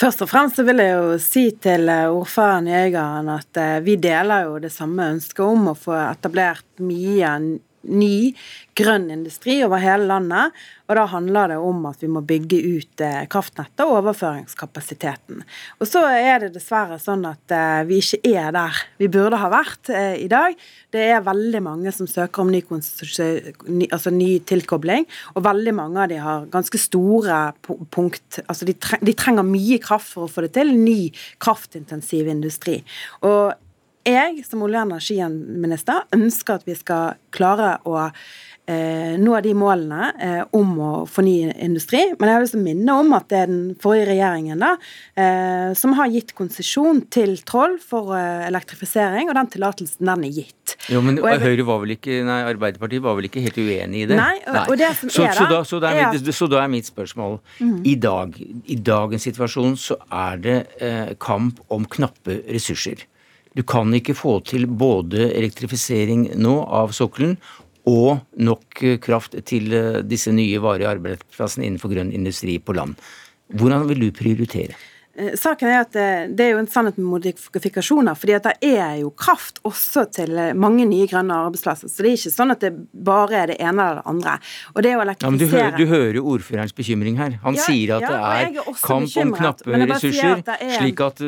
Først 0.01 0.22
og 0.24 0.31
fremst 0.31 0.64
vil 0.64 0.81
jeg 0.81 0.97
jo 0.97 1.18
si 1.20 1.51
til 1.61 1.85
ordføreren 1.91 2.70
i 2.70 2.78
Øygarden 2.87 3.35
at 3.35 3.85
vi 3.85 3.97
deler 4.01 4.49
jo 4.49 4.59
det 4.59 4.72
samme 4.72 5.12
ønsket 5.18 5.45
om 5.45 5.68
å 5.68 5.76
få 5.76 5.99
etablert 6.01 6.64
mye 6.81 7.61
ny 7.89 8.33
grønn 8.76 9.09
industri 9.12 9.61
over 9.64 9.81
hele 9.83 10.09
landet. 10.09 10.57
Og 10.91 10.97
da 10.99 11.05
handler 11.07 11.53
det 11.53 11.59
om 11.62 11.85
at 11.87 12.01
vi 12.03 12.09
må 12.11 12.22
bygge 12.26 12.59
ut 12.59 13.03
eh, 13.05 13.22
kraftnettet 13.31 13.85
og 13.85 14.01
overføringskapasiteten. 14.01 15.45
Og 15.78 15.87
så 15.87 16.03
er 16.11 16.43
det 16.43 16.53
dessverre 16.57 16.99
sånn 16.99 17.22
at 17.28 17.55
eh, 17.55 17.83
vi 17.87 18.01
ikke 18.03 18.33
er 18.33 18.51
der 18.57 18.81
vi 18.99 19.11
burde 19.12 19.39
ha 19.39 19.51
vært 19.53 19.93
eh, 19.95 20.16
i 20.24 20.26
dag. 20.31 20.59
Det 20.91 21.07
er 21.14 21.22
veldig 21.26 21.62
mange 21.62 21.95
som 21.95 22.11
søker 22.11 22.43
om 22.43 22.51
ny, 22.51 22.62
altså 23.87 24.11
ny 24.14 24.31
tilkobling, 24.51 25.07
og 25.37 25.47
veldig 25.47 25.76
mange 25.78 26.03
av 26.03 26.11
de 26.11 26.18
har 26.20 26.51
ganske 26.51 26.81
store 26.81 27.41
punkt 27.95 28.41
Altså 28.51 28.66
de, 28.66 28.74
trenger 29.14 29.47
mye 29.47 29.78
kraft 29.83 30.14
for 30.14 30.26
å 30.26 30.31
få 30.31 30.43
det 30.45 30.55
til. 30.57 30.72
Ny 30.74 31.11
kraftintensiv 31.43 32.28
industri. 32.31 32.81
Og 33.26 33.55
jeg 34.13 34.45
som 34.47 34.63
olje- 34.67 34.83
og 34.83 34.93
energiminister 34.93 36.07
ønsker 36.17 36.61
at 36.61 36.69
vi 36.69 36.77
skal 36.79 37.19
klare 37.35 37.77
å 37.89 38.09
eh, 38.71 39.17
nå 39.21 39.37
de 39.45 39.53
målene 39.57 40.11
eh, 40.21 40.43
om 40.57 40.73
å 40.81 40.91
fornye 41.11 41.55
industri. 41.65 42.03
Men 42.19 42.31
jeg 42.31 42.37
har 42.37 42.45
lyst 42.45 42.55
til 42.57 42.63
å 42.63 42.67
minne 42.67 42.97
om 43.03 43.15
at 43.17 43.29
det 43.33 43.41
er 43.41 43.51
den 43.51 43.63
forrige 43.81 44.09
regjeringen 44.13 44.63
da, 44.63 44.73
eh, 45.21 45.71
som 45.79 45.95
har 45.99 46.11
gitt 46.13 46.35
konsesjon 46.39 47.05
til 47.13 47.37
Troll 47.49 47.79
for 47.83 48.15
elektrifisering, 48.17 49.31
og 49.31 49.39
den 49.39 49.53
tillatelsen 49.55 50.11
den 50.11 50.27
er 50.29 50.41
gitt. 50.41 50.77
Jo, 50.91 51.03
men 51.05 51.19
jeg, 51.19 51.43
Høyre 51.43 51.67
var 51.69 51.83
vel 51.83 51.95
ikke, 51.97 52.21
nei, 52.27 52.41
Arbeiderpartiet 52.51 53.05
var 53.05 53.19
vel 53.19 53.29
ikke 53.31 53.43
helt 53.45 53.59
uenig 53.59 54.05
i 54.05 54.09
det? 54.11 54.19
Nei, 54.19 54.37
og, 54.45 54.55
nei. 54.57 54.65
og 54.67 54.81
det 54.81 54.91
som 55.01 55.13
så, 55.13 55.27
er 55.27 55.35
da, 55.35 55.39
så, 55.41 55.51
da, 55.51 55.63
så, 55.67 55.83
da 55.83 55.93
er 55.93 56.15
mitt, 56.15 56.35
så 56.37 56.51
da 56.51 56.63
er 56.63 56.73
mitt 56.73 56.91
spørsmål 56.91 57.39
mm. 57.59 57.79
I 57.91 57.97
dag, 58.01 58.37
i 58.41 58.79
dagens 58.91 59.27
situasjon, 59.29 59.79
så 59.81 59.99
er 60.09 60.43
det 60.45 60.59
kamp 61.23 61.61
om 61.73 61.87
knappe 61.91 62.41
ressurser. 62.49 63.05
Du 63.57 63.64
kan 63.66 63.90
ikke 63.94 64.14
få 64.14 64.38
til 64.46 64.66
både 64.66 65.30
elektrifisering 65.34 66.28
nå 66.38 66.55
av 66.70 66.94
sokkelen 66.94 67.34
og 67.90 68.20
nok 68.38 68.82
kraft 69.03 69.34
til 69.48 69.72
eh, 69.74 70.03
disse 70.07 70.32
nye 70.34 70.61
varige 70.62 70.90
arbeidsplassene 70.92 71.66
innenfor 71.66 71.90
grønn 71.94 72.12
industri 72.14 72.59
på 72.62 72.76
land. 72.76 72.94
Hvordan 73.51 73.88
vil 73.88 74.05
du 74.05 74.11
prioritere? 74.14 74.76
Eh, 75.19 75.33
saken 75.35 75.67
er 75.67 75.81
at 75.83 75.97
eh, 75.99 76.29
det 76.31 76.45
er 76.45 76.53
jo 76.55 76.61
en 76.61 76.69
sannhet 76.71 76.99
med 77.01 77.09
modifikasjoner. 77.11 78.15
fordi 78.15 78.35
at 78.37 78.47
det 78.47 78.71
er 78.71 79.01
jo 79.01 79.11
kraft 79.11 79.59
også 79.67 80.05
til 80.15 80.37
eh, 80.39 80.53
mange 80.55 80.85
nye 80.87 81.09
grønne 81.11 81.35
arbeidsplasser. 81.35 81.91
Så 81.91 82.05
det 82.05 82.13
er 82.13 82.19
ikke 82.21 82.33
sånn 82.33 82.55
at 82.55 82.63
det 82.63 82.71
bare 82.95 83.41
er 83.41 83.51
det 83.51 83.57
ene 83.59 83.83
eller 83.83 83.99
det 83.99 84.07
andre. 84.13 84.37
Og 84.75 84.85
det 84.87 84.93
å 84.95 85.03
elektrifisere 85.03 85.65
ja, 85.65 85.73
du, 85.75 85.85
hører, 85.91 86.19
jo 86.21 86.25
ordførerens 86.37 86.75
bekymring 86.77 87.19
her. 87.19 87.37
Han 87.43 87.59
ja, 87.59 87.67
sier 87.67 87.95
at 87.99 88.07
ja, 88.07 88.13
det 88.13 88.21
er 88.47 88.79
kamp 88.85 89.17
om 89.25 89.35
knappe 89.35 89.83
ressurser, 89.83 90.45
at 90.45 90.53
er... 90.57 90.77
slik 90.79 91.03
at 91.03 91.25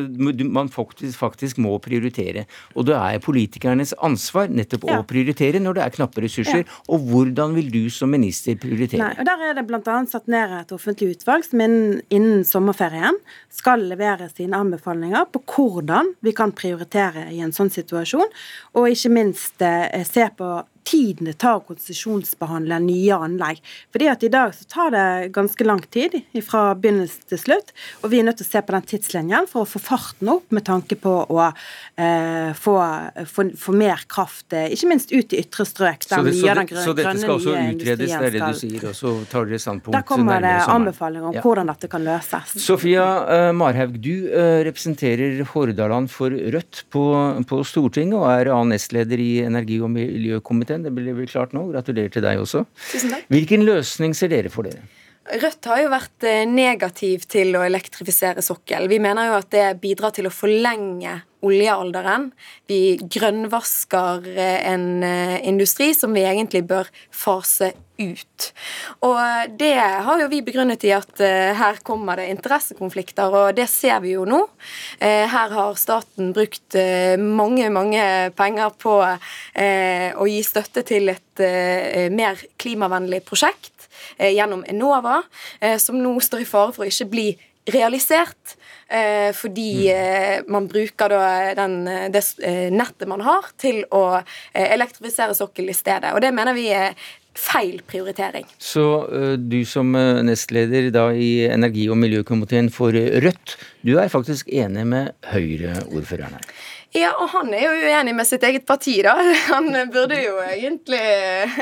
man 0.47 0.71
faktisk, 0.71 1.19
faktisk, 1.19 1.59
må 1.63 1.75
prioritere. 1.83 2.47
Og 2.79 2.87
det 2.87 2.97
er 2.97 3.19
politikernes 3.25 3.97
ansvar 3.99 4.51
nettopp 4.53 4.87
å 4.87 5.01
prioritere 5.09 5.59
når 5.63 5.81
det 5.81 5.85
er 5.89 5.97
knappe 5.99 6.23
ressurser. 6.23 6.65
Og 6.87 7.11
hvordan 7.11 7.59
vil 7.59 7.73
du 7.75 7.83
som 7.91 8.15
minister 8.15 8.55
prioritere? 8.63 9.03
Nei, 9.03 9.13
og 9.19 9.27
Der 9.27 9.47
er 9.51 9.59
det 9.59 9.67
bl.a. 9.67 9.99
satt 10.09 10.31
ned 10.31 10.55
et 10.63 10.75
offentlig 10.75 11.17
utvalg 11.17 11.45
som 11.49 11.61
innen, 11.67 12.01
innen 12.15 12.47
sommerferien 12.47 13.19
skal 13.53 13.72
levere 13.81 14.29
sine 14.33 14.59
anbefalinger 14.59 15.29
på 15.33 15.43
hvordan 15.55 16.13
vi 16.21 16.35
kan 16.37 16.53
prioritere 16.57 17.29
i 17.33 17.41
en 17.45 17.55
sånn 17.55 17.73
situasjon, 17.73 18.29
og 18.77 18.91
ikke 18.91 19.13
minst 19.13 19.63
eh, 19.65 20.03
se 20.09 20.29
på 20.37 20.51
tiden 20.89 21.29
det 21.29 21.37
tar 21.43 21.61
å 21.61 21.65
konsesjonsbehandle 21.67 22.79
nye 22.85 23.19
anlegg. 23.27 23.61
Fordi 23.95 24.09
at 24.11 24.25
I 24.27 24.31
dag 24.33 24.55
så 24.57 24.67
tar 24.71 24.93
det 24.95 25.07
ganske 25.35 25.67
lang 25.67 25.83
tid 25.95 26.19
fra 26.47 26.73
begynnelse 26.79 27.29
til 27.31 27.41
slutt. 27.41 27.73
og 28.03 28.13
Vi 28.13 28.21
er 28.21 28.27
nødt 28.29 28.41
til 28.41 28.49
å 28.49 28.51
se 28.51 28.63
på 28.63 28.75
den 28.77 28.89
tidslinjen 28.93 29.49
for 29.51 29.65
å 29.65 29.69
få 29.69 29.83
farten 29.83 30.31
opp 30.33 30.53
med 30.55 30.67
tanke 30.67 30.99
på 31.01 31.15
å 31.23 31.41
eh, 31.45 32.53
få, 32.59 32.77
få, 33.29 33.47
få, 33.59 33.77
mer 33.77 34.05
kraft, 34.11 34.53
eh, 34.53 34.71
ikke 34.75 34.91
minst 34.91 35.13
ut 35.13 35.33
i 35.33 35.43
ytre 35.43 35.67
strøk. 35.69 36.07
Der 36.09 36.17
så, 36.17 36.23
det, 36.27 36.35
så, 36.37 36.47
det, 36.47 36.67
grønne, 36.73 36.85
så 36.87 36.97
dette 36.99 37.15
skal 37.23 37.35
også 37.37 37.57
utredes, 37.57 38.13
det 38.13 38.19
er 38.19 38.37
det 38.37 38.43
du 38.43 38.61
sier, 38.63 38.89
og 38.91 38.99
så 38.99 39.15
tar 39.31 39.49
dere 39.49 39.63
standpunkt 39.63 39.97
Der 39.97 40.07
kommer 40.09 40.43
det 40.45 40.55
anbefalinger 40.73 41.31
om 41.31 41.39
ja. 41.39 41.45
hvordan 41.45 41.73
dette 41.73 41.91
kan 41.93 42.05
løses. 42.07 42.57
Sofia 42.63 43.07
uh, 43.29 43.51
Marhaug, 43.57 43.97
du 44.03 44.29
uh, 44.33 44.61
representerer 44.67 45.43
Hordaland 45.53 46.11
for 46.13 46.33
Rødt 46.33 46.85
på, 46.93 47.05
på 47.49 47.63
Stortinget 47.67 48.19
og 48.19 48.29
er 48.33 48.53
annen 48.53 48.73
nestleder 48.77 49.21
i 49.21 49.31
energi- 49.45 49.81
og 49.83 49.93
miljøkomiteen 49.93 50.72
komiteen. 50.73 50.83
Det 50.85 50.93
blir 50.93 51.15
vel 51.15 51.29
klart 51.29 51.53
nå. 51.53 51.67
Gratulerer 51.73 52.11
til 52.13 52.23
deg 52.25 52.41
også. 52.41 52.65
Tusen 52.93 53.13
takk. 53.13 53.29
Hvilken 53.29 53.65
løsning 53.65 54.15
ser 54.15 54.33
dere 54.33 54.51
for 54.51 54.65
dere? 54.65 54.83
Rødt 55.23 55.65
har 55.71 55.83
jo 55.85 55.91
vært 55.93 56.25
eh, 56.27 56.47
negativ 56.47 57.27
til 57.31 57.55
å 57.55 57.63
elektrifisere 57.63 58.43
sokkel. 58.43 58.89
Vi 58.91 58.99
mener 58.99 59.31
jo 59.31 59.37
at 59.39 59.51
det 59.53 59.69
bidrar 59.81 60.13
til 60.13 60.27
å 60.27 60.35
forlenge 60.35 61.21
oljealderen. 61.43 62.31
Vi 62.71 62.97
grønnvasker 63.03 64.29
eh, 64.33 64.59
en 64.73 65.03
eh, 65.07 65.39
industri 65.49 65.93
som 65.97 66.15
vi 66.15 66.25
egentlig 66.27 66.65
bør 66.69 66.91
fase 67.11 67.73
ut. 68.03 68.47
Og 69.07 69.19
det 69.61 69.75
har 69.79 70.23
jo 70.23 70.31
vi 70.33 70.41
begrunnet 70.43 70.83
i 70.89 70.91
at 70.97 71.21
her 71.23 71.77
kommer 71.87 72.19
det 72.19 72.33
interessekonflikter, 72.33 73.31
og 73.31 73.53
det 73.55 73.69
ser 73.71 74.01
vi 74.03 74.17
jo 74.17 74.25
nå. 74.27 74.41
Her 74.99 75.53
har 75.55 75.79
staten 75.79 76.33
brukt 76.35 76.75
mange, 77.21 77.69
mange 77.71 78.03
penger 78.35 78.75
på 78.83 78.97
å 79.05 80.27
gi 80.33 80.41
støtte 80.43 80.83
til 80.89 81.13
et 81.13 81.45
mer 82.17 82.43
klimavennlig 82.59 83.23
prosjekt 83.29 83.83
Eh, 84.17 84.35
gjennom 84.35 84.65
Enova, 84.69 85.23
eh, 85.61 85.79
som 85.79 86.03
nå 86.03 86.21
står 86.21 86.45
i 86.45 86.49
fare 86.49 86.73
for 86.75 86.85
å 86.85 86.91
ikke 86.91 87.11
bli 87.11 87.29
realisert. 87.71 88.57
Eh, 88.89 89.31
fordi 89.33 89.89
mm. 89.89 90.51
man 90.53 90.69
bruker 90.69 91.15
den, 91.57 91.79
det 92.13 92.23
nettet 92.75 93.09
man 93.09 93.25
har, 93.25 93.49
til 93.61 93.85
å 93.95 94.21
elektrifisere 94.53 95.37
sokkel 95.37 95.71
i 95.73 95.77
stedet. 95.77 96.13
Og 96.13 96.21
det 96.25 96.33
mener 96.35 96.57
vi 96.57 96.69
er 96.75 96.97
feil 97.33 97.79
prioritering. 97.89 98.45
Så 98.61 98.85
du 99.41 99.63
som 99.65 99.95
nestleder 100.27 100.91
da 100.93 101.07
i 101.17 101.47
energi- 101.49 101.89
og 101.89 101.97
miljøkomiteen 102.03 102.69
for 102.75 102.93
Rødt, 102.93 103.57
du 103.81 103.95
er 103.97 104.13
faktisk 104.13 104.53
enig 104.53 104.85
med 104.91 105.15
Høyre-ordføreren 105.33 106.37
her? 106.37 106.53
Ja, 106.93 107.15
og 107.17 107.31
han 107.33 107.55
er 107.57 107.63
jo 107.65 107.89
uenig 107.89 108.13
med 108.13 108.29
sitt 108.29 108.43
eget 108.45 108.67
parti, 108.69 108.99
da. 109.05 109.15
Han 109.53 109.73
burde 109.93 110.19
jo 110.21 110.35
egentlig 110.45 111.01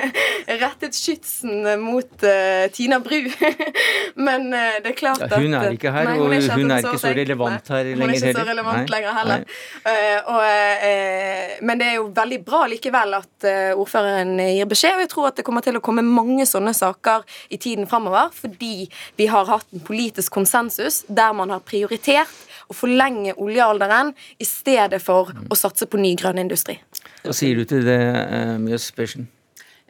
rettet 0.62 0.96
skytsen 0.98 1.68
mot 1.78 2.24
uh, 2.26 2.66
Tina 2.74 2.98
Bru. 3.04 3.28
Men 4.26 4.48
uh, 4.50 4.80
det 4.82 4.90
er 4.90 4.96
klart 4.98 5.22
at 5.22 5.36
ja, 5.36 5.38
Hun 5.38 5.54
er 5.54 5.76
ikke 5.76 5.92
her, 5.94 6.08
nei, 6.08 6.16
og 6.18 6.26
hun 6.58 6.74
er 6.74 6.82
ikke 6.82 6.98
så 6.98 7.14
relevant 7.14 7.70
her 7.70 7.92
lenger 7.92 7.94
heller. 7.94 8.02
Hun 8.02 8.10
er 8.10 8.18
ikke 8.18 8.34
så 8.40 8.46
relevant 8.48 8.80
nei. 8.80 8.90
lenger 8.96 9.18
heller. 9.20 9.46
Uh, 9.86 10.34
og, 10.34 11.64
men 11.66 11.80
det 11.80 11.86
er 11.86 11.96
jo 12.00 12.10
veldig 12.16 12.40
bra 12.44 12.64
likevel 12.70 13.16
at 13.20 13.46
ordføreren 13.78 14.34
gir 14.40 14.68
beskjed, 14.70 14.98
og 14.98 15.04
jeg 15.04 15.12
tror 15.14 15.30
at 15.30 15.38
det 15.38 15.46
kommer 15.46 15.64
til 15.64 15.78
å 15.78 15.84
komme 15.84 16.02
mange 16.04 16.46
sånne 16.48 16.74
saker 16.76 17.22
i 17.54 17.58
tiden 17.60 17.86
framover, 17.90 18.34
fordi 18.34 18.88
vi 19.20 19.30
har 19.30 19.46
hatt 19.50 19.66
en 19.76 19.84
politisk 19.86 20.34
konsensus 20.34 21.04
der 21.08 21.34
man 21.36 21.54
har 21.54 21.62
prioritert 21.66 22.49
å 22.70 22.76
forlenge 22.76 23.34
oljealderen 23.40 24.14
i 24.38 24.46
stedet 24.46 25.02
for 25.02 25.32
å 25.50 25.58
satse 25.58 25.88
på 25.90 26.00
ny 26.00 26.14
grønn 26.18 26.40
industri. 26.42 26.78
Hva 27.24 27.34
sier 27.36 27.58
du 27.58 27.66
til 27.68 27.84
det, 27.84 28.00
eh, 28.00 28.56
Mjøs 28.62 28.90
Persen? 28.96 29.28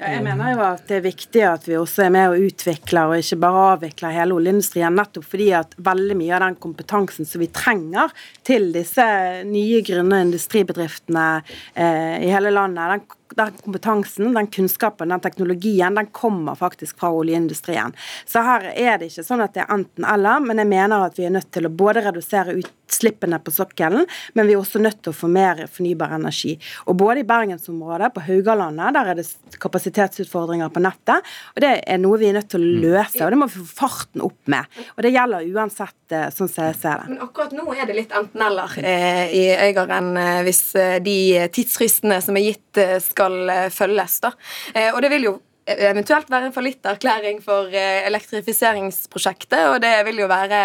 Ja, 0.00 0.14
jeg 0.14 0.22
mener 0.24 0.54
jo 0.54 0.60
at 0.64 0.86
det 0.88 0.96
er 0.96 1.02
viktig 1.04 1.40
at 1.44 1.66
vi 1.68 1.74
også 1.76 2.06
er 2.06 2.12
med 2.14 2.32
og 2.32 2.46
utvikler, 2.46 3.10
og 3.10 3.20
ikke 3.20 3.36
bare 3.42 3.64
avvikler 3.74 4.14
hele 4.16 4.32
oljeindustrien. 4.32 4.94
Nettopp 4.96 5.26
fordi 5.28 5.50
at 5.52 5.74
veldig 5.76 6.16
mye 6.16 6.32
av 6.38 6.40
den 6.46 6.56
kompetansen 6.62 7.28
som 7.28 7.42
vi 7.42 7.50
trenger 7.52 8.08
til 8.48 8.70
disse 8.72 9.04
nye 9.44 9.82
grønne 9.84 10.22
industribedriftene 10.24 11.26
eh, 11.74 12.16
i 12.24 12.32
hele 12.32 12.54
landet, 12.56 12.94
den 12.94 13.19
den 13.36 13.52
kompetansen, 13.64 14.34
den 14.34 14.46
kunnskapen, 14.46 15.08
den 15.08 15.20
teknologien, 15.20 15.94
den 15.94 16.06
kommer 16.06 16.54
faktisk 16.54 16.98
fra 17.00 17.12
oljeindustrien. 17.14 17.94
Så 18.26 18.42
her 18.46 18.70
er 18.74 18.98
det 18.98 19.10
ikke 19.10 19.26
sånn 19.26 19.44
at 19.44 19.54
det 19.54 19.64
er 19.64 19.74
enten-eller, 19.74 20.42
men 20.44 20.62
jeg 20.62 20.70
mener 20.70 21.06
at 21.06 21.18
vi 21.18 21.28
er 21.28 21.34
nødt 21.34 21.50
til 21.54 21.68
å 21.68 21.72
både 21.82 22.04
redusere 22.08 22.56
utslippene 22.90 23.38
på 23.38 23.54
sokkelen, 23.54 24.06
men 24.34 24.48
vi 24.48 24.56
er 24.56 24.60
også 24.60 24.82
nødt 24.82 25.02
til 25.04 25.14
å 25.14 25.16
få 25.16 25.30
mer 25.30 25.64
fornybar 25.70 26.16
energi. 26.16 26.56
Og 26.90 26.98
både 26.98 27.22
i 27.22 27.28
bergensområdet, 27.28 28.12
på 28.14 28.24
Haugalandet, 28.26 28.94
der 28.96 29.10
er 29.12 29.20
det 29.20 29.58
kapasitetsutfordringer 29.62 30.72
på 30.74 30.82
nettet, 30.82 31.30
og 31.54 31.62
det 31.62 31.72
er 31.86 32.00
noe 32.02 32.18
vi 32.20 32.30
er 32.30 32.38
nødt 32.38 32.50
til 32.50 32.62
å 32.62 32.66
mm. 32.66 32.80
løse, 32.84 33.22
og 33.24 33.30
det 33.30 33.40
må 33.40 33.50
vi 33.50 33.60
få 33.60 33.68
farten 33.84 34.24
opp 34.26 34.50
med. 34.50 34.80
Og 34.96 35.04
det 35.06 35.14
gjelder 35.14 35.50
uansett 35.54 36.16
eh, 36.16 36.28
sånn 36.34 36.50
som 36.50 36.66
jeg 36.66 36.78
ser 36.80 37.04
det. 37.04 37.12
Men 37.12 37.26
akkurat 37.28 37.54
nå 37.56 37.66
er 37.76 37.86
det 37.88 37.98
litt 37.98 38.16
enten-eller 38.16 38.78
eh, 38.82 39.36
i 39.36 39.44
Øygarden 39.68 40.10
eh, 40.20 40.40
hvis 40.46 40.64
eh, 40.78 40.96
de 41.04 41.18
tidsfristene 41.54 42.20
som 42.24 42.38
er 42.38 42.50
gitt, 42.50 42.80
skal 43.02 43.50
følges. 43.74 44.20
da. 44.24 44.34
Eh, 44.74 44.90
og 44.94 45.00
det 45.02 45.10
vil 45.14 45.30
jo 45.30 45.38
eventuelt 45.76 46.30
være 46.32 46.48
en 46.48 46.54
fallitterklæring 46.54 47.38
for 47.44 47.70
elektrifiseringsprosjektet, 47.74 49.62
og 49.70 49.78
det 49.84 49.92
vil 50.08 50.22
jo 50.24 50.28
være 50.30 50.60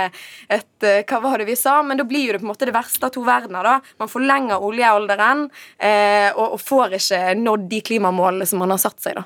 et 0.50 0.88
Hva 1.06 1.20
var 1.24 1.38
det 1.42 1.48
vi 1.50 1.56
sa? 1.60 1.82
Men 1.86 1.98
da 2.02 2.06
blir 2.08 2.28
jo 2.28 2.34
det 2.36 2.42
på 2.42 2.48
en 2.48 2.54
måte 2.54 2.68
det 2.70 2.76
verste 2.76 3.08
av 3.08 3.14
to 3.16 3.24
verdener, 3.26 3.64
da. 3.66 3.76
Man 4.02 4.12
forlenger 4.12 4.64
oljealderen 4.64 5.48
og 6.42 6.58
får 6.62 6.98
ikke 7.00 7.22
nådd 7.42 7.70
de 7.72 7.80
klimamålene 7.92 8.46
som 8.50 8.60
man 8.62 8.74
har 8.76 8.82
satt 8.82 9.00
seg, 9.02 9.18
da. 9.20 9.24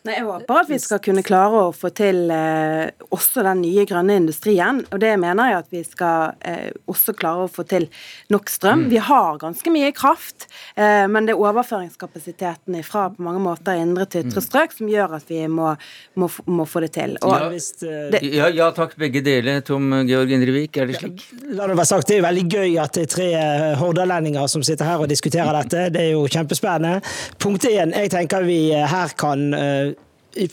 Nei, 0.00 0.14
Jeg 0.16 0.24
håper 0.24 0.62
at 0.62 0.70
vi 0.70 0.78
skal 0.80 1.00
kunne 1.04 1.22
klare 1.26 1.58
å 1.66 1.72
få 1.76 1.90
til 1.92 2.30
eh, 2.32 2.88
også 3.12 3.42
den 3.44 3.60
nye 3.60 3.84
grønne 3.88 4.16
industrien. 4.16 4.80
Og 4.88 5.00
det 5.02 5.12
mener 5.20 5.50
jeg 5.50 5.58
at 5.58 5.74
vi 5.74 5.82
skal 5.84 6.38
eh, 6.40 6.70
også 6.88 7.12
klare 7.18 7.44
å 7.44 7.50
få 7.52 7.66
til 7.68 7.84
nok 8.32 8.48
strøm. 8.48 8.86
Mm. 8.86 8.90
Vi 8.94 9.02
har 9.10 9.40
ganske 9.42 9.72
mye 9.74 9.90
kraft, 9.96 10.46
eh, 10.74 11.04
men 11.04 11.28
det 11.28 11.34
er 11.34 11.42
overføringskapasiteten 11.44 12.78
fra 12.86 13.10
på 13.12 13.26
mange 13.26 13.42
måter 13.44 13.76
indre 13.76 14.06
til 14.08 14.24
ytre 14.24 14.40
mm. 14.40 14.46
strøk 14.46 14.76
som 14.78 14.88
gjør 14.88 15.18
at 15.18 15.28
vi 15.28 15.42
må, 15.52 15.74
må, 16.16 16.30
må 16.48 16.64
få 16.64 16.84
det 16.86 16.92
til. 16.96 17.18
Og, 17.20 17.36
ja, 17.36 17.50
hvis, 17.52 17.68
eh, 17.84 18.08
det, 18.16 18.22
ja, 18.24 18.48
ja, 18.56 18.70
takk, 18.76 18.96
begge 19.00 19.20
deler. 19.26 19.60
Tom 19.68 19.92
Georg 20.08 20.32
Indrevik, 20.32 20.80
er 20.80 20.88
det 20.88 20.96
slik? 21.02 21.26
La 21.52 21.68
det 21.68 21.76
være 21.76 21.90
sagt, 21.92 22.08
det 22.08 22.22
er 22.22 22.26
veldig 22.30 22.46
gøy 22.48 22.80
at 22.80 22.96
det 22.96 23.04
er 23.04 23.12
tre 23.18 23.28
eh, 23.36 23.68
hordalendinger 23.82 24.48
som 24.48 24.64
sitter 24.64 24.88
her 24.88 25.04
og 25.04 25.12
diskuterer 25.12 25.52
dette. 25.60 25.90
Det 25.92 26.06
er 26.08 26.12
jo 26.14 26.24
kjempespennende. 26.24 27.04
Punkt 27.36 27.68
én, 27.68 27.92
jeg 27.92 28.16
tenker 28.16 28.48
vi 28.48 28.62
eh, 28.72 28.88
her 28.88 29.12
kan 29.20 29.50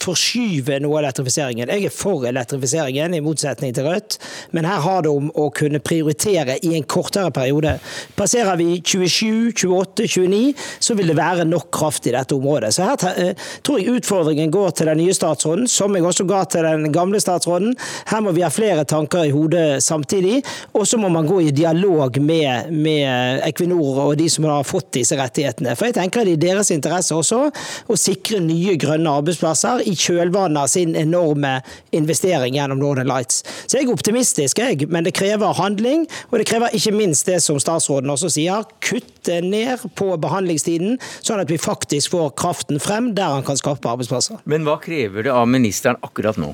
forskyve 0.02 0.80
noe 0.82 0.98
av 0.98 1.04
elektrifiseringen. 1.04 1.70
Jeg 1.70 1.88
er 1.88 1.94
for 1.94 2.26
elektrifiseringen, 2.28 3.14
i 3.14 3.22
motsetning 3.24 3.74
til 3.76 3.86
Rødt, 3.86 4.18
men 4.56 4.66
her 4.66 4.82
har 4.82 5.04
det 5.06 5.12
om 5.14 5.30
å 5.38 5.48
kunne 5.54 5.82
prioritere 5.84 6.58
i 6.66 6.74
en 6.78 6.86
kortere 6.90 7.32
periode. 7.34 7.76
Passerer 8.18 8.58
vi 8.60 8.80
27, 8.82 9.54
28, 9.54 10.08
29, 10.18 10.42
så 10.84 10.98
vil 10.98 11.12
det 11.12 11.18
være 11.18 11.46
nok 11.48 11.70
kraft 11.74 12.10
i 12.10 12.16
dette 12.16 12.36
området. 12.36 12.74
Så 12.74 12.88
her 12.88 13.06
eh, 13.14 13.46
tror 13.66 13.82
jeg 13.82 14.00
utfordringen 14.00 14.54
går 14.54 14.74
til 14.78 14.92
den 14.92 15.02
nye 15.04 15.16
statsråden, 15.16 15.68
som 15.70 15.96
jeg 15.96 16.08
også 16.10 16.26
ga 16.30 16.42
til 16.50 16.66
den 16.66 16.90
gamle 16.96 17.22
statsråden. 17.22 17.76
Her 18.10 18.26
må 18.26 18.34
vi 18.36 18.46
ha 18.46 18.52
flere 18.54 18.88
tanker 18.90 19.28
i 19.28 19.36
hodet 19.36 19.84
samtidig, 19.86 20.42
og 20.74 20.88
så 20.90 21.00
må 21.02 21.12
man 21.14 21.30
gå 21.30 21.44
i 21.46 21.54
dialog 21.56 22.18
med, 22.24 22.74
med 22.74 23.46
Equinor 23.48 24.02
og 24.08 24.18
de 24.18 24.30
som 24.32 24.50
har 24.50 24.66
fått 24.68 24.96
disse 24.98 25.18
rettighetene. 25.20 25.78
For 25.78 25.90
jeg 25.90 26.00
tenker 26.00 26.26
det 26.26 26.34
er 26.34 26.42
i 26.42 26.46
deres 26.48 26.74
interesse 26.74 27.16
også 27.16 27.46
å 27.88 28.00
sikre 28.00 28.42
nye 28.44 28.74
grønne 28.80 29.14
arbeidsplasser 29.22 29.67
arbeidsplasser 29.68 29.88
i 29.88 29.96
kjølvannet 29.96 30.62
av 30.62 30.68
sin 30.68 30.96
enorme 30.96 31.62
investering 31.92 32.56
gjennom 32.56 32.80
Northern 32.80 33.08
Lights. 33.08 33.44
Så 33.68 33.78
jeg 33.78 33.88
er 33.88 33.94
optimistisk, 33.94 34.60
jeg, 34.60 34.88
men 34.90 35.06
det 35.06 35.16
krever 35.18 35.58
handling. 35.58 36.08
Og 36.32 36.40
det 36.40 36.48
krever 36.48 36.76
ikke 36.76 36.96
minst 36.96 37.28
det 37.28 37.42
som 37.44 37.60
statsråden 37.60 38.10
også 38.10 38.32
sier, 38.34 38.68
kutte 38.82 39.42
ned 39.42 39.84
på 39.98 40.14
behandlingstiden, 40.22 40.98
sånn 41.22 41.44
at 41.44 41.52
vi 41.52 41.60
faktisk 41.62 42.16
får 42.16 42.34
kraften 42.40 42.80
frem 42.80 43.14
der 43.18 43.38
han 43.38 43.46
kan 43.48 43.60
skape 43.60 43.90
arbeidsplasser. 43.90 44.42
Men 44.46 44.68
hva 44.68 44.80
krever 44.82 45.28
det 45.28 45.34
av 45.34 45.48
ministeren 45.50 46.00
akkurat 46.02 46.40
nå? 46.40 46.54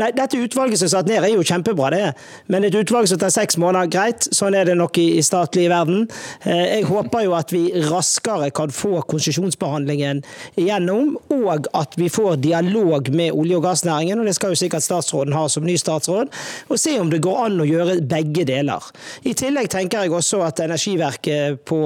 Nei, 0.00 0.10
dette 0.16 0.40
utvalget 0.40 0.80
som 0.80 0.88
er 0.88 0.92
satt 0.94 1.10
ned 1.10 1.24
er 1.24 1.34
jo 1.34 1.44
kjempebra, 1.46 1.90
det. 1.92 2.12
Men 2.52 2.66
et 2.66 2.76
utvalg 2.76 3.08
som 3.10 3.20
tar 3.20 3.32
seks 3.34 3.58
måneder, 3.60 3.90
greit. 3.92 4.28
Sånn 4.34 4.56
er 4.56 4.68
det 4.68 4.76
nok 4.78 4.98
i, 5.00 5.08
i 5.18 5.24
statlig 5.24 5.68
verden. 5.72 6.06
Eh, 6.46 6.78
jeg 6.78 6.86
håper 6.88 7.26
jo 7.26 7.34
at 7.36 7.52
vi 7.54 7.64
raskere 7.88 8.50
kan 8.54 8.72
få 8.72 9.02
konsesjonsbehandlingen 9.10 10.22
igjennom, 10.60 11.16
og 11.34 11.68
at 11.76 11.96
vi 12.00 12.08
får 12.12 12.40
dialog 12.42 13.10
med 13.14 13.32
olje- 13.36 13.58
og 13.58 13.66
gassnæringen, 13.66 14.20
og 14.20 14.28
det 14.28 14.36
skal 14.36 14.54
jo 14.54 14.60
sikkert 14.62 14.86
statsråden 14.86 15.36
ha 15.36 15.44
som 15.52 15.66
ny 15.66 15.76
statsråd, 15.80 16.32
og 16.68 16.80
se 16.80 16.96
om 17.00 17.10
det 17.12 17.22
går 17.24 17.44
an 17.46 17.60
å 17.62 17.68
gjøre 17.68 17.98
begge 18.08 18.46
deler. 18.48 18.88
I 19.28 19.34
tillegg 19.38 19.70
tenker 19.72 20.06
jeg 20.06 20.14
også 20.16 20.42
at 20.46 20.62
energiverket 20.64 21.62
på, 21.68 21.82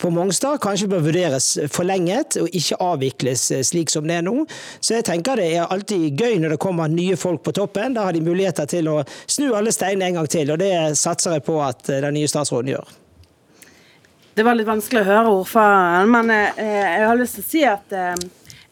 på 0.00 0.12
Mongstad 0.14 0.60
kanskje 0.62 0.90
bør 0.90 1.06
vurderes 1.08 1.52
forlenget, 1.72 2.38
og 2.40 2.52
ikke 2.56 2.80
avvikles 2.84 3.48
slik 3.66 3.92
som 3.92 4.06
det 4.08 4.20
er 4.20 4.26
nå. 4.26 4.44
Så 4.80 4.98
jeg 4.98 5.08
tenker 5.08 5.40
det 5.40 5.50
er 5.56 5.70
alltid 5.70 6.20
gøy 6.20 6.38
når 6.40 6.54
det 6.54 6.62
kommer 6.62 6.90
nye 6.90 7.09
folk 7.16 7.30
folk 7.30 7.42
på 7.42 7.52
toppen. 7.52 7.94
Da 7.94 8.08
har 8.08 8.12
de 8.12 8.20
muligheter 8.20 8.66
til 8.66 8.88
å 8.88 9.02
snu 9.26 9.52
alle 9.54 9.72
steinene 9.72 10.10
en 10.10 10.20
gang 10.20 10.30
til, 10.30 10.50
og 10.50 10.58
det 10.58 10.72
satser 10.98 11.38
jeg 11.38 11.46
på 11.46 11.60
at 11.62 11.86
den 11.86 12.14
nye 12.16 12.28
statsråden 12.28 12.74
gjør. 12.74 12.96
Det 14.34 14.44
var 14.46 14.56
litt 14.56 14.68
vanskelig 14.68 15.02
å 15.02 15.08
høre 15.08 15.32
ordføreren, 15.40 16.10
men 16.10 16.30
eh, 16.32 16.60
jeg 16.62 17.08
har 17.08 17.18
lyst 17.18 17.36
til 17.36 17.44
å 17.44 17.48
si 17.50 17.64
at 17.66 17.96
eh, 17.96 18.28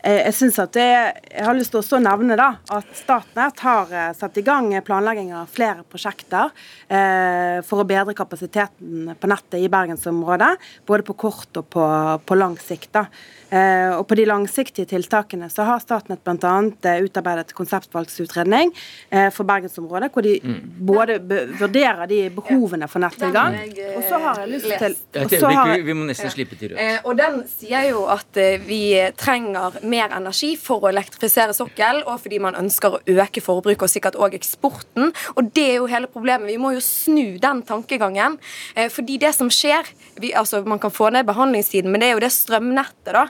jeg 0.09 0.35
synes 0.39 0.59
at 0.63 0.73
det, 0.77 0.87
jeg 1.27 1.45
har 1.45 1.57
lyst 1.59 1.75
til 1.75 1.99
å 1.99 2.01
nevne 2.01 2.37
da, 2.39 2.53
at 2.73 2.93
Statnett 2.97 3.59
har 3.67 3.91
eh, 3.93 4.13
satt 4.17 4.39
i 4.39 4.45
gang 4.47 4.71
planlegging 4.87 5.33
av 5.37 5.51
flere 5.53 5.83
prosjekter 5.83 6.55
eh, 6.87 7.59
for 7.67 7.83
å 7.83 7.89
bedre 7.89 8.15
kapasiteten 8.17 9.11
på 9.19 9.31
nettet 9.31 9.59
i 9.61 9.69
bergensområdet, 9.73 10.55
både 10.89 11.07
på 11.11 11.19
kort 11.27 11.61
og 11.61 11.69
på, 11.75 11.85
på 12.25 12.39
lang 12.39 12.57
sikt. 12.63 12.93
da. 12.95 13.09
Eh, 13.49 13.95
og 13.97 14.05
på 14.09 14.17
de 14.19 14.27
langsiktige 14.29 14.89
tiltakene 14.91 15.49
så 15.49 15.65
har 15.65 15.81
Statnett 15.81 16.21
bl.a. 16.25 16.55
Eh, 16.85 17.05
utarbeidet 17.07 17.55
konseptvalgsutredning 17.57 18.75
eh, 19.09 19.29
for 19.33 19.49
bergensområdet, 19.49 20.11
hvor 20.13 20.27
de 20.27 20.35
mm. 20.43 20.59
både 20.89 21.17
vurderer 21.57 22.05
de 22.11 22.21
behovene 22.35 22.89
for 22.93 23.01
nettilgang, 23.01 23.57
og 23.95 24.05
så 24.05 24.21
har 24.25 24.43
jeg 24.43 24.53
lyst 24.53 24.69
til 24.69 24.97
jeg, 25.49 25.85
Vi 25.87 25.97
må 25.97 26.05
nesten 26.09 26.33
slippe 26.33 26.59
til 26.61 26.75
det. 26.75 26.89
Og 27.09 27.17
den 27.17 27.41
sier 27.49 27.89
jo 27.89 28.05
at 28.13 28.37
vi 28.67 28.83
trenger 29.17 29.81
mer 29.89 30.13
energi 30.17 30.53
for 30.61 30.85
å 30.85 30.93
elektrifisere 30.93 31.57
sokkel, 31.57 32.03
og 32.05 32.21
fordi 32.25 32.43
man 32.43 32.59
ønsker 32.59 32.99
å 32.99 33.03
øke 33.17 33.43
forbruket 33.45 33.87
og 33.89 33.93
sikkert 33.93 34.21
òg 34.21 34.37
eksporten. 34.37 35.13
Og 35.37 35.53
det 35.57 35.67
er 35.73 35.77
jo 35.79 35.89
hele 35.91 36.11
problemet. 36.11 36.51
Vi 36.51 36.61
må 36.61 36.75
jo 36.77 36.85
snu 36.85 37.39
den 37.41 37.63
tankegangen. 37.69 38.37
Fordi 38.93 39.17
det 39.21 39.33
som 39.37 39.51
skjer 39.53 39.89
vi, 40.21 40.33
altså 40.37 40.61
Man 40.69 40.81
kan 40.83 40.91
få 40.91 41.11
ned 41.15 41.27
behandlingstiden, 41.27 41.91
men 41.91 42.03
det 42.03 42.11
er 42.11 42.17
jo 42.17 42.23
det 42.23 42.33
strømnettet 42.35 43.15
da, 43.15 43.29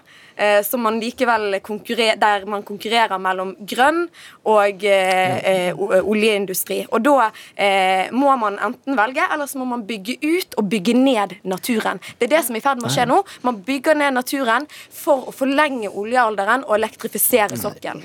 som 0.65 0.83
man 0.87 1.01
likevel 1.03 1.59
der 1.59 2.45
man 2.47 2.63
konkurrerer 2.63 3.19
mellom 3.19 3.55
grønn 3.69 4.05
og 4.49 4.85
eh, 4.85 5.39
eh, 5.73 5.81
oljeindustri. 5.99 6.85
Og 6.91 7.03
da 7.05 7.31
eh, 7.55 8.11
må 8.13 8.35
man 8.41 8.59
enten 8.63 8.97
velge, 8.99 9.25
eller 9.33 9.47
så 9.47 9.61
må 9.61 9.69
man 9.69 9.87
bygge 9.89 10.19
ut 10.23 10.59
og 10.59 10.69
bygge 10.71 10.95
ned 10.95 11.39
naturen. 11.43 12.01
Det 12.19 12.29
er 12.29 12.37
det 12.37 12.45
som 12.47 12.57
er 12.57 12.63
i 12.63 12.67
ferd 12.67 12.83
med 12.83 12.91
å 12.91 12.95
skje 12.95 13.09
nå. 13.09 13.23
Man 13.47 13.63
bygger 13.67 13.99
ned 13.99 14.17
naturen 14.19 14.69
for 14.95 15.29
å 15.29 15.35
forlenge 15.35 15.91
oljealderen 15.91 16.67
og 16.69 16.79
elektrifisere 16.79 17.59
sokkelen. 17.59 18.05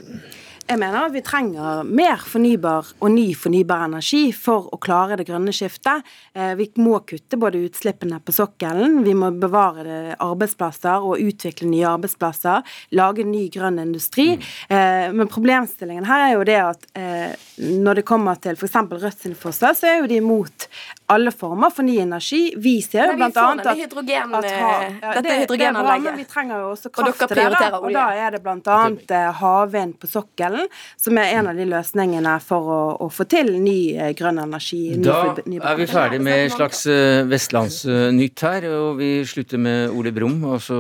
Jeg 0.64 0.80
mener 0.80 1.10
at 1.10 1.12
vi 1.12 1.20
trenger 1.20 1.84
mer 1.84 2.22
fornybar 2.24 2.94
og 3.04 3.10
ny 3.12 3.26
fornybar 3.36 3.82
energi 3.84 4.30
for 4.32 4.70
å 4.72 4.78
klare 4.80 5.18
det 5.20 5.26
grønne 5.28 5.52
skiftet. 5.52 6.08
Eh, 6.32 6.54
vi 6.56 6.70
må 6.80 7.02
kutte 7.04 7.36
både 7.40 7.60
utslippene 7.68 8.22
på 8.24 8.32
sokkelen, 8.32 9.02
vi 9.04 9.12
må 9.12 9.34
bevare 9.36 10.16
arbeidsplasser 10.24 11.04
og 11.04 11.20
utvikle 11.20 11.68
nye 11.68 11.90
arbeidsplasser, 11.92 12.64
lage 12.96 13.26
ny 13.28 13.50
grønn 13.52 13.82
industri. 13.84 14.38
Mm. 14.40 15.20
Men 15.20 15.30
problemstillingen 15.32 16.08
her 16.08 16.30
er 16.30 16.32
jo 16.38 16.48
det 16.48 16.58
at 16.64 16.88
eh, 16.96 17.36
når 17.84 18.00
det 18.00 18.06
kommer 18.08 18.40
til 18.40 18.56
f.eks. 18.56 18.80
Rødt 19.04 19.20
sine 19.20 19.36
forslag, 19.38 19.76
så 19.76 19.90
er 19.90 20.00
jo 20.00 20.08
de 20.08 20.22
imot 20.22 20.68
alle 21.12 21.34
former 21.36 21.74
for 21.76 21.84
ny 21.86 21.98
energi. 22.02 22.42
Vi 22.58 22.78
ser 22.86 23.12
jo 23.12 23.18
bl.a. 23.20 23.28
at, 23.28 23.68
hydrogen, 23.78 24.34
at 24.40 24.48
ha, 24.48 24.72
ja, 24.88 25.14
dette 25.20 25.38
hydrogenanlegget 25.44 26.18
Vi 26.22 26.28
trenger 26.30 26.64
jo 26.64 26.72
også 26.72 26.94
kraft 26.94 27.28
til 27.28 27.44
det. 27.52 27.70
Og 27.82 27.90
da 27.94 28.08
er 28.16 28.38
det 28.38 28.42
bl.a. 28.46 29.22
havvind 29.44 29.98
på 30.00 30.10
sokkelen 30.10 30.53
modellen, 30.54 30.70
som 30.98 31.18
er 31.18 31.34
en 31.38 31.50
av 31.52 31.58
de 31.58 31.66
løsningene 31.70 32.36
for 32.44 32.70
å, 32.74 32.82
å 33.06 33.10
få 33.12 33.26
til 33.30 33.54
ny 33.62 33.96
eh, 33.98 34.14
grønn 34.18 34.42
energi. 34.44 34.96
Ny 34.98 35.04
da 35.06 35.72
er 35.74 35.80
vi 35.80 35.90
ferdig 35.90 36.22
med 36.24 36.48
et 36.48 36.56
slags 36.56 36.86
eh, 36.88 37.24
vestlandsnytt 37.30 38.46
her, 38.46 38.70
og 38.72 39.02
vi 39.02 39.12
slutter 39.28 39.62
med 39.62 39.94
Ole 39.94 40.14
Brumm. 40.16 40.44
og 40.44 40.62
så 40.64 40.80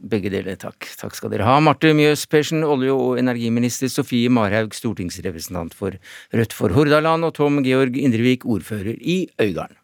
begge 0.00 0.30
deler, 0.32 0.56
takk. 0.56 0.86
Takk 0.96 1.16
skal 1.16 1.32
dere 1.34 1.44
ha. 1.44 1.58
Marte 1.60 1.92
Mjøs 1.92 2.24
Persen, 2.30 2.64
olje- 2.64 2.94
og 2.94 3.18
energiminister, 3.20 3.90
Sofie 3.92 4.30
Marhaug, 4.32 4.72
stortingsrepresentant 4.72 5.76
for 5.76 5.98
Rødt 6.32 6.56
for 6.56 6.72
Hordaland, 6.72 7.28
og 7.28 7.36
Tom 7.36 7.60
Georg 7.66 8.00
Indrevik, 8.00 8.48
ordfører 8.48 8.96
i 8.96 9.26
Øygarden. 9.36 9.79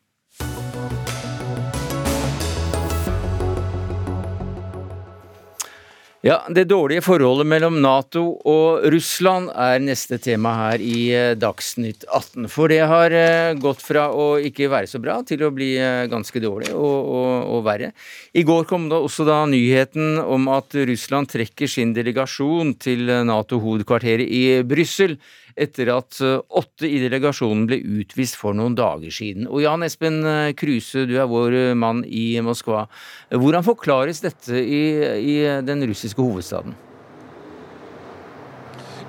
Ja, 6.26 6.40
Det 6.50 6.64
dårlige 6.66 7.04
forholdet 7.06 7.46
mellom 7.46 7.76
Nato 7.78 8.22
og 8.50 8.82
Russland 8.90 9.46
er 9.54 9.78
neste 9.78 10.16
tema 10.18 10.56
her 10.58 10.82
i 10.82 11.04
eh, 11.14 11.34
Dagsnytt 11.38 12.02
18. 12.08 12.48
For 12.50 12.72
det 12.72 12.80
har 12.90 13.14
eh, 13.14 13.52
gått 13.62 13.84
fra 13.84 14.08
å 14.10 14.32
ikke 14.42 14.66
være 14.72 14.90
så 14.90 14.98
bra 14.98 15.20
til 15.28 15.44
å 15.46 15.52
bli 15.54 15.76
eh, 15.78 16.08
ganske 16.10 16.42
dårlig 16.42 16.72
og, 16.74 17.12
og, 17.14 17.30
og 17.54 17.62
verre. 17.68 17.92
I 18.34 18.42
går 18.48 18.66
kom 18.66 18.88
det 18.90 18.98
også 18.98 19.28
da 19.28 19.38
nyheten 19.46 20.18
om 20.18 20.50
at 20.50 20.74
Russland 20.90 21.30
trekker 21.30 21.70
sin 21.70 21.94
delegasjon 21.94 22.74
til 22.82 23.06
Nato-hovedkvarteret 23.30 24.26
i 24.26 24.44
Brussel 24.66 25.20
etter 25.56 25.90
at 25.94 26.20
eh, 26.20 26.38
åtte 26.48 26.88
i 26.88 27.00
delegasjonen 27.02 27.66
ble 27.68 27.80
utvist 28.00 28.36
for 28.38 28.56
noen 28.56 28.76
dager 28.76 29.12
siden. 29.12 29.48
Og 29.48 29.64
Jan 29.64 29.86
Espen 29.86 30.20
eh, 30.28 30.52
Kruse, 30.58 31.06
du 31.08 31.16
er 31.16 31.30
vår 31.30 31.56
eh, 31.56 31.76
mann 31.78 32.04
i 32.04 32.28
Moskva. 32.44 32.84
Hvordan 33.32 33.64
forklares 33.66 34.20
dette 34.24 34.60
i, 34.60 34.82
i 35.16 35.38
den 35.64 35.86
russiske 35.88 36.20
hovedstaden? 36.20 36.76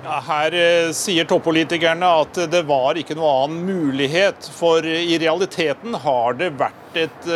Her 0.08 0.54
sier 0.96 1.26
toppolitikerne 1.28 2.08
at 2.22 2.38
det 2.48 2.62
var 2.64 2.96
ikke 2.96 3.12
noe 3.18 3.32
annen 3.42 3.66
mulighet, 3.68 4.46
for 4.56 4.86
i 4.88 5.18
realiteten 5.20 5.98
har 6.00 6.38
det 6.38 6.54
vært 6.56 6.87
vært 6.88 6.96
et 6.96 7.28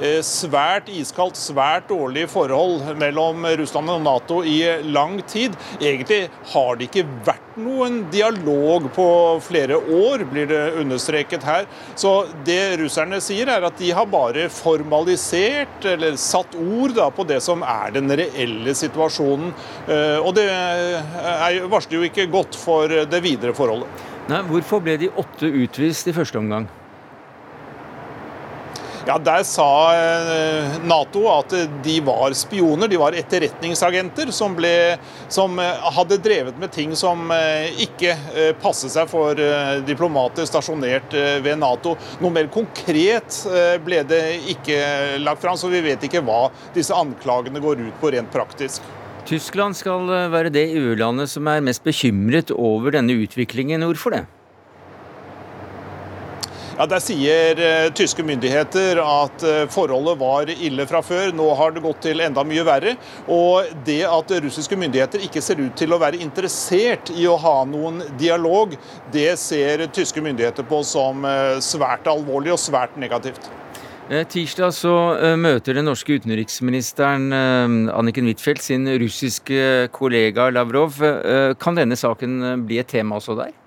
eh, 0.00 0.20
svært 0.22 0.88
iskaldt, 0.88 1.36
svært 1.36 1.88
dårlig 1.88 2.28
forhold 2.30 2.96
mellom 2.98 3.44
Russland 3.58 3.90
og 3.90 4.02
Nato 4.02 4.42
i 4.44 4.62
lang 4.84 5.20
tid. 5.26 5.56
Egentlig 5.80 6.28
har 6.52 6.76
det 6.76 6.88
ikke 6.88 7.06
vært 7.26 7.58
noen 7.60 8.04
dialog 8.10 8.88
på 8.94 9.06
flere 9.42 9.76
år, 9.76 10.24
blir 10.30 10.46
det 10.48 10.62
understreket 10.80 11.44
her. 11.44 11.66
Så 11.94 12.26
det 12.46 12.78
russerne 12.80 13.20
sier, 13.20 13.48
er 13.48 13.66
at 13.66 13.78
de 13.78 13.90
har 13.92 14.08
bare 14.10 14.48
formalisert 14.48 15.84
eller 15.84 16.16
satt 16.16 16.54
ord 16.56 16.94
da, 16.96 17.10
på 17.10 17.26
det 17.28 17.40
som 17.44 17.62
er 17.66 17.92
den 17.94 18.10
reelle 18.10 18.74
situasjonen. 18.74 19.52
Og 20.24 20.32
det 20.38 20.48
varsler 21.70 21.98
jo 21.98 22.06
ikke 22.08 22.30
godt 22.30 22.56
for 22.56 22.88
det 22.88 23.22
videre 23.24 23.54
forholdet. 23.56 24.08
Nei, 24.30 24.44
Hvorfor 24.46 24.82
ble 24.84 24.96
de 25.00 25.10
åtte 25.18 25.50
utvist 25.50 26.08
i 26.08 26.14
første 26.14 26.38
omgang? 26.38 26.68
Ja, 29.10 29.18
Der 29.18 29.42
sa 29.42 29.94
eh, 29.94 30.76
Nato 30.86 31.24
at 31.32 31.50
de 31.82 31.96
var 32.06 32.30
spioner, 32.38 32.86
de 32.88 32.98
var 33.00 33.16
etterretningsagenter 33.18 34.30
som, 34.30 34.54
ble, 34.54 34.70
som 35.26 35.58
eh, 35.58 35.88
hadde 35.96 36.20
drevet 36.22 36.60
med 36.62 36.70
ting 36.70 36.94
som 36.94 37.26
eh, 37.34 37.74
ikke 37.82 38.14
passet 38.62 38.94
seg 38.94 39.10
for 39.10 39.34
diplomater 39.86 40.46
stasjonert 40.46 41.14
ved 41.42 41.58
Nato. 41.58 41.96
Noe 42.22 42.36
mer 42.38 42.46
konkret 42.54 43.42
ble 43.82 44.04
det 44.06 44.22
ikke 44.54 44.78
lagt 45.24 45.42
fram, 45.42 45.58
så 45.58 45.72
vi 45.72 45.82
vet 45.90 46.06
ikke 46.06 46.22
hva 46.22 46.44
disse 46.76 46.94
anklagene 46.94 47.62
går 47.62 47.82
ut 47.88 47.98
på 48.02 48.14
rent 48.14 48.30
praktisk. 48.30 48.86
Tyskland 49.26 49.78
skal 49.78 50.06
være 50.30 50.54
det 50.54 50.68
EU-landet 50.76 51.34
som 51.34 51.50
er 51.50 51.64
mest 51.66 51.82
bekymret 51.82 52.54
over 52.54 52.94
denne 52.94 53.18
utviklingen. 53.26 53.82
Hvorfor 53.90 54.14
det? 54.14 54.28
Ja, 56.80 56.86
Der 56.88 57.00
sier 57.04 57.58
uh, 57.60 57.90
tyske 57.92 58.24
myndigheter 58.24 58.96
at 59.04 59.42
uh, 59.44 59.66
forholdet 59.68 60.16
var 60.16 60.48
ille 60.48 60.86
fra 60.88 61.02
før. 61.04 61.28
Nå 61.36 61.50
har 61.58 61.74
det 61.76 61.82
gått 61.84 62.00
til 62.06 62.22
enda 62.24 62.40
mye 62.40 62.64
verre. 62.64 62.94
Og 63.28 63.68
det 63.84 63.98
at 64.08 64.32
russiske 64.46 64.78
myndigheter 64.80 65.20
ikke 65.26 65.42
ser 65.44 65.60
ut 65.60 65.76
til 65.76 65.92
å 65.92 66.00
være 66.00 66.22
interessert 66.24 67.12
i 67.12 67.28
å 67.28 67.36
ha 67.36 67.58
noen 67.68 68.00
dialog, 68.16 68.72
det 69.12 69.34
ser 69.42 69.84
tyske 69.92 70.24
myndigheter 70.24 70.64
på 70.72 70.80
som 70.88 71.28
uh, 71.28 71.60
svært 71.60 72.08
alvorlig 72.08 72.56
og 72.56 72.62
svært 72.64 72.96
negativt. 72.96 73.52
Tirsdag 74.10 74.72
så 74.74 74.92
møter 75.38 75.76
den 75.76 75.86
norske 75.86 76.16
utenriksministeren 76.18 77.28
Anniken 77.94 78.26
Huitfeldt 78.26 78.64
sin 78.64 78.88
russiske 78.98 79.86
kollega 79.94 80.48
Lavrov. 80.50 80.98
Kan 81.62 81.78
denne 81.78 81.94
saken 81.94 82.64
bli 82.66 82.80
et 82.82 82.90
tema 82.90 83.20
også 83.20 83.38
der? 83.38 83.59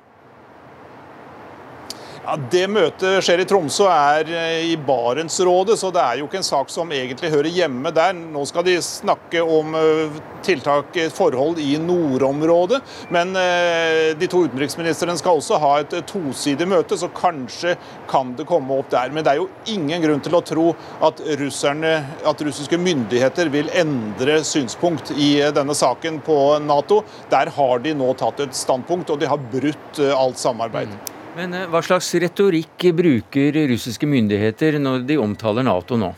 Ja, 2.23 2.37
Det 2.51 2.67
møtet 2.71 3.25
skjer 3.25 3.41
i 3.43 3.45
Tromsø, 3.47 3.83
er 3.91 4.29
eh, 4.31 4.69
i 4.71 4.75
Barentsrådet, 4.79 5.75
så 5.75 5.89
det 5.91 5.99
er 5.99 6.21
jo 6.21 6.27
ikke 6.29 6.39
en 6.39 6.45
sak 6.47 6.69
som 6.71 6.91
egentlig 6.95 7.33
hører 7.33 7.51
hjemme 7.51 7.91
der. 7.91 8.13
Nå 8.15 8.45
skal 8.47 8.63
de 8.63 8.77
snakke 8.79 9.41
om 9.43 9.75
eh, 9.75 10.21
tiltak, 10.45 10.95
forhold 11.17 11.59
i 11.59 11.73
nordområdet. 11.83 12.79
Men 13.11 13.35
eh, 13.35 14.13
de 14.15 14.29
to 14.31 14.45
utenriksministrene 14.45 15.17
skal 15.19 15.41
også 15.41 15.59
ha 15.59 15.73
et 15.81 15.97
tosidig 16.07 16.67
møte, 16.71 16.95
så 16.95 17.09
kanskje 17.11 17.75
kan 18.07 18.31
det 18.39 18.47
komme 18.47 18.77
opp 18.79 18.93
der. 18.93 19.11
Men 19.11 19.27
det 19.27 19.33
er 19.33 19.41
jo 19.41 19.49
ingen 19.73 20.05
grunn 20.05 20.23
til 20.23 20.39
å 20.39 20.43
tro 20.47 20.69
at, 21.03 21.19
at 21.19 22.45
russiske 22.47 22.79
myndigheter 22.79 23.51
vil 23.51 23.71
endre 23.75 24.39
synspunkt 24.47 25.11
i 25.17 25.33
denne 25.51 25.75
saken 25.75 26.23
på 26.23 26.39
Nato. 26.63 27.01
Der 27.35 27.51
har 27.57 27.83
de 27.83 27.97
nå 27.99 28.13
tatt 28.15 28.39
et 28.47 28.55
standpunkt, 28.55 29.11
og 29.11 29.19
de 29.19 29.27
har 29.27 29.49
brutt 29.51 29.99
alt 30.15 30.39
samarbeid. 30.39 31.12
Men 31.33 31.53
eh, 31.57 31.65
hva 31.69 31.81
slags 31.81 32.11
retorikk 32.21 32.89
bruker 32.93 33.57
russiske 33.71 34.05
myndigheter 34.09 34.77
når 34.81 35.07
de 35.09 35.17
omtaler 35.21 35.65
Nato 35.65 35.97
nå? 35.97 36.11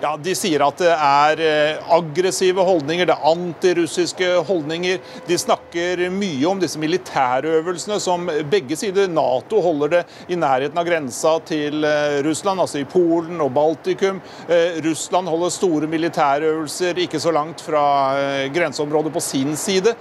Ja, 0.00 0.16
De 0.20 0.34
sier 0.36 0.62
at 0.66 0.80
det 0.82 0.90
er 0.92 1.40
eh, 1.42 1.92
aggressive 1.94 2.64
holdninger, 2.66 3.08
det 3.08 3.14
er 3.14 3.28
antirussiske 3.30 4.28
holdninger. 4.48 5.00
De 5.28 5.38
snakker 5.38 6.02
mye 6.12 6.48
om 6.50 6.60
disse 6.60 6.80
militærøvelsene 6.80 7.98
som 8.02 8.26
begge 8.50 8.76
sider, 8.78 9.08
Nato 9.12 9.60
holder 9.64 9.94
det 9.94 10.02
i 10.32 10.38
nærheten 10.38 10.80
av 10.80 10.88
grensa 10.88 11.36
til 11.46 11.86
eh, 11.86 12.18
Russland, 12.26 12.62
altså 12.64 12.82
i 12.82 12.88
Polen 12.90 13.40
og 13.44 13.52
Baltikum. 13.56 14.20
Eh, 14.48 14.80
Russland 14.84 15.30
holder 15.30 15.54
store 15.54 15.90
militærøvelser 15.90 17.00
ikke 17.06 17.22
så 17.22 17.32
langt 17.34 17.62
fra 17.64 17.84
grenseområdet 18.52 19.12
på 19.14 19.22
sin 19.22 19.54
side. 19.58 19.92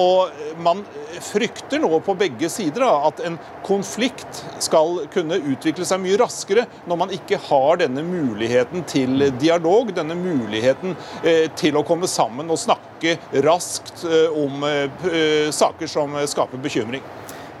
Og 0.00 0.58
man 0.62 0.82
frykter 1.22 1.80
nå 1.82 1.98
på 2.04 2.14
begge 2.18 2.48
sider 2.52 2.84
at 2.84 3.20
en 3.26 3.38
konflikt 3.66 4.42
skal 4.62 5.02
kunne 5.12 5.38
utvikle 5.52 5.86
seg 5.88 6.02
mye 6.02 6.18
raskere 6.20 6.66
når 6.88 7.00
man 7.04 7.14
ikke 7.14 7.40
har 7.48 7.80
denne 7.82 8.04
muligheten 8.06 8.81
til 8.88 9.28
dialog, 9.40 9.92
denne 9.94 10.16
muligheten 10.18 10.96
eh, 11.22 11.48
til 11.58 11.78
å 11.78 11.84
komme 11.86 12.10
sammen 12.10 12.50
og 12.52 12.60
snakke 12.60 13.16
raskt 13.44 14.04
eh, 14.08 14.30
om 14.32 14.64
eh, 14.68 15.50
saker 15.52 15.90
som 15.90 16.18
skaper 16.28 16.62
bekymring. 16.62 17.04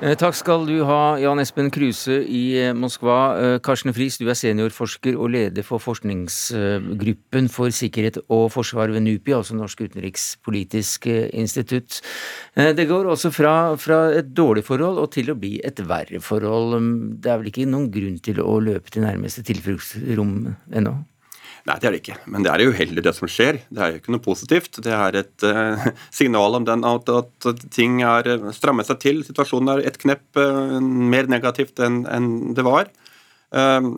Takk 0.02 0.34
skal 0.34 0.64
du 0.66 0.80
ha, 0.82 1.14
Jan 1.22 1.38
Espen 1.38 1.68
Kruse 1.70 2.16
i 2.26 2.56
Moskva. 2.74 3.58
Karsten 3.62 3.94
Friis, 3.94 4.16
du 4.18 4.26
er 4.26 4.34
seniorforsker 4.34 5.14
og 5.14 5.30
leder 5.30 5.62
for 5.62 5.78
forskningsgruppen 5.78 7.46
for 7.54 7.70
sikkerhet 7.70 8.18
og 8.24 8.48
forsvar 8.50 8.90
ved 8.90 9.04
NUPI, 9.06 9.36
altså 9.36 9.54
Norsk 9.54 9.84
utenrikspolitisk 9.84 11.06
institutt. 11.06 12.00
Det 12.58 12.88
går 12.90 13.12
også 13.14 13.30
fra, 13.30 13.54
fra, 13.78 14.00
et 14.18 14.34
dårlig 14.34 14.66
forhold 14.66 14.98
og 15.04 15.12
til 15.14 15.30
å 15.30 15.38
bli 15.38 15.60
et 15.62 15.78
verre 15.86 16.18
forhold. 16.18 16.74
Det 17.22 17.30
er 17.30 17.38
vel 17.38 17.54
ikke 17.54 17.70
noen 17.70 17.86
grunn 17.94 18.18
til 18.26 18.42
å 18.42 18.58
løpe 18.58 18.90
til 18.90 19.06
nærmeste 19.06 19.46
tilfluktsrom 19.46 20.34
ennå? 20.82 20.98
Nei, 21.68 21.76
det 21.78 21.86
er 21.86 21.94
det 21.94 22.00
ikke. 22.00 22.16
Men 22.26 22.42
det 22.42 22.50
er 22.50 22.72
uheldig 22.72 23.04
det 23.06 23.12
som 23.14 23.28
skjer. 23.30 23.60
Det 23.70 23.82
er 23.82 23.92
jo 23.92 24.00
ikke 24.00 24.14
noe 24.16 24.24
positivt. 24.24 24.80
Det 24.82 24.94
er 24.96 25.18
et 25.20 25.46
uh, 25.46 25.84
signal 26.18 26.58
om 26.58 26.66
den, 26.66 26.82
at, 26.88 27.12
at, 27.12 27.66
ting 27.74 28.00
er 28.06 28.30
eh, 28.34 28.48
strammet 28.56 28.88
seg 28.88 28.98
til. 29.04 29.22
Situasjonen 29.26 29.76
er 29.76 29.86
et 29.86 30.00
knepp 30.02 30.40
uh, 30.40 30.80
mer 30.82 31.30
negativt 31.30 31.78
enn 31.82 32.02
en 32.10 32.28
det 32.56 32.66
var. 32.66 32.90
Uh, 33.54 33.94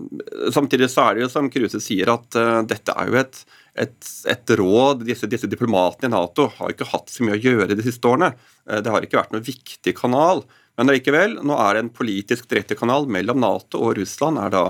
samtidig 0.52 0.90
så 0.92 1.08
er 1.08 1.16
det 1.16 1.24
jo 1.24 1.32
som 1.32 1.48
Kruse 1.52 1.80
sier, 1.80 2.12
at 2.12 2.36
dette 2.68 2.92
er 2.92 3.08
jo 3.08 3.20
et, 3.22 3.44
et, 3.86 3.98
et 4.34 4.56
råd. 4.60 5.06
Disse, 5.08 5.30
disse, 5.30 5.48
diplomatene 5.48 6.12
i 6.12 6.16
Nato 6.18 6.50
har 6.58 6.74
ikke 6.74 6.90
hatt 6.92 7.08
så 7.14 7.24
mye 7.24 7.38
å 7.38 7.44
gjøre 7.46 7.72
de 7.72 7.86
siste 7.86 8.10
årene. 8.10 8.34
det 8.68 8.92
har 8.92 9.06
ikke 9.06 9.22
vært 9.22 9.32
noen 9.32 9.48
viktig 9.48 9.96
kanal. 9.96 10.44
Men 10.76 10.90
likevel, 10.90 11.38
nå 11.46 11.56
er 11.64 11.76
det 11.78 11.84
en 11.86 11.94
politisk 11.96 12.50
direkte 12.50 12.76
kanal 12.76 13.06
mellom 13.08 13.40
Nato 13.40 13.80
og 13.86 13.96
Russland. 13.96 14.42
er 14.42 14.52
da 14.52 14.66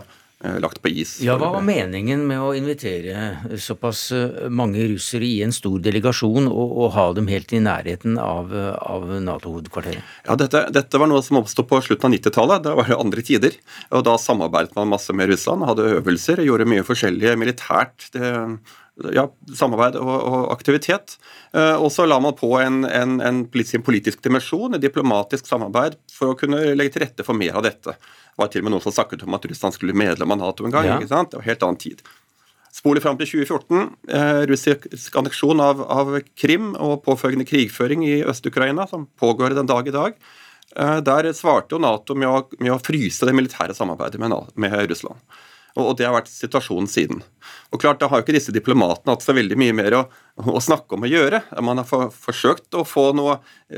lagt 0.60 0.82
på 0.82 0.90
is. 0.92 1.14
Ja, 1.24 1.36
Hva 1.40 1.50
var 1.54 1.64
meningen 1.64 2.26
med 2.28 2.42
å 2.42 2.50
invitere 2.56 3.56
såpass 3.60 4.06
eh, 4.12 4.46
mange 4.52 4.82
russere 4.90 5.24
i 5.24 5.42
en 5.46 5.54
stor 5.54 5.78
delegasjon 5.84 6.50
og, 6.50 6.76
og 6.84 6.92
ha 6.96 7.06
dem 7.16 7.30
helt 7.32 7.54
i 7.54 7.62
nærheten 7.64 8.18
av, 8.20 8.52
av 8.52 9.08
Nato-hovedkvarteret? 9.24 10.04
Ja, 10.26 10.36
dette, 10.40 10.66
dette, 10.74 11.00
var 11.00 11.10
noe 11.10 11.24
som 11.24 11.40
oppsto 11.40 11.64
på 11.68 11.80
slutten 11.86 12.10
av 12.10 12.16
90-tallet. 12.18 12.64
Da 12.66 12.76
var 12.76 12.90
det 12.90 13.00
andre 13.00 13.24
tider. 13.24 13.58
og 13.90 14.06
Da 14.06 14.18
samarbeidet 14.20 14.76
man 14.76 14.92
masse 14.92 15.16
med 15.16 15.32
Russland, 15.32 15.64
hadde 15.68 15.90
øvelser, 15.98 16.44
gjorde 16.44 16.68
mye 16.68 16.86
forskjellige 16.86 17.36
militært. 17.40 18.10
Det, 18.12 18.34
ja, 19.14 19.24
samarbeid 19.58 19.96
og, 19.98 20.12
og, 20.12 20.44
aktivitet. 20.54 21.16
Eh, 21.54 21.74
og 21.74 21.90
så 21.92 22.06
la 22.06 22.20
man 22.22 22.36
på 22.38 22.52
en, 22.60 22.84
en, 22.86 23.16
en 23.24 23.40
politisk, 23.50 23.82
politisk 23.86 24.22
dimensjon, 24.24 24.76
et 24.76 24.84
diplomatisk 24.84 25.48
samarbeid, 25.50 25.98
for 26.14 26.32
å 26.32 26.38
kunne 26.38 26.60
legge 26.76 26.94
til 26.94 27.06
rette 27.06 27.26
for 27.26 27.38
mer 27.38 27.58
av 27.58 27.66
dette. 27.66 27.96
Var 28.40 28.50
til 28.50 28.62
og 28.62 28.66
med 28.66 28.74
noen 28.74 28.84
som 28.84 28.94
snakket 28.94 29.24
om 29.26 29.36
at 29.36 29.46
Russland 29.46 29.76
skulle 29.76 29.96
medlem 29.96 30.34
av 30.34 30.40
Nato 30.40 30.66
en 30.66 30.74
gang. 30.74 30.88
Ja. 30.88 30.98
ikke 30.98 31.12
sant? 31.12 31.32
Det 31.32 31.40
var 31.40 31.48
helt 31.48 31.66
annen 31.66 31.80
tid. 31.80 32.02
Spoler 32.74 33.04
fram 33.04 33.18
til 33.20 33.28
2014. 33.30 33.84
Eh, 34.10 34.40
russisk 34.50 35.18
anneksjon 35.20 35.62
av, 35.62 35.84
av, 35.86 36.16
Krim 36.34 36.72
og 36.74 37.04
påfølgende 37.04 37.46
krigføring 37.46 38.02
i 38.02 38.16
Øst-Ukraina, 38.26 38.88
som 38.90 39.06
pågår 39.20 39.54
den 39.54 39.70
dag 39.70 39.86
i 39.86 39.94
dag. 39.94 40.16
Eh, 40.74 40.98
der 41.06 41.30
svarte 41.38 41.76
jo 41.76 41.82
Nato 41.82 42.16
med 42.18 42.26
å, 42.26 42.42
med 42.58 42.74
å 42.74 42.80
fryse 42.82 43.28
det 43.28 43.36
militære 43.36 43.76
samarbeidet 43.78 44.18
med, 44.18 44.34
med 44.58 44.74
Russland. 44.90 45.22
Og 45.78 45.94
det 45.98 46.06
har 46.06 46.14
vært 46.14 46.30
situasjonen 46.30 46.90
siden. 46.90 47.22
Og 47.74 47.80
klart, 47.82 48.00
Da 48.02 48.10
har 48.10 48.20
jo 48.20 48.26
ikke 48.26 48.36
disse 48.36 48.54
diplomatene 48.54 49.14
hatt 49.14 49.22
så 49.22 49.34
veldig 49.34 49.58
mye 49.58 49.74
mer 49.74 49.98
å, 49.98 50.04
å 50.34 50.60
snakke 50.62 50.96
om 50.96 51.04
å 51.06 51.10
gjøre. 51.10 51.42
Man 51.62 51.78
har 51.78 51.86
for, 51.86 52.10
forsøkt 52.10 52.74
å 52.74 52.82
få 52.88 53.10
noe, 53.14 53.36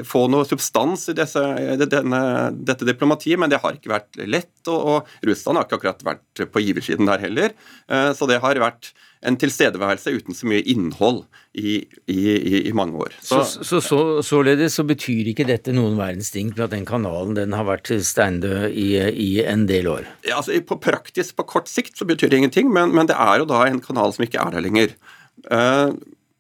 få 0.09 0.25
noe 0.33 0.47
substans 0.49 1.09
i 1.13 1.17
disse, 1.17 1.43
denne, 1.85 2.21
dette 2.57 2.89
diplomatiet, 2.89 3.37
men 3.41 3.53
det 3.53 3.61
har 3.65 3.77
ikke 3.77 3.93
vært 3.93 4.23
lett. 4.25 4.55
Og, 4.65 4.79
og 4.79 5.27
Russland 5.29 5.61
har 5.61 5.69
ikke 5.69 5.81
akkurat 5.81 6.07
vært 6.07 6.47
på 6.53 6.65
giversiden 6.65 7.11
der 7.11 7.21
heller. 7.27 7.53
Eh, 7.93 8.13
så 8.17 8.29
det 8.31 8.41
har 8.45 8.63
vært 8.63 8.95
en 9.27 9.37
tilstedeværelse 9.41 10.13
uten 10.13 10.37
så 10.37 10.49
mye 10.49 10.63
innhold 10.71 11.23
i, 11.57 11.81
i, 12.13 12.21
i 12.69 12.73
mange 12.77 13.01
år. 13.05 13.17
Så, 13.21 13.43
så, 13.45 13.81
så, 13.85 14.01
Således 14.25 14.77
så 14.79 14.85
betyr 14.87 15.33
ikke 15.33 15.49
dette 15.49 15.75
noen 15.77 15.97
verdens 15.99 16.31
ting 16.35 16.53
for 16.55 16.67
at 16.67 16.75
den 16.75 16.87
kanalen 16.89 17.37
den 17.39 17.57
har 17.57 17.67
vært 17.69 17.91
steindød 17.91 18.71
i, 18.73 18.89
i 19.13 19.31
en 19.45 19.67
del 19.69 19.91
år? 19.93 20.09
Ja, 20.27 20.39
altså 20.41 20.57
på 20.69 20.81
Praktisk 20.87 21.37
på 21.41 21.49
kort 21.49 21.71
sikt 21.73 21.99
så 21.99 22.07
betyr 22.09 22.31
det 22.31 22.43
ingenting, 22.43 22.71
men, 22.73 22.93
men, 22.95 23.09
det 23.11 23.17
er 23.19 23.41
jo 23.43 23.49
da 23.51 23.65
en 23.67 23.83
kanal 23.83 24.15
som 24.15 24.25
ikke 24.27 24.43
er 24.43 24.55
der 24.55 24.65
lenger. 24.69 24.95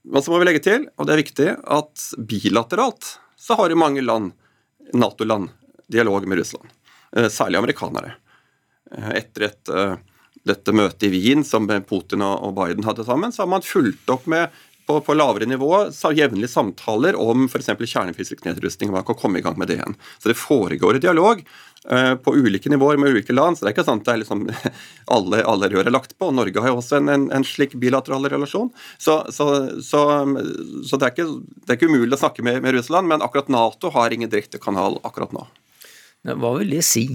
Men 0.06 0.22
så 0.22 0.32
må 0.32 0.40
vi 0.40 0.48
legge 0.48 0.62
til, 0.64 0.88
og 0.96 1.08
det 1.08 1.14
er 1.14 1.22
viktig, 1.22 1.48
at 1.76 2.08
bilateralt 2.30 3.16
så 3.36 3.56
har 3.58 3.70
jo 3.72 3.78
mange 3.78 4.04
land, 4.04 4.32
Nato-land, 4.94 5.50
dialog 5.90 6.26
med 6.30 6.40
Russland. 6.40 6.70
Uh, 7.16 7.26
særlig 7.32 7.58
amerikanere. 7.58 8.16
etter 9.18 9.48
et, 9.48 9.70
dette 10.46 10.72
møtet 10.72 11.08
i 11.08 11.10
Wien 11.10 11.42
som 11.44 11.66
Putin 11.88 12.22
og 12.22 12.52
Biden 12.54 12.86
hadde 12.86 13.04
sammen, 13.04 13.32
så 13.34 13.42
har 13.42 13.50
man 13.50 13.66
fulgt 13.66 14.12
opp 14.14 14.28
med 14.30 14.54
på, 14.86 15.00
på 15.00 15.14
lavere 15.14 15.46
nivå 15.46 15.70
jevnlige 16.14 16.50
samtaler 16.50 17.18
om 17.18 17.48
f.eks. 17.50 17.72
kjernefysisk 17.74 18.44
nedrustning. 18.46 18.92
Man 18.94 19.04
kan 19.06 19.18
komme 19.18 19.40
i 19.40 19.42
gang 19.42 19.58
med 19.58 19.70
det 19.70 19.80
igjen. 19.80 19.96
Så 20.18 20.30
det 20.30 20.38
foregår 20.38 20.96
i 20.96 21.02
dialog 21.02 21.42
på 22.24 22.32
ulike 22.34 22.70
nivåer 22.72 22.96
med 22.98 23.12
ulike 23.14 23.34
land. 23.34 23.58
så 23.58 23.62
det 23.62 23.70
er 23.70 23.76
ikke 23.76 23.98
det 24.02 24.12
er 24.12 24.22
liksom 24.22 24.40
alle, 25.16 25.42
alle 25.46 25.68
rør 25.70 25.86
er 25.86 25.94
lagt 25.94 26.16
på. 26.18 26.32
Norge 26.34 26.62
har 26.62 26.72
jo 26.72 26.80
også 26.80 26.98
en, 26.98 27.12
en, 27.12 27.28
en 27.30 27.46
slik 27.46 27.76
bilateral 27.78 28.26
relasjon. 28.32 28.72
Så, 28.98 29.20
så, 29.30 29.46
så, 29.84 30.02
så 30.88 30.98
det, 30.98 31.04
er 31.06 31.14
ikke, 31.14 31.28
det, 31.62 31.68
er 31.68 31.78
ikke, 31.78 31.92
umulig 31.92 32.16
å 32.18 32.22
snakke 32.24 32.42
med, 32.46 32.58
med 32.64 32.74
Russland, 32.74 33.06
men 33.12 33.22
akkurat 33.22 33.52
Nato 33.52 33.92
har 33.94 34.10
ingen 34.10 34.32
direkte 34.32 34.58
kanal 34.62 34.98
akkurat 35.06 35.36
nå. 35.36 35.46
Hva 36.26 36.56
vil 36.58 36.74
det 36.74 36.82
si? 36.82 37.06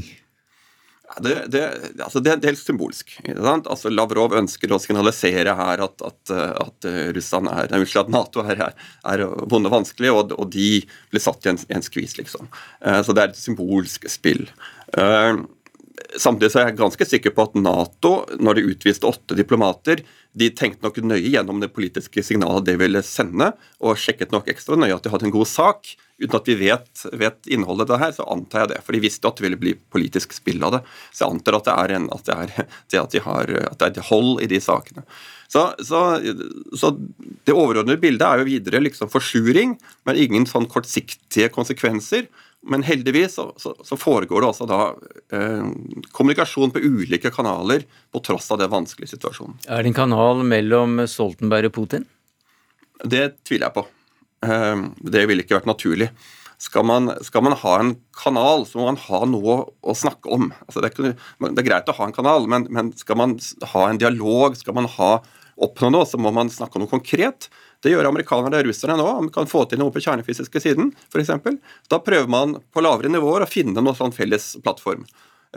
Det, 1.20 1.34
det, 1.52 1.62
altså 2.00 2.22
det, 2.24 2.32
er 2.32 2.52
helt 2.52 2.62
symbolsk. 2.62 3.18
Altså 3.44 3.92
Lavrov 3.92 4.36
ønsker 4.38 4.72
å 4.72 4.80
signalisere 4.80 5.56
her 5.58 5.84
at, 5.84 6.04
at, 6.08 6.34
at 6.34 6.88
Russland 7.18 7.52
er, 7.52 7.74
at 7.76 8.12
Nato 8.14 8.46
er, 8.46 8.64
er 8.72 9.26
vonde 9.52 9.72
og 9.72 9.76
vanskelig, 9.82 10.12
og, 10.14 10.36
og, 10.38 10.48
de 10.54 10.82
blir 11.12 11.24
satt 11.24 11.46
i 11.46 11.52
en, 11.54 11.60
en 11.76 11.86
skvis, 11.86 12.16
liksom. 12.20 12.48
Eh, 12.86 13.02
så 13.04 13.16
det 13.16 13.24
er 13.26 13.34
et 13.34 13.42
symbolsk 13.42 14.08
spill. 14.12 14.46
Samtidig 16.20 16.52
så 16.52 16.62
er 16.62 16.70
jeg 16.70 16.80
ganske 16.80 17.06
sikker 17.08 17.34
på 17.36 17.46
at 17.48 17.54
Nato, 17.60 18.14
når 18.42 18.58
de 18.58 18.68
utviste 18.74 19.08
åtte 19.08 19.38
diplomater, 19.38 20.02
de 20.32 20.48
tenkte 20.56 20.86
nok 20.86 21.02
nøye 21.04 21.34
gjennom 21.34 21.60
det 21.60 21.72
politiske 21.76 22.24
signalet 22.24 22.66
det 22.68 22.78
ville 22.80 23.02
sende, 23.04 23.52
og 23.84 24.00
sjekket 24.00 24.32
nok 24.32 24.48
ekstra 24.52 24.78
nøye 24.80 24.96
at 24.96 25.04
de 25.04 25.12
hadde 25.12 25.28
en 25.28 25.36
god 25.36 25.50
sak. 25.50 25.94
Uten 26.22 26.38
at 26.38 26.48
vi 26.52 26.56
vet, 26.60 27.04
vet 27.18 27.50
innholdet 27.50 27.90
i 27.90 27.92
det 27.92 28.00
her, 28.04 28.14
så 28.16 28.28
antar 28.30 28.64
jeg 28.64 28.72
det. 28.72 28.82
For 28.86 28.96
de 28.96 29.04
visste 29.04 29.28
at 29.28 29.40
det 29.40 29.46
ville 29.48 29.60
bli 29.60 29.74
politisk 29.94 30.36
spill 30.38 30.64
av 30.68 30.76
det. 30.78 30.82
Så 31.10 31.26
jeg 31.26 31.36
antar 31.36 31.58
at 31.58 31.68
det 31.68 31.78
er, 31.84 31.94
en, 31.98 32.10
at 32.14 32.28
det 32.28 32.38
er, 32.38 32.70
det 32.94 33.02
at 33.02 33.16
de 33.16 33.24
har, 33.26 33.54
at 33.72 33.82
det 33.82 33.92
er 34.04 34.10
hold 34.12 34.44
i 34.46 34.50
de 34.52 34.62
sakene. 34.64 35.06
Så, 35.52 35.66
så, 35.84 36.02
så, 36.80 36.94
det 37.44 37.56
overordnede 37.56 38.00
bildet 38.00 38.24
er 38.24 38.40
jo 38.40 38.48
videre 38.48 38.80
liksom 38.86 39.10
forsuring, 39.12 39.76
men 40.08 40.20
ingen 40.20 40.48
sånn 40.48 40.70
kortsiktige 40.72 41.50
konsekvenser. 41.52 42.30
Men 42.62 42.84
heldigvis 42.86 43.40
så, 43.40 43.48
så 43.58 43.98
foregår 43.98 44.44
det 44.44 44.50
også 44.52 44.68
da 44.70 44.82
eh, 45.34 45.64
kommunikasjon 46.14 46.74
på 46.76 46.84
ulike 46.84 47.32
kanaler 47.34 47.88
på 48.14 48.22
tross 48.22 48.52
av 48.54 48.60
den 48.62 48.70
vanskelige 48.70 49.16
situasjonen. 49.16 49.58
Er 49.66 49.82
det 49.82 49.92
en 49.92 49.98
kanal 49.98 50.44
mellom 50.46 51.02
Stoltenberg 51.10 51.72
og 51.72 51.76
Putin? 51.80 52.06
Det 53.02 53.32
tviler 53.48 53.66
jeg 53.68 53.78
på. 53.80 53.86
Eh, 54.46 54.86
det 55.16 55.26
ville 55.26 55.46
ikke 55.46 55.58
vært 55.58 55.72
naturlig. 55.72 56.12
Skal 56.62 56.86
man, 56.86 57.10
skal 57.26 57.42
man, 57.42 57.58
ha 57.58 57.74
en 57.82 57.96
kanal, 58.14 58.68
så 58.70 58.78
må 58.78 58.92
man 58.92 59.00
ha 59.08 59.24
noe 59.26 59.56
å 59.82 59.98
snakke 59.98 60.30
om. 60.30 60.52
Altså 60.68 60.84
det, 60.84 60.92
er, 60.94 61.16
det, 61.18 61.56
er, 61.56 61.66
greit 61.66 61.90
å 61.90 61.96
ha 61.98 62.06
en 62.06 62.14
kanal, 62.14 62.46
men, 62.46 62.68
men, 62.70 62.92
skal 62.94 63.18
man 63.18 63.34
ha 63.74 63.88
en 63.90 64.02
dialog, 64.02 64.54
skal 64.60 64.78
man 64.78 64.86
ha, 65.00 65.16
oppnå 65.58 65.90
noe, 65.96 66.06
så 66.06 66.22
må 66.22 66.30
man 66.36 66.54
snakke 66.54 66.78
om 66.78 66.86
noe 66.86 66.94
konkret. 66.94 67.50
Det 67.82 67.92
gjør 67.94 68.12
amerikanerne 68.12 68.62
og 68.62 68.68
russerne 68.70 68.98
nå. 69.00 69.08
Man 69.26 69.34
kan 69.34 69.50
få 69.50 69.66
til 69.70 69.82
noe 69.82 69.94
på 69.94 70.04
kjernefysiske 70.04 70.62
siden, 70.62 70.92
f.eks. 71.10 71.34
Da 71.90 72.02
prøver 72.04 72.30
man 72.30 72.60
på 72.70 72.84
lavere 72.86 73.10
nivåer 73.10 73.46
å 73.46 73.50
finne 73.50 73.82
noen 73.82 73.98
sånn 73.98 74.14
felles 74.16 74.54
plattform. 74.62 75.08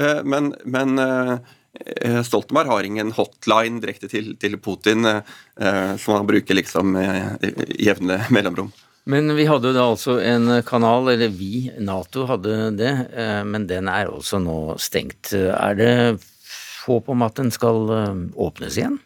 Eh, 0.00 0.22
men, 0.24 0.54
men 0.64 0.98
eh, 0.98 2.22
Stoltenberg 2.24 2.72
har 2.72 2.88
ingen 2.88 3.12
hotline 3.14 3.82
direkte 3.82 4.08
til, 4.10 4.32
til 4.40 4.56
Putin 4.62 5.06
eh, 5.06 5.94
som 6.00 6.16
han 6.16 6.26
bruker 6.28 6.58
liksom 6.58 6.96
jevne 7.78 8.22
mellomrom. 8.34 8.72
Men 9.04 9.28
vi 9.36 9.44
hadde 9.44 9.74
da 9.76 9.84
altså 9.90 10.16
en 10.24 10.62
kanal, 10.64 11.10
eller 11.12 11.28
vi, 11.28 11.66
Nato 11.76 12.24
hadde 12.24 12.70
det, 12.78 12.92
men 13.44 13.66
den 13.68 13.90
er 13.92 14.08
også 14.08 14.38
nå 14.40 14.78
stengt. 14.80 15.34
Er 15.36 15.76
det 15.76 15.90
håp 16.86 17.10
om 17.12 17.24
at 17.26 17.36
den 17.36 17.52
skal 17.52 17.92
åpnes 18.32 18.78
igjen? 18.80 18.96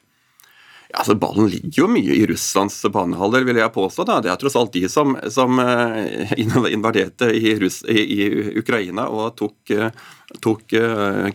Ja, 0.89 1.03
altså 1.03 1.19
Ballen 1.21 1.51
ligger 1.53 1.83
jo 1.83 1.89
mye 1.93 2.15
i 2.17 2.25
Russlands 2.31 2.79
banehalvdel, 2.93 3.45
vil 3.45 3.61
jeg 3.61 3.75
påstå. 3.75 4.07
Da. 4.09 4.21
Det 4.25 4.31
er 4.33 4.39
tross 4.41 4.57
alt 4.57 4.73
de 4.73 4.89
som, 4.89 5.19
som 5.29 5.61
invaderte 6.75 7.29
i, 7.37 7.53
Russ, 7.61 7.83
i, 7.85 8.05
i, 8.17 8.29
Ukraina 8.57 9.05
og 9.13 9.35
tok, 9.37 9.75
tok 10.45 10.77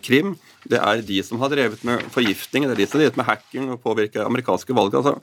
Krim. 0.02 0.34
Det 0.66 0.80
er 0.80 1.06
de 1.06 1.20
som 1.28 1.42
har 1.44 1.54
drevet 1.54 1.86
med 1.86 2.02
forgiftning, 2.16 2.66
det 2.66 2.74
er 2.74 2.82
de 2.82 2.88
som 2.88 2.98
har 2.98 3.06
drevet 3.06 3.20
med 3.20 3.30
hacking 3.30 3.70
og 3.76 3.82
påvirket 3.84 4.24
amerikanske 4.26 4.74
valg. 4.74 4.98
Altså. 4.98 5.20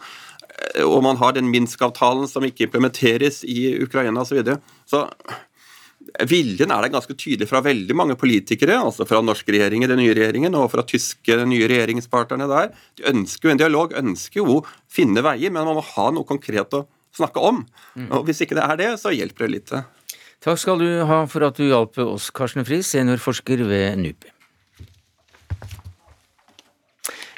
Og 0.87 1.03
man 1.03 1.18
har 1.18 1.35
den 1.35 1.51
Minsk-avtalen 1.51 2.28
som 2.31 2.47
ikke 2.47 2.68
implementeres 2.68 3.43
i 3.43 3.72
Ukraina 3.83 4.22
osv. 4.22 4.31
Så, 4.31 4.39
videre. 4.39 4.61
så 4.87 5.07
viljen 6.28 6.72
er 6.72 6.84
der 6.84 6.92
ganske 6.92 7.14
tydelig 7.14 7.48
fra 7.51 7.62
veldig 7.64 7.94
mange 7.96 8.16
politikere, 8.18 8.78
altså 8.80 9.07
fra 9.09 9.20
norske 9.24 9.53
regjeringer, 9.55 9.90
den 9.92 10.01
nye 10.03 10.14
regjeringen, 10.16 10.57
og 10.59 10.70
fra 10.72 10.84
tyske, 10.86 11.28
den 11.28 11.53
nye 11.53 11.68
regjeringspartnerne 11.70 12.48
der. 12.51 12.72
De 12.98 13.07
ønsker 13.12 13.48
jo 13.48 13.55
en 13.55 13.62
dialog, 13.62 13.94
ønsker 14.01 14.42
jo 14.42 14.59
å 14.59 14.64
finne 14.90 15.24
veier, 15.24 15.53
men 15.53 15.68
man 15.68 15.78
må 15.78 15.84
ha 15.92 16.09
noe 16.14 16.28
konkret 16.28 16.76
å 16.76 16.86
snakke 17.16 17.42
om. 17.42 17.64
Mm. 17.94 18.11
Og 18.16 18.28
Hvis 18.28 18.42
ikke 18.44 18.59
det 18.59 18.66
er 18.66 18.80
det, 18.80 18.90
så 19.03 19.14
hjelper 19.14 19.46
det 19.46 19.55
lite. 19.59 19.84
Takk 20.40 20.61
skal 20.61 20.80
du 20.80 20.88
ha 21.05 21.22
for 21.28 21.44
at 21.44 21.59
du 21.61 21.66
hjalp 21.68 21.98
oss, 22.01 22.30
Karsten 22.34 22.64
Friis, 22.64 22.88
seniorforsker 22.94 23.66
ved 23.68 24.01
NUPI. 24.01 24.39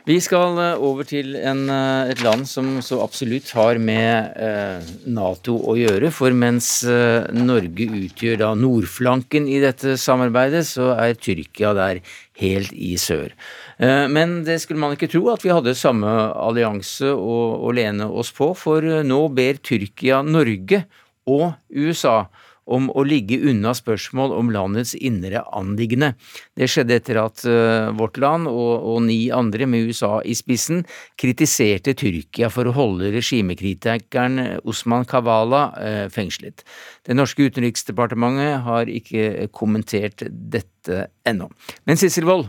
Vi 0.03 0.16
skal 0.18 0.57
eh, 0.59 0.80
over 0.82 1.07
til 1.07 1.36
en, 1.38 1.68
eh, 1.70 2.11
et 2.11 2.22
land 2.24 2.42
som 2.50 2.80
så 2.82 2.98
absolutt 3.05 3.53
har 3.55 3.78
med 3.78 4.34
eh, 4.34 4.88
Nato 5.07 5.55
å 5.70 5.76
gjøre. 5.78 6.11
For 6.11 6.34
mens 6.34 6.82
Norge 6.82 7.86
utgjør 7.86 8.40
da 8.40 8.50
nordflanken 8.59 9.46
i 9.46 9.61
dette 9.62 9.94
samarbeidet, 10.00 10.64
så 10.66 10.90
er 10.96 11.14
Tyrkia 11.14 11.70
der 11.78 12.03
helt 12.42 12.72
i 12.74 12.96
sør. 12.98 13.30
Men 13.78 14.40
det 14.46 14.57
skulle 14.62 14.80
man 14.80 14.94
ikke 14.96 15.09
tro 15.12 15.26
at 15.32 15.42
vi 15.44 15.53
hadde 15.53 15.74
samme 15.78 16.09
allianse 16.09 17.11
å, 17.12 17.36
å 17.62 17.72
lene 17.74 18.07
oss 18.09 18.32
på, 18.34 18.50
for 18.59 18.82
nå 19.07 19.20
ber 19.34 19.61
Tyrkia 19.62 20.22
Norge 20.26 20.84
og 21.30 21.53
USA 21.70 22.24
om 22.70 22.88
å 22.94 23.04
ligge 23.06 23.40
unna 23.50 23.72
spørsmål 23.74 24.34
om 24.36 24.50
landets 24.54 24.94
indre 24.94 25.42
anliggende. 25.54 26.12
Det 26.58 26.68
skjedde 26.70 26.98
etter 27.00 27.20
at 27.22 27.42
uh, 27.48 27.90
vårt 27.98 28.20
land 28.22 28.50
og, 28.50 28.72
og, 28.78 29.00
ni 29.08 29.26
andre, 29.34 29.66
med 29.66 29.88
USA 29.90 30.20
i 30.24 30.36
spissen, 30.38 30.84
kritiserte 31.20 31.96
Tyrkia 31.98 32.50
for 32.52 32.68
å 32.68 32.76
holde 32.76 33.12
regimekritikeren 33.14 34.60
Osman 34.68 35.06
Kavala 35.08 35.64
uh, 35.74 36.06
fengslet. 36.12 36.64
Det 37.06 37.16
norske 37.18 37.48
utenriksdepartementet 37.50 38.62
har 38.66 38.90
ikke 38.90 39.48
kommentert 39.54 40.22
dette 40.28 41.08
ennå. 41.28 41.48
Men 41.86 41.98
Sissel 41.98 42.26
Wold, 42.26 42.48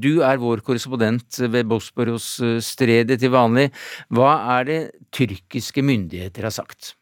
du 0.00 0.22
er 0.24 0.40
vår 0.40 0.62
korrespondent 0.64 1.40
ved 1.52 1.68
Bosporos-stredet 1.68 3.20
til 3.20 3.32
vanlig. 3.34 3.68
Hva 4.12 4.30
er 4.56 4.68
det 4.68 4.78
tyrkiske 5.12 5.84
myndigheter 5.84 6.48
har 6.48 6.56
sagt? 6.56 6.97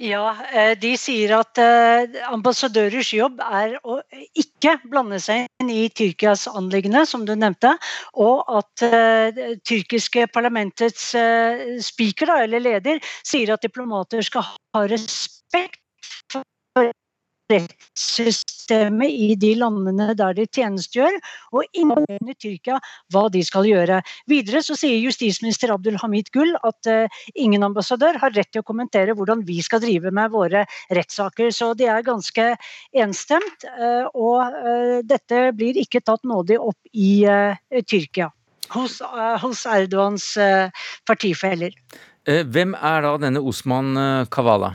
Ja, 0.00 0.22
eh, 0.52 0.72
de 0.80 0.92
sier 0.96 1.34
at 1.36 1.58
eh, 1.60 2.16
ambassadørers 2.32 3.12
jobb 3.14 3.42
er 3.44 3.74
å 3.84 3.98
ikke 4.38 4.78
blande 4.88 5.20
seg 5.22 5.46
inn 5.60 5.70
i 5.72 5.88
Tyrkias 5.92 6.46
anliggende, 6.48 7.04
som 7.08 7.26
du 7.28 7.34
nevnte, 7.36 7.74
og 8.16 8.42
at 8.48 8.84
uh, 8.86 9.42
tyrkiske 9.68 10.26
parlamentets 10.32 11.12
speaker, 11.84 12.32
eller 12.42 12.64
leder, 12.64 13.02
sier 13.26 13.52
at 13.54 13.64
diplomater 13.64 14.24
skal 14.24 14.46
ha 14.48 14.84
respekt 14.88 15.80
for 16.32 16.44
rettssystemet 17.52 19.12
i 19.12 19.34
de 19.38 19.52
landene 19.60 20.12
der 20.18 20.34
de 20.36 20.46
tjenestegjør, 20.48 21.18
og 21.56 21.78
innen 21.78 22.34
Tyrkia 22.40 22.78
hva 23.12 23.26
de 23.32 23.42
skal 23.46 23.68
gjøre. 23.68 24.00
Videre 24.30 24.62
så 24.64 24.76
sier 24.78 25.00
justisminister 25.02 25.72
Abdul 25.74 25.98
Hamid 26.02 26.32
Gull 26.34 26.54
at 26.66 26.90
uh, 26.90 27.22
ingen 27.34 27.64
ambassadør 27.66 28.18
har 28.22 28.34
rett 28.36 28.50
til 28.52 28.62
å 28.62 28.68
kommentere 28.68 29.16
hvordan 29.18 29.44
vi 29.48 29.60
skal 29.64 29.82
drive 29.84 30.12
med 30.14 30.32
våre 30.34 30.64
rettssaker. 30.94 31.52
Så 31.54 31.72
de 31.78 31.88
er 31.92 32.06
ganske 32.06 32.52
enstemt, 33.04 33.66
uh, 33.78 34.06
og 34.12 34.40
uh, 34.42 35.00
dette 35.06 35.48
blir 35.56 35.80
ikke 35.80 36.04
tatt 36.04 36.24
nådig 36.28 36.60
opp 36.60 36.80
i 36.92 37.24
Tyrkia. 37.88 38.30
Hos, 38.72 39.00
hos 39.42 39.66
Erdogans 39.68 40.24
partifeller. 41.08 41.74
Hvem 42.24 42.72
er 42.78 43.04
da 43.04 43.10
denne 43.20 43.42
Osman 43.44 43.92
Kavala? 44.32 44.72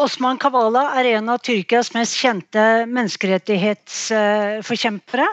Osman 0.00 0.38
Kavala 0.40 0.86
er 0.98 1.04
en 1.18 1.28
av 1.32 1.38
Tyrkias 1.44 1.88
mest 1.94 2.14
kjente 2.16 2.62
menneskerettighetsforkjempere. 2.88 5.28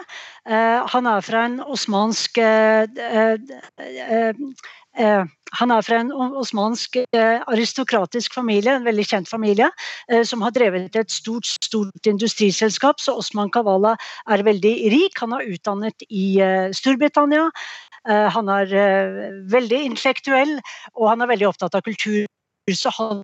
Eh, 0.48 0.86
han 0.92 1.06
er 1.06 1.20
fra 1.24 1.44
en 1.48 1.60
osmansk 1.60 2.38
eh, 2.40 2.84
eh, 3.86 4.34
han 5.60 5.70
er 5.70 5.82
fra 5.86 5.96
en 6.02 6.12
osmansk 6.12 6.96
aristokratisk 7.14 8.34
familie, 8.34 8.72
en 8.74 8.84
veldig 8.84 9.04
kjent 9.06 9.28
familie, 9.30 9.70
som 10.26 10.42
har 10.44 10.50
drevet 10.54 10.96
et 10.98 11.10
stort, 11.14 11.46
stort 11.46 12.06
industriselskap. 12.10 13.00
Så 13.00 13.14
Osman 13.18 13.50
Kavala 13.54 13.96
er 14.28 14.42
veldig 14.46 14.74
rik. 14.92 15.18
Han 15.22 15.32
er 15.38 15.46
utdannet 15.54 16.02
i 16.10 16.42
Storbritannia. 16.76 17.44
Han 18.36 18.46
er 18.50 18.66
veldig 19.50 19.80
intellektuell, 19.92 20.54
og 20.98 21.08
han 21.14 21.22
er 21.22 21.32
veldig 21.32 21.48
opptatt 21.48 21.74
av 21.78 21.82
kultur. 21.86 22.26
Så 22.68 22.90
han 22.98 23.22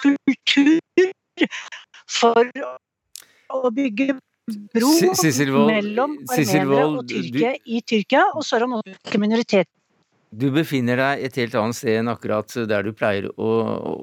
kultur 0.00 0.78
for 2.10 2.50
å 3.50 3.70
bygge 3.74 4.14
bro 4.74 4.90
mellom 5.68 6.16
armenere 6.26 6.86
og 6.86 7.04
tyrkere 7.10 7.52
i 7.66 7.82
Tyrkia, 7.86 8.24
og 8.34 8.42
så 8.46 8.56
er 8.56 8.64
det 8.64 8.70
noen 8.72 9.22
minoriteter. 9.22 9.79
Du 10.30 10.46
befinner 10.54 10.94
deg 10.94 11.24
et 11.26 11.36
helt 11.40 11.54
annet 11.58 11.74
sted 11.74 11.96
enn 11.98 12.08
akkurat 12.12 12.52
der 12.70 12.84
du 12.86 12.92
pleier 12.94 13.24
å, 13.34 13.48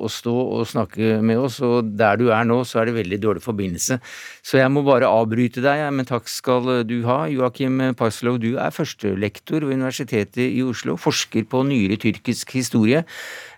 å 0.04 0.10
stå 0.12 0.34
og 0.58 0.66
snakke 0.68 1.22
med 1.24 1.40
oss, 1.40 1.62
og 1.64 1.94
der 1.96 2.20
du 2.20 2.26
er 2.36 2.44
nå, 2.44 2.58
så 2.68 2.82
er 2.82 2.90
det 2.90 2.98
veldig 2.98 3.20
dårlig 3.24 3.44
forbindelse. 3.46 3.96
Så 4.44 4.60
jeg 4.60 4.74
må 4.76 4.84
bare 4.84 5.08
avbryte 5.08 5.64
deg, 5.64 5.86
men 5.96 6.10
takk 6.10 6.28
skal 6.28 6.84
du 6.90 6.98
ha. 7.08 7.22
Joakim 7.32 7.80
Paslow, 7.96 8.36
du 8.44 8.58
er 8.60 8.76
førstelektor 8.76 9.64
ved 9.64 9.80
Universitetet 9.80 10.44
i 10.50 10.60
Oslo, 10.68 10.98
forsker 11.00 11.48
på 11.48 11.64
nyere 11.70 11.96
tyrkisk 12.04 12.52
historie. 12.60 13.06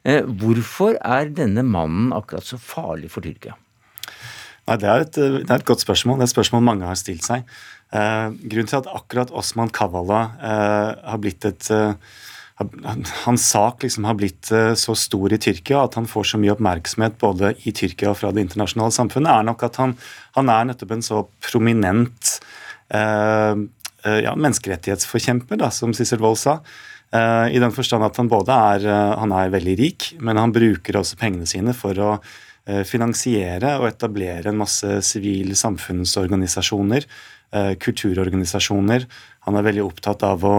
Eh, 0.05 0.21
Hvorfor 0.29 1.01
er 1.01 1.33
denne 1.33 1.65
mannen 1.65 2.13
akkurat 2.13 2.45
så 2.45 2.61
farlig 2.61 3.09
for 3.09 3.25
Tyrkia? 3.25 3.57
Nei, 4.69 4.77
det 4.77 4.93
er, 4.93 5.09
et, 5.09 5.15
det 5.17 5.49
er 5.49 5.57
et 5.57 5.65
godt 5.65 5.81
spørsmål. 5.81 6.21
Det 6.21 6.27
er 6.29 6.35
et 6.35 6.37
spørsmål 6.37 6.67
mange 6.69 6.85
har 6.85 7.01
stilt 7.01 7.25
seg. 7.25 7.49
Eh, 7.89 8.25
grunnen 8.45 8.69
til 8.69 8.83
at 8.83 8.93
akkurat 8.93 9.33
Osman 9.33 9.73
Kavala 9.73 10.25
eh, 10.37 10.89
har 11.09 11.23
blitt 11.25 11.49
et 11.49 11.73
Hans 13.23 13.45
sak 13.47 13.83
liksom 13.85 14.03
har 14.03 14.17
blitt 14.19 14.49
eh, 14.51 14.73
så 14.75 14.95
stor 14.97 15.31
i 15.31 15.39
Tyrkia 15.39 15.85
at 15.85 15.95
han 15.95 16.07
får 16.09 16.25
så 16.33 16.39
mye 16.41 16.51
oppmerksomhet 16.57 17.15
både 17.21 17.53
i 17.69 17.71
Tyrkia 17.75 18.11
og 18.11 18.17
fra 18.19 18.33
det 18.35 18.43
internasjonale 18.43 18.91
samfunnet, 18.91 19.31
er 19.31 19.45
nok 19.47 19.63
at 19.69 19.79
han, 19.79 19.93
han 20.35 20.51
er 20.51 20.67
nettopp 20.67 20.91
en 20.91 21.05
så 21.05 21.21
prominent 21.45 22.33
eh, 22.91 23.63
eh, 24.03 24.19
ja, 24.25 24.35
menneskerettighetsforkjemper, 24.35 25.61
da, 25.61 25.71
som 25.71 25.95
Sissel 25.95 26.19
Wold 26.23 26.41
sa. 26.41 26.57
Eh, 27.15 27.55
I 27.55 27.61
den 27.63 27.75
forstand 27.75 28.03
at 28.05 28.19
han 28.19 28.31
både 28.31 28.57
er, 28.73 28.89
eh, 28.91 29.15
han 29.23 29.35
er 29.39 29.55
veldig 29.55 29.75
rik, 29.79 30.09
men 30.19 30.41
han 30.41 30.55
bruker 30.55 30.99
også 30.99 31.19
pengene 31.21 31.47
sine 31.47 31.75
for 31.77 31.95
å 32.03 32.13
finansiere 32.85 33.71
og 33.79 33.87
etablere 33.87 34.51
en 34.51 34.59
masse 34.59 34.85
sivil 35.07 35.55
samfunnsorganisasjoner, 35.57 37.07
kulturorganisasjoner. 37.81 39.07
Han 39.47 39.57
er 39.57 39.65
veldig 39.65 39.87
opptatt 39.87 40.21
av 40.27 40.45
å, 40.45 40.57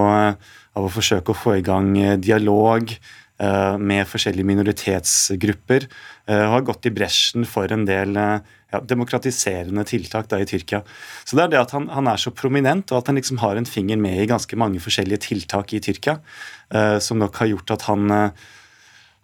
av 0.77 0.87
å 0.87 0.93
forsøke 0.93 1.33
å 1.33 1.39
få 1.39 1.57
i 1.59 1.64
gang 1.66 1.97
eh, 1.99 2.16
dialog 2.21 2.93
eh, 2.93 3.77
med 3.79 4.07
forskjellige 4.09 4.47
minoritetsgrupper. 4.47 5.89
eh, 6.27 6.45
Og 6.45 6.55
har 6.57 6.66
gått 6.68 6.87
i 6.87 6.95
bresjen 6.95 7.47
for 7.49 7.71
en 7.73 7.85
del 7.89 8.16
eh, 8.16 8.39
ja, 8.71 8.81
demokratiserende 8.81 9.85
tiltak 9.89 10.29
da 10.31 10.39
i 10.39 10.47
Tyrkia. 10.47 10.83
Så 11.25 11.37
det 11.37 11.45
er 11.45 11.53
det 11.57 11.61
at 11.64 11.75
han, 11.75 11.89
han 11.91 12.07
er 12.07 12.21
så 12.23 12.31
prominent, 12.31 12.93
og 12.93 13.01
at 13.01 13.11
han 13.11 13.18
liksom 13.18 13.43
har 13.43 13.59
en 13.59 13.66
finger 13.66 13.99
med 13.99 14.23
i 14.23 14.31
ganske 14.31 14.57
mange 14.61 14.79
forskjellige 14.83 15.25
tiltak 15.27 15.75
i 15.75 15.83
Tyrkia, 15.83 16.21
eh, 16.71 16.99
som 17.03 17.18
nok 17.18 17.43
har 17.43 17.51
gjort 17.51 17.75
at 17.75 17.89
han, 17.91 18.11
eh, 18.14 18.31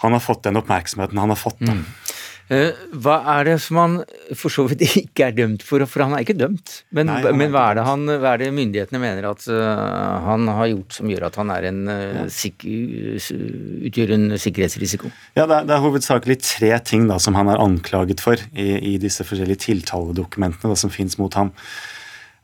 han 0.02 0.12
har 0.12 0.20
fått 0.24 0.42
den 0.48 0.58
oppmerksomheten 0.58 1.18
han 1.22 1.30
har 1.32 1.38
fått. 1.38 1.62
Da. 1.62 1.72
Eh, 1.72 2.24
Hva 2.46 3.16
er 3.32 3.48
det 3.48 3.54
som 3.64 3.78
han 3.80 3.94
for 4.38 4.54
så 4.54 4.66
vidt 4.70 4.84
ikke 5.02 5.24
er 5.26 5.34
dømt 5.34 5.64
for? 5.66 5.82
For 5.90 6.04
han 6.04 6.14
er 6.14 6.22
ikke 6.22 6.36
dømt. 6.38 6.76
Men, 6.94 7.10
Nei, 7.10 7.18
er 7.26 7.34
men 7.34 7.50
hva, 7.54 7.64
er 7.72 7.80
det 7.80 7.86
han, 7.88 8.04
hva 8.06 8.34
er 8.34 8.44
det 8.44 8.52
myndighetene 8.54 9.00
mener 9.02 9.26
at 9.32 9.48
eh, 9.50 10.14
han 10.26 10.46
har 10.58 10.70
gjort 10.70 10.98
som 10.98 11.10
gjør 11.10 11.26
at 11.26 11.40
han 11.42 11.52
er 11.56 11.68
en, 11.72 11.82
ja. 11.90 12.24
sik 12.30 12.62
utgjør 12.66 14.14
en 14.16 14.28
sikkerhetsrisiko? 14.40 15.10
Ja, 15.38 15.44
det 15.44 15.58
er, 15.58 15.68
det 15.68 15.76
er 15.76 15.84
hovedsakelig 15.84 16.38
tre 16.44 16.72
ting 16.86 17.10
da, 17.10 17.18
som 17.22 17.38
han 17.38 17.50
er 17.50 17.62
anklaget 17.62 18.22
for 18.22 18.40
i, 18.54 18.70
i 18.94 18.96
disse 19.02 19.26
forskjellige 19.26 19.64
tiltaledokumentene 19.66 20.70
da, 20.70 20.78
som 20.78 20.92
finnes 20.94 21.18
mot 21.18 21.34
ham. 21.38 21.50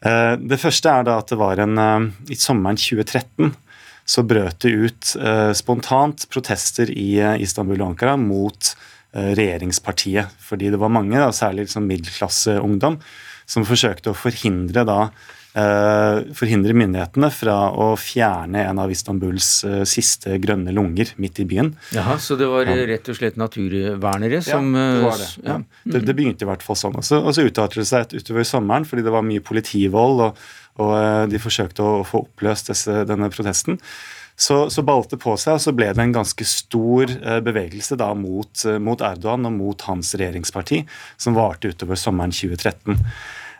Eh, 0.02 0.34
det 0.42 0.58
første 0.62 0.90
er 0.90 1.06
da 1.06 1.20
at 1.22 1.30
det 1.30 1.38
var 1.38 1.62
en 1.62 1.78
eh, 1.78 2.08
I 2.34 2.38
sommeren 2.38 2.80
2013 2.80 3.52
så 4.04 4.24
brøt 4.26 4.64
det 4.64 4.72
ut 4.72 5.12
eh, 5.20 5.52
spontant 5.54 6.26
protester 6.32 6.90
i 6.90 7.14
eh, 7.22 7.38
Istanbul 7.44 7.80
og 7.80 7.92
Ankara 7.92 8.16
mot 8.18 8.72
eh, 8.72 8.88
regjeringspartiet. 9.12 10.32
Fordi 10.40 10.72
det 10.72 10.80
var 10.80 10.92
mange, 10.92 11.18
da, 11.20 11.28
særlig 11.36 11.66
liksom 11.66 11.86
middelklasseungdom, 11.90 12.98
som 13.52 13.68
forsøkte 13.68 14.12
å 14.12 14.16
forhindre 14.16 14.86
da 14.88 14.98
eh, 15.58 16.20
forhindre 16.36 16.74
myndighetene 16.76 17.28
fra 17.34 17.56
å 17.70 17.92
fjerne 18.00 18.64
en 18.68 18.80
av 18.82 18.92
Istanbuls 18.92 19.48
eh, 19.68 19.82
siste 19.88 20.38
grønne 20.42 20.74
lunger 20.74 21.12
midt 21.22 21.42
i 21.42 21.46
byen. 21.48 21.72
Jaha, 21.94 22.18
Så 22.22 22.38
det 22.40 22.48
var 22.50 22.68
eh, 22.70 22.84
rett 22.90 23.10
og 23.12 23.18
slett 23.18 23.38
naturvernere 23.40 24.42
som 24.44 24.72
ja, 24.72 24.86
det 24.86 24.96
eh, 24.96 25.04
var 25.06 25.20
det. 25.22 25.30
Ja. 25.50 25.58
Det, 25.84 26.04
det 26.08 26.16
begynte 26.18 26.46
i 26.46 26.50
hvert 26.50 26.64
fall 26.64 26.78
sånn. 26.78 26.96
Og 27.00 27.06
så, 27.06 27.20
og 27.20 27.36
så 27.36 27.46
uttalte 27.48 27.82
det 27.82 27.88
seg 27.90 28.08
utover 28.08 28.22
utover 28.22 28.48
sommeren 28.48 28.88
fordi 28.88 29.06
det 29.06 29.14
var 29.14 29.26
mye 29.26 29.44
politivold, 29.44 30.26
og, 30.28 30.42
og 30.82 30.96
eh, 30.96 31.22
de 31.32 31.42
forsøkte 31.42 31.84
å 31.84 32.02
få 32.08 32.24
oppløst 32.26 32.72
disse, 32.72 33.02
denne 33.08 33.30
protesten. 33.32 33.80
Så, 34.42 34.70
så 34.74 34.82
balte 34.82 35.18
på 35.20 35.36
seg, 35.38 35.54
og 35.58 35.62
så 35.62 35.74
ble 35.76 35.92
det 35.94 36.02
en 36.02 36.16
ganske 36.16 36.46
stor 36.48 37.12
eh, 37.12 37.38
bevegelse 37.44 37.98
da 38.00 38.10
mot, 38.18 38.50
eh, 38.66 38.80
mot 38.82 39.04
Erdogan 39.04 39.46
og 39.46 39.54
mot 39.54 39.84
hans 39.86 40.14
regjeringsparti, 40.18 40.82
som 41.20 41.36
varte 41.38 41.70
utover 41.70 42.00
sommeren 42.00 42.34
2013. 42.34 42.96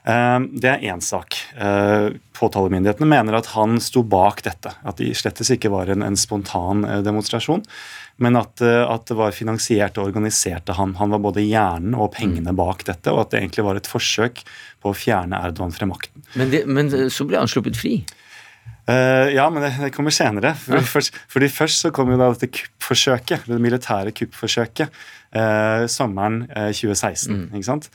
Eh, 0.03 0.39
Det 0.59 0.71
er 0.73 0.87
én 0.91 1.03
sak. 1.05 1.37
Påtalemyndighetene 2.35 3.07
mener 3.07 3.37
at 3.39 3.53
han 3.55 3.79
sto 3.79 4.03
bak 4.03 4.43
dette. 4.43 4.73
At 4.83 4.99
det 4.99 5.13
slettes 5.15 5.53
ikke 5.55 5.71
var 5.71 5.93
en, 5.93 6.03
en 6.03 6.19
spontan 6.19 6.83
demonstrasjon, 7.07 7.63
men 8.23 8.39
at, 8.41 8.59
at 8.63 9.07
det 9.07 9.17
var 9.19 9.37
finansiert 9.37 10.01
og 10.01 10.09
organisert 10.11 10.73
av 10.73 10.81
han. 10.81 10.97
Han 10.99 11.15
var 11.15 11.23
både 11.23 11.45
hjernen 11.47 11.95
og 11.95 12.11
pengene 12.17 12.55
bak 12.59 12.83
dette, 12.91 13.15
og 13.15 13.23
at 13.23 13.31
det 13.31 13.45
egentlig 13.45 13.69
var 13.69 13.79
et 13.79 13.91
forsøk 13.91 14.43
på 14.83 14.91
å 14.91 14.99
fjerne 14.99 15.39
Erdogan 15.47 15.75
fra 15.79 15.87
makten. 15.87 16.27
Men, 16.35 16.51
det, 16.51 16.65
men 16.67 16.91
så 16.91 17.29
ble 17.29 17.39
han 17.39 17.51
sluppet 17.51 17.79
fri. 17.79 18.01
Eh, 18.91 19.29
ja, 19.37 19.45
men 19.51 19.63
det, 19.63 19.73
det 19.79 19.93
kommer 19.95 20.11
senere. 20.15 20.55
Fordi, 20.59 20.81
Ja. 20.83 20.89
først, 20.95 21.21
fordi 21.31 21.49
først 21.53 21.85
så 21.87 21.93
kom 21.95 22.11
jo 22.11 22.19
da 22.19 22.33
dette 22.35 22.51
kuppforsøket, 22.51 23.47
det 23.47 23.61
militære 23.63 24.13
kuppforsøket, 24.17 24.91
uh, 25.37 25.87
sommeren 25.87 26.43
uh, 26.51 26.71
2016. 26.75 27.51
ikke 27.55 27.69
sant? 27.69 27.89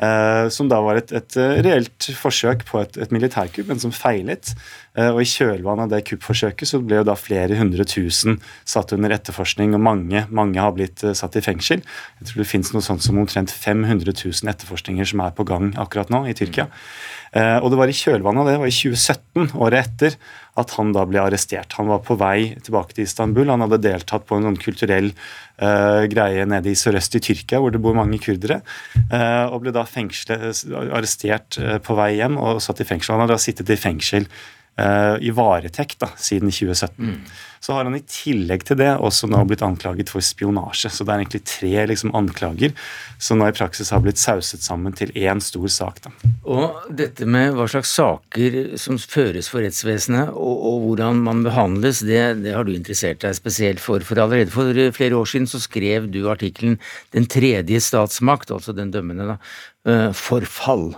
Eh, 0.00 0.46
som 0.48 0.64
da 0.70 0.78
var 0.80 0.96
et, 0.96 1.10
et 1.12 1.34
eh, 1.36 1.58
reelt 1.60 2.06
forsøk 2.16 2.62
på 2.64 2.78
et, 2.80 2.94
et 3.04 3.10
militærkupp, 3.12 3.66
men 3.68 3.76
som 3.82 3.92
feilet. 3.92 4.54
Eh, 4.96 5.10
og 5.12 5.18
i 5.20 5.26
kjølvannet 5.28 5.84
av 5.84 5.90
det 5.92 6.06
kuppforsøket 6.08 6.70
så 6.70 6.80
ble 6.80 7.02
jo 7.02 7.04
da 7.04 7.12
flere 7.20 7.58
hundre 7.58 7.84
tusen 7.84 8.38
satt 8.64 8.94
under 8.96 9.12
etterforskning, 9.12 9.74
og 9.76 9.84
mange, 9.84 10.22
mange 10.32 10.56
har 10.56 10.72
blitt 10.72 11.04
eh, 11.04 11.12
satt 11.12 11.36
i 11.36 11.44
fengsel. 11.44 11.84
Jeg 12.16 12.30
tror 12.30 12.40
det 12.40 12.48
finnes 12.48 12.72
noe 12.72 12.86
sånt 12.86 13.04
som 13.04 13.20
omtrent 13.20 13.52
500 13.52 14.16
000 14.24 14.48
etterforskninger 14.54 15.04
som 15.12 15.20
er 15.26 15.36
på 15.36 15.44
gang 15.52 15.74
akkurat 15.76 16.08
nå 16.08 16.22
i 16.32 16.36
Tyrkia. 16.38 16.70
Eh, 16.72 17.19
og 17.30 17.66
det 17.70 17.76
var 17.78 17.90
i 17.90 17.94
kjølvannet 17.94 18.42
av 18.42 18.48
det, 18.48 18.54
det 18.56 18.60
var 18.64 18.70
i 18.70 18.74
2017, 18.74 19.52
året 19.62 19.84
etter, 19.84 20.16
at 20.58 20.74
han 20.76 20.92
da 20.94 21.04
ble 21.08 21.20
arrestert. 21.22 21.76
Han 21.78 21.90
var 21.90 22.02
på 22.04 22.16
vei 22.18 22.56
tilbake 22.64 22.96
til 22.96 23.06
Istanbul. 23.06 23.50
Han 23.52 23.62
hadde 23.64 23.80
deltatt 23.84 24.26
på 24.26 24.38
en 24.38 24.48
sånn 24.48 24.58
kulturell 24.60 25.10
eh, 25.12 26.06
greie 26.10 26.46
nede 26.48 26.72
i 26.72 26.78
sørøst 26.78 27.16
i 27.18 27.22
Tyrkia, 27.24 27.60
hvor 27.62 27.74
det 27.74 27.82
bor 27.82 27.96
mange 27.98 28.20
kurdere, 28.22 28.60
eh, 29.06 29.44
og 29.46 29.62
ble 29.64 29.74
da 29.76 29.86
fengslet, 29.88 30.64
arrestert 30.90 31.60
eh, 31.60 31.78
på 31.84 31.98
vei 31.98 32.12
hjem 32.18 32.40
og 32.40 32.62
satt 32.64 32.82
i 32.82 32.88
fengsel. 32.88 33.14
Han 33.16 33.26
har 33.26 33.34
da 33.34 33.40
sittet 33.42 33.70
i 33.70 33.78
fengsel 33.80 34.26
eh, 34.26 35.16
i 35.22 35.32
varetekt 35.36 36.00
da, 36.02 36.10
siden 36.20 36.52
2017. 36.54 37.14
Så 37.60 37.74
har 37.76 37.84
han 37.84 37.96
i 37.96 38.00
tillegg 38.08 38.62
til 38.64 38.78
det 38.80 38.88
også 38.96 39.28
nå 39.28 39.42
blitt 39.48 39.60
anklaget 39.64 40.08
for 40.08 40.24
spionasje. 40.24 40.88
Så 40.88 41.04
det 41.04 41.12
er 41.12 41.22
egentlig 41.22 41.42
tre 41.44 41.84
liksom, 41.90 42.12
anklager 42.16 42.72
som 43.20 43.40
nå 43.40 43.50
i 43.50 43.56
praksis 43.56 43.92
har 43.92 44.00
blitt 44.00 44.20
sauset 44.20 44.64
sammen 44.64 44.94
til 44.96 45.12
én 45.12 45.42
stor 45.44 45.66
sak. 45.68 46.00
Da. 46.06 46.12
Og 46.48 46.86
dette 46.96 47.28
med 47.28 47.52
hva 47.58 47.66
slags 47.68 47.92
saker 47.98 48.78
som 48.80 48.96
føres 48.96 49.50
for 49.52 49.60
rettsvesenet, 49.60 50.32
og, 50.32 50.64
og 50.70 50.86
hvordan 50.86 51.20
man 51.26 51.44
behandles, 51.44 52.00
det, 52.08 52.22
det 52.46 52.56
har 52.56 52.64
du 52.64 52.72
interessert 52.72 53.20
deg 53.26 53.36
spesielt 53.36 53.82
for. 53.84 54.00
For 54.08 54.22
allerede 54.24 54.54
for 54.54 54.72
flere 54.96 55.20
år 55.20 55.28
siden 55.28 55.50
så 55.50 55.60
skrev 55.60 56.08
du 56.08 56.22
artikkelen 56.32 56.78
'Den 57.12 57.28
tredje 57.28 57.80
statsmakt', 57.80 58.54
altså 58.54 58.72
den 58.72 58.90
dømmende, 58.90 59.34
da. 59.34 59.36
eh, 59.84 60.12
Forfall. 60.16 60.94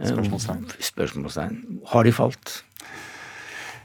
Eh, 0.00 0.10
Spørsmålstegn. 0.10 0.66
Spørsmålstegn. 0.90 1.56
Har 1.86 2.02
de 2.02 2.12
falt? 2.12 2.62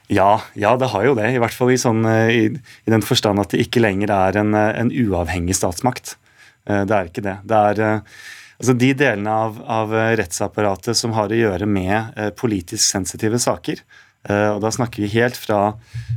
Ja, 0.07 0.41
ja, 0.53 0.75
det 0.77 0.91
har 0.93 1.05
jo 1.07 1.15
det. 1.17 1.31
I 1.33 1.41
hvert 1.41 1.55
fall 1.55 1.73
i, 1.73 1.79
sånn, 1.81 2.05
eh, 2.05 2.29
i, 2.29 2.45
i 2.85 2.93
den 2.93 3.03
forstand 3.05 3.41
at 3.41 3.55
det 3.55 3.63
ikke 3.65 3.81
lenger 3.81 4.13
er 4.13 4.37
en, 4.43 4.53
eh, 4.53 4.71
en 4.77 4.91
uavhengig 4.93 5.57
statsmakt. 5.57 6.15
Eh, 6.69 6.83
Det 6.85 6.93
er 6.93 7.09
ikke 7.09 7.25
det. 7.25 7.37
Det 7.45 7.61
er 7.71 7.83
altså 8.59 8.75
de 8.77 8.93
delene 8.93 9.31
av, 9.31 9.57
av 9.65 9.91
rettsapparatet 10.19 10.95
som 10.97 11.15
har 11.17 11.29
å 11.29 11.37
gjøre 11.37 11.65
med 11.67 12.13
politisk 12.37 12.85
sensitive 12.85 13.39
saker. 13.41 13.81
Og 14.25 14.57
da 14.63 14.71
snakker 14.73 15.03
vi 15.03 15.09
helt 15.19 15.35
fra, 15.37 15.75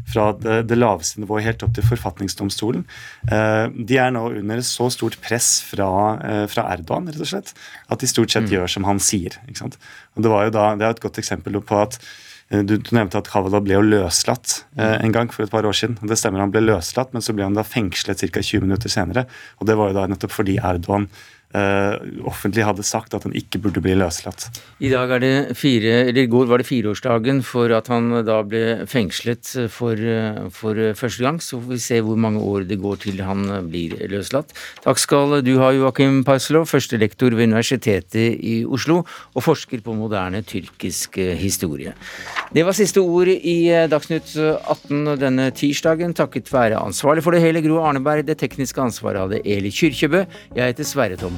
fra 0.09 0.31
det, 0.33 0.63
det 0.71 0.79
laveste 0.79 1.21
nivået 1.21 1.45
helt 1.45 1.65
opp 1.67 1.75
til 1.77 1.85
forfatningsdomstolen. 1.85 2.87
De 3.29 3.99
er 4.01 4.15
nå 4.15 4.23
under 4.39 4.63
så 4.65 4.87
stort 4.95 5.19
press 5.21 5.59
fra, 5.67 5.91
fra 6.49 6.65
Erdogan 6.73 7.11
rett 7.11 7.21
og 7.21 7.29
slett, 7.29 7.53
at 7.93 8.01
de 8.01 8.09
stort 8.09 8.33
sett 8.33 8.49
gjør 8.49 8.71
som 8.79 8.87
han 8.89 9.03
sier. 9.03 9.37
Og 9.59 10.23
Det 10.25 10.33
var 10.33 10.47
jo 10.47 10.55
da, 10.57 10.71
det 10.79 10.87
er 10.87 10.97
et 10.97 11.05
godt 11.05 11.21
eksempel 11.21 11.61
på 11.61 11.83
at 11.83 11.99
Du, 12.49 12.79
du 12.81 12.91
nevnte 12.97 13.21
at 13.21 13.29
Kavala 13.29 13.61
ble 13.61 13.75
jo 13.77 13.85
løslatt 13.85 14.63
eh, 14.81 14.97
en 15.05 15.13
gang 15.13 15.29
for 15.33 15.45
et 15.45 15.53
par 15.53 15.67
år 15.69 15.77
siden. 15.77 15.99
Det 16.09 16.17
stemmer, 16.17 16.41
han 16.41 16.53
ble 16.55 16.63
løslatt, 16.65 17.13
men 17.13 17.25
så 17.25 17.35
ble 17.37 17.45
han 17.45 17.59
da 17.59 17.65
fengslet 17.67 18.25
ca. 18.25 18.41
20 18.41 18.65
minutter 18.65 18.93
senere. 18.93 19.27
Og 19.61 19.69
det 19.69 19.77
var 19.77 19.91
jo 19.91 19.99
da 19.99 20.07
nettopp 20.09 20.33
fordi 20.33 20.57
Erdogan 20.57 21.11
offentlig 21.49 22.65
hadde 22.67 22.85
sagt 22.85 23.15
at 23.17 23.25
han 23.25 23.33
ikke 23.37 23.61
burde 23.65 23.81
bli 23.81 23.95
løslatt. 23.97 24.49
I 24.85 24.91
dag 24.93 25.11
er 25.17 25.23
det 25.23 25.57
fire, 25.57 25.95
eller 26.11 26.27
i 26.27 26.31
går 26.31 26.49
var 26.51 26.61
det 26.61 26.69
fireårsdagen 26.69 27.41
for 27.47 27.73
at 27.73 27.89
han 27.89 28.11
da 28.27 28.43
ble 28.45 28.85
fengslet 28.91 29.55
for, 29.73 29.97
for 30.53 30.81
første 30.99 31.25
gang. 31.25 31.41
Så 31.41 31.57
får 31.57 31.73
vi 31.73 31.81
se 31.81 32.01
hvor 32.05 32.21
mange 32.21 32.43
år 32.45 32.67
det 32.69 32.81
går 32.83 33.01
til 33.07 33.23
han 33.25 33.47
blir 33.71 33.97
løslatt. 34.13 34.53
Takk 34.85 35.01
skal 35.01 35.39
du 35.47 35.55
ha, 35.63 35.71
Joakim 35.73 36.21
Paislov, 36.29 36.69
førstelektor 36.69 37.33
ved 37.33 37.49
Universitetet 37.49 38.37
i 38.45 38.61
Oslo 38.69 39.01
og 39.07 39.45
forsker 39.45 39.81
på 39.85 39.97
moderne 39.97 40.45
tyrkisk 40.45 41.17
historie. 41.41 41.95
Det 42.53 42.65
var 42.67 42.77
siste 42.77 43.01
ord 43.01 43.33
i 43.33 43.57
Dagsnytt 43.89 44.35
18 44.37 45.17
denne 45.21 45.49
tirsdagen, 45.57 46.13
takket 46.17 46.53
være 46.53 46.81
ansvarlig 46.81 47.25
for 47.25 47.33
det 47.33 47.43
hele 47.45 47.65
Gro 47.65 47.81
Arneberg. 47.89 48.27
Det 48.29 48.39
tekniske 48.41 48.85
ansvaret 48.85 49.25
hadde 49.25 49.43
Eli 49.49 49.73
Kyrkjebø. 49.73 50.25
Jeg 50.57 50.75
heter 50.75 50.89
Sverre 50.89 51.17
Tom 51.17 51.38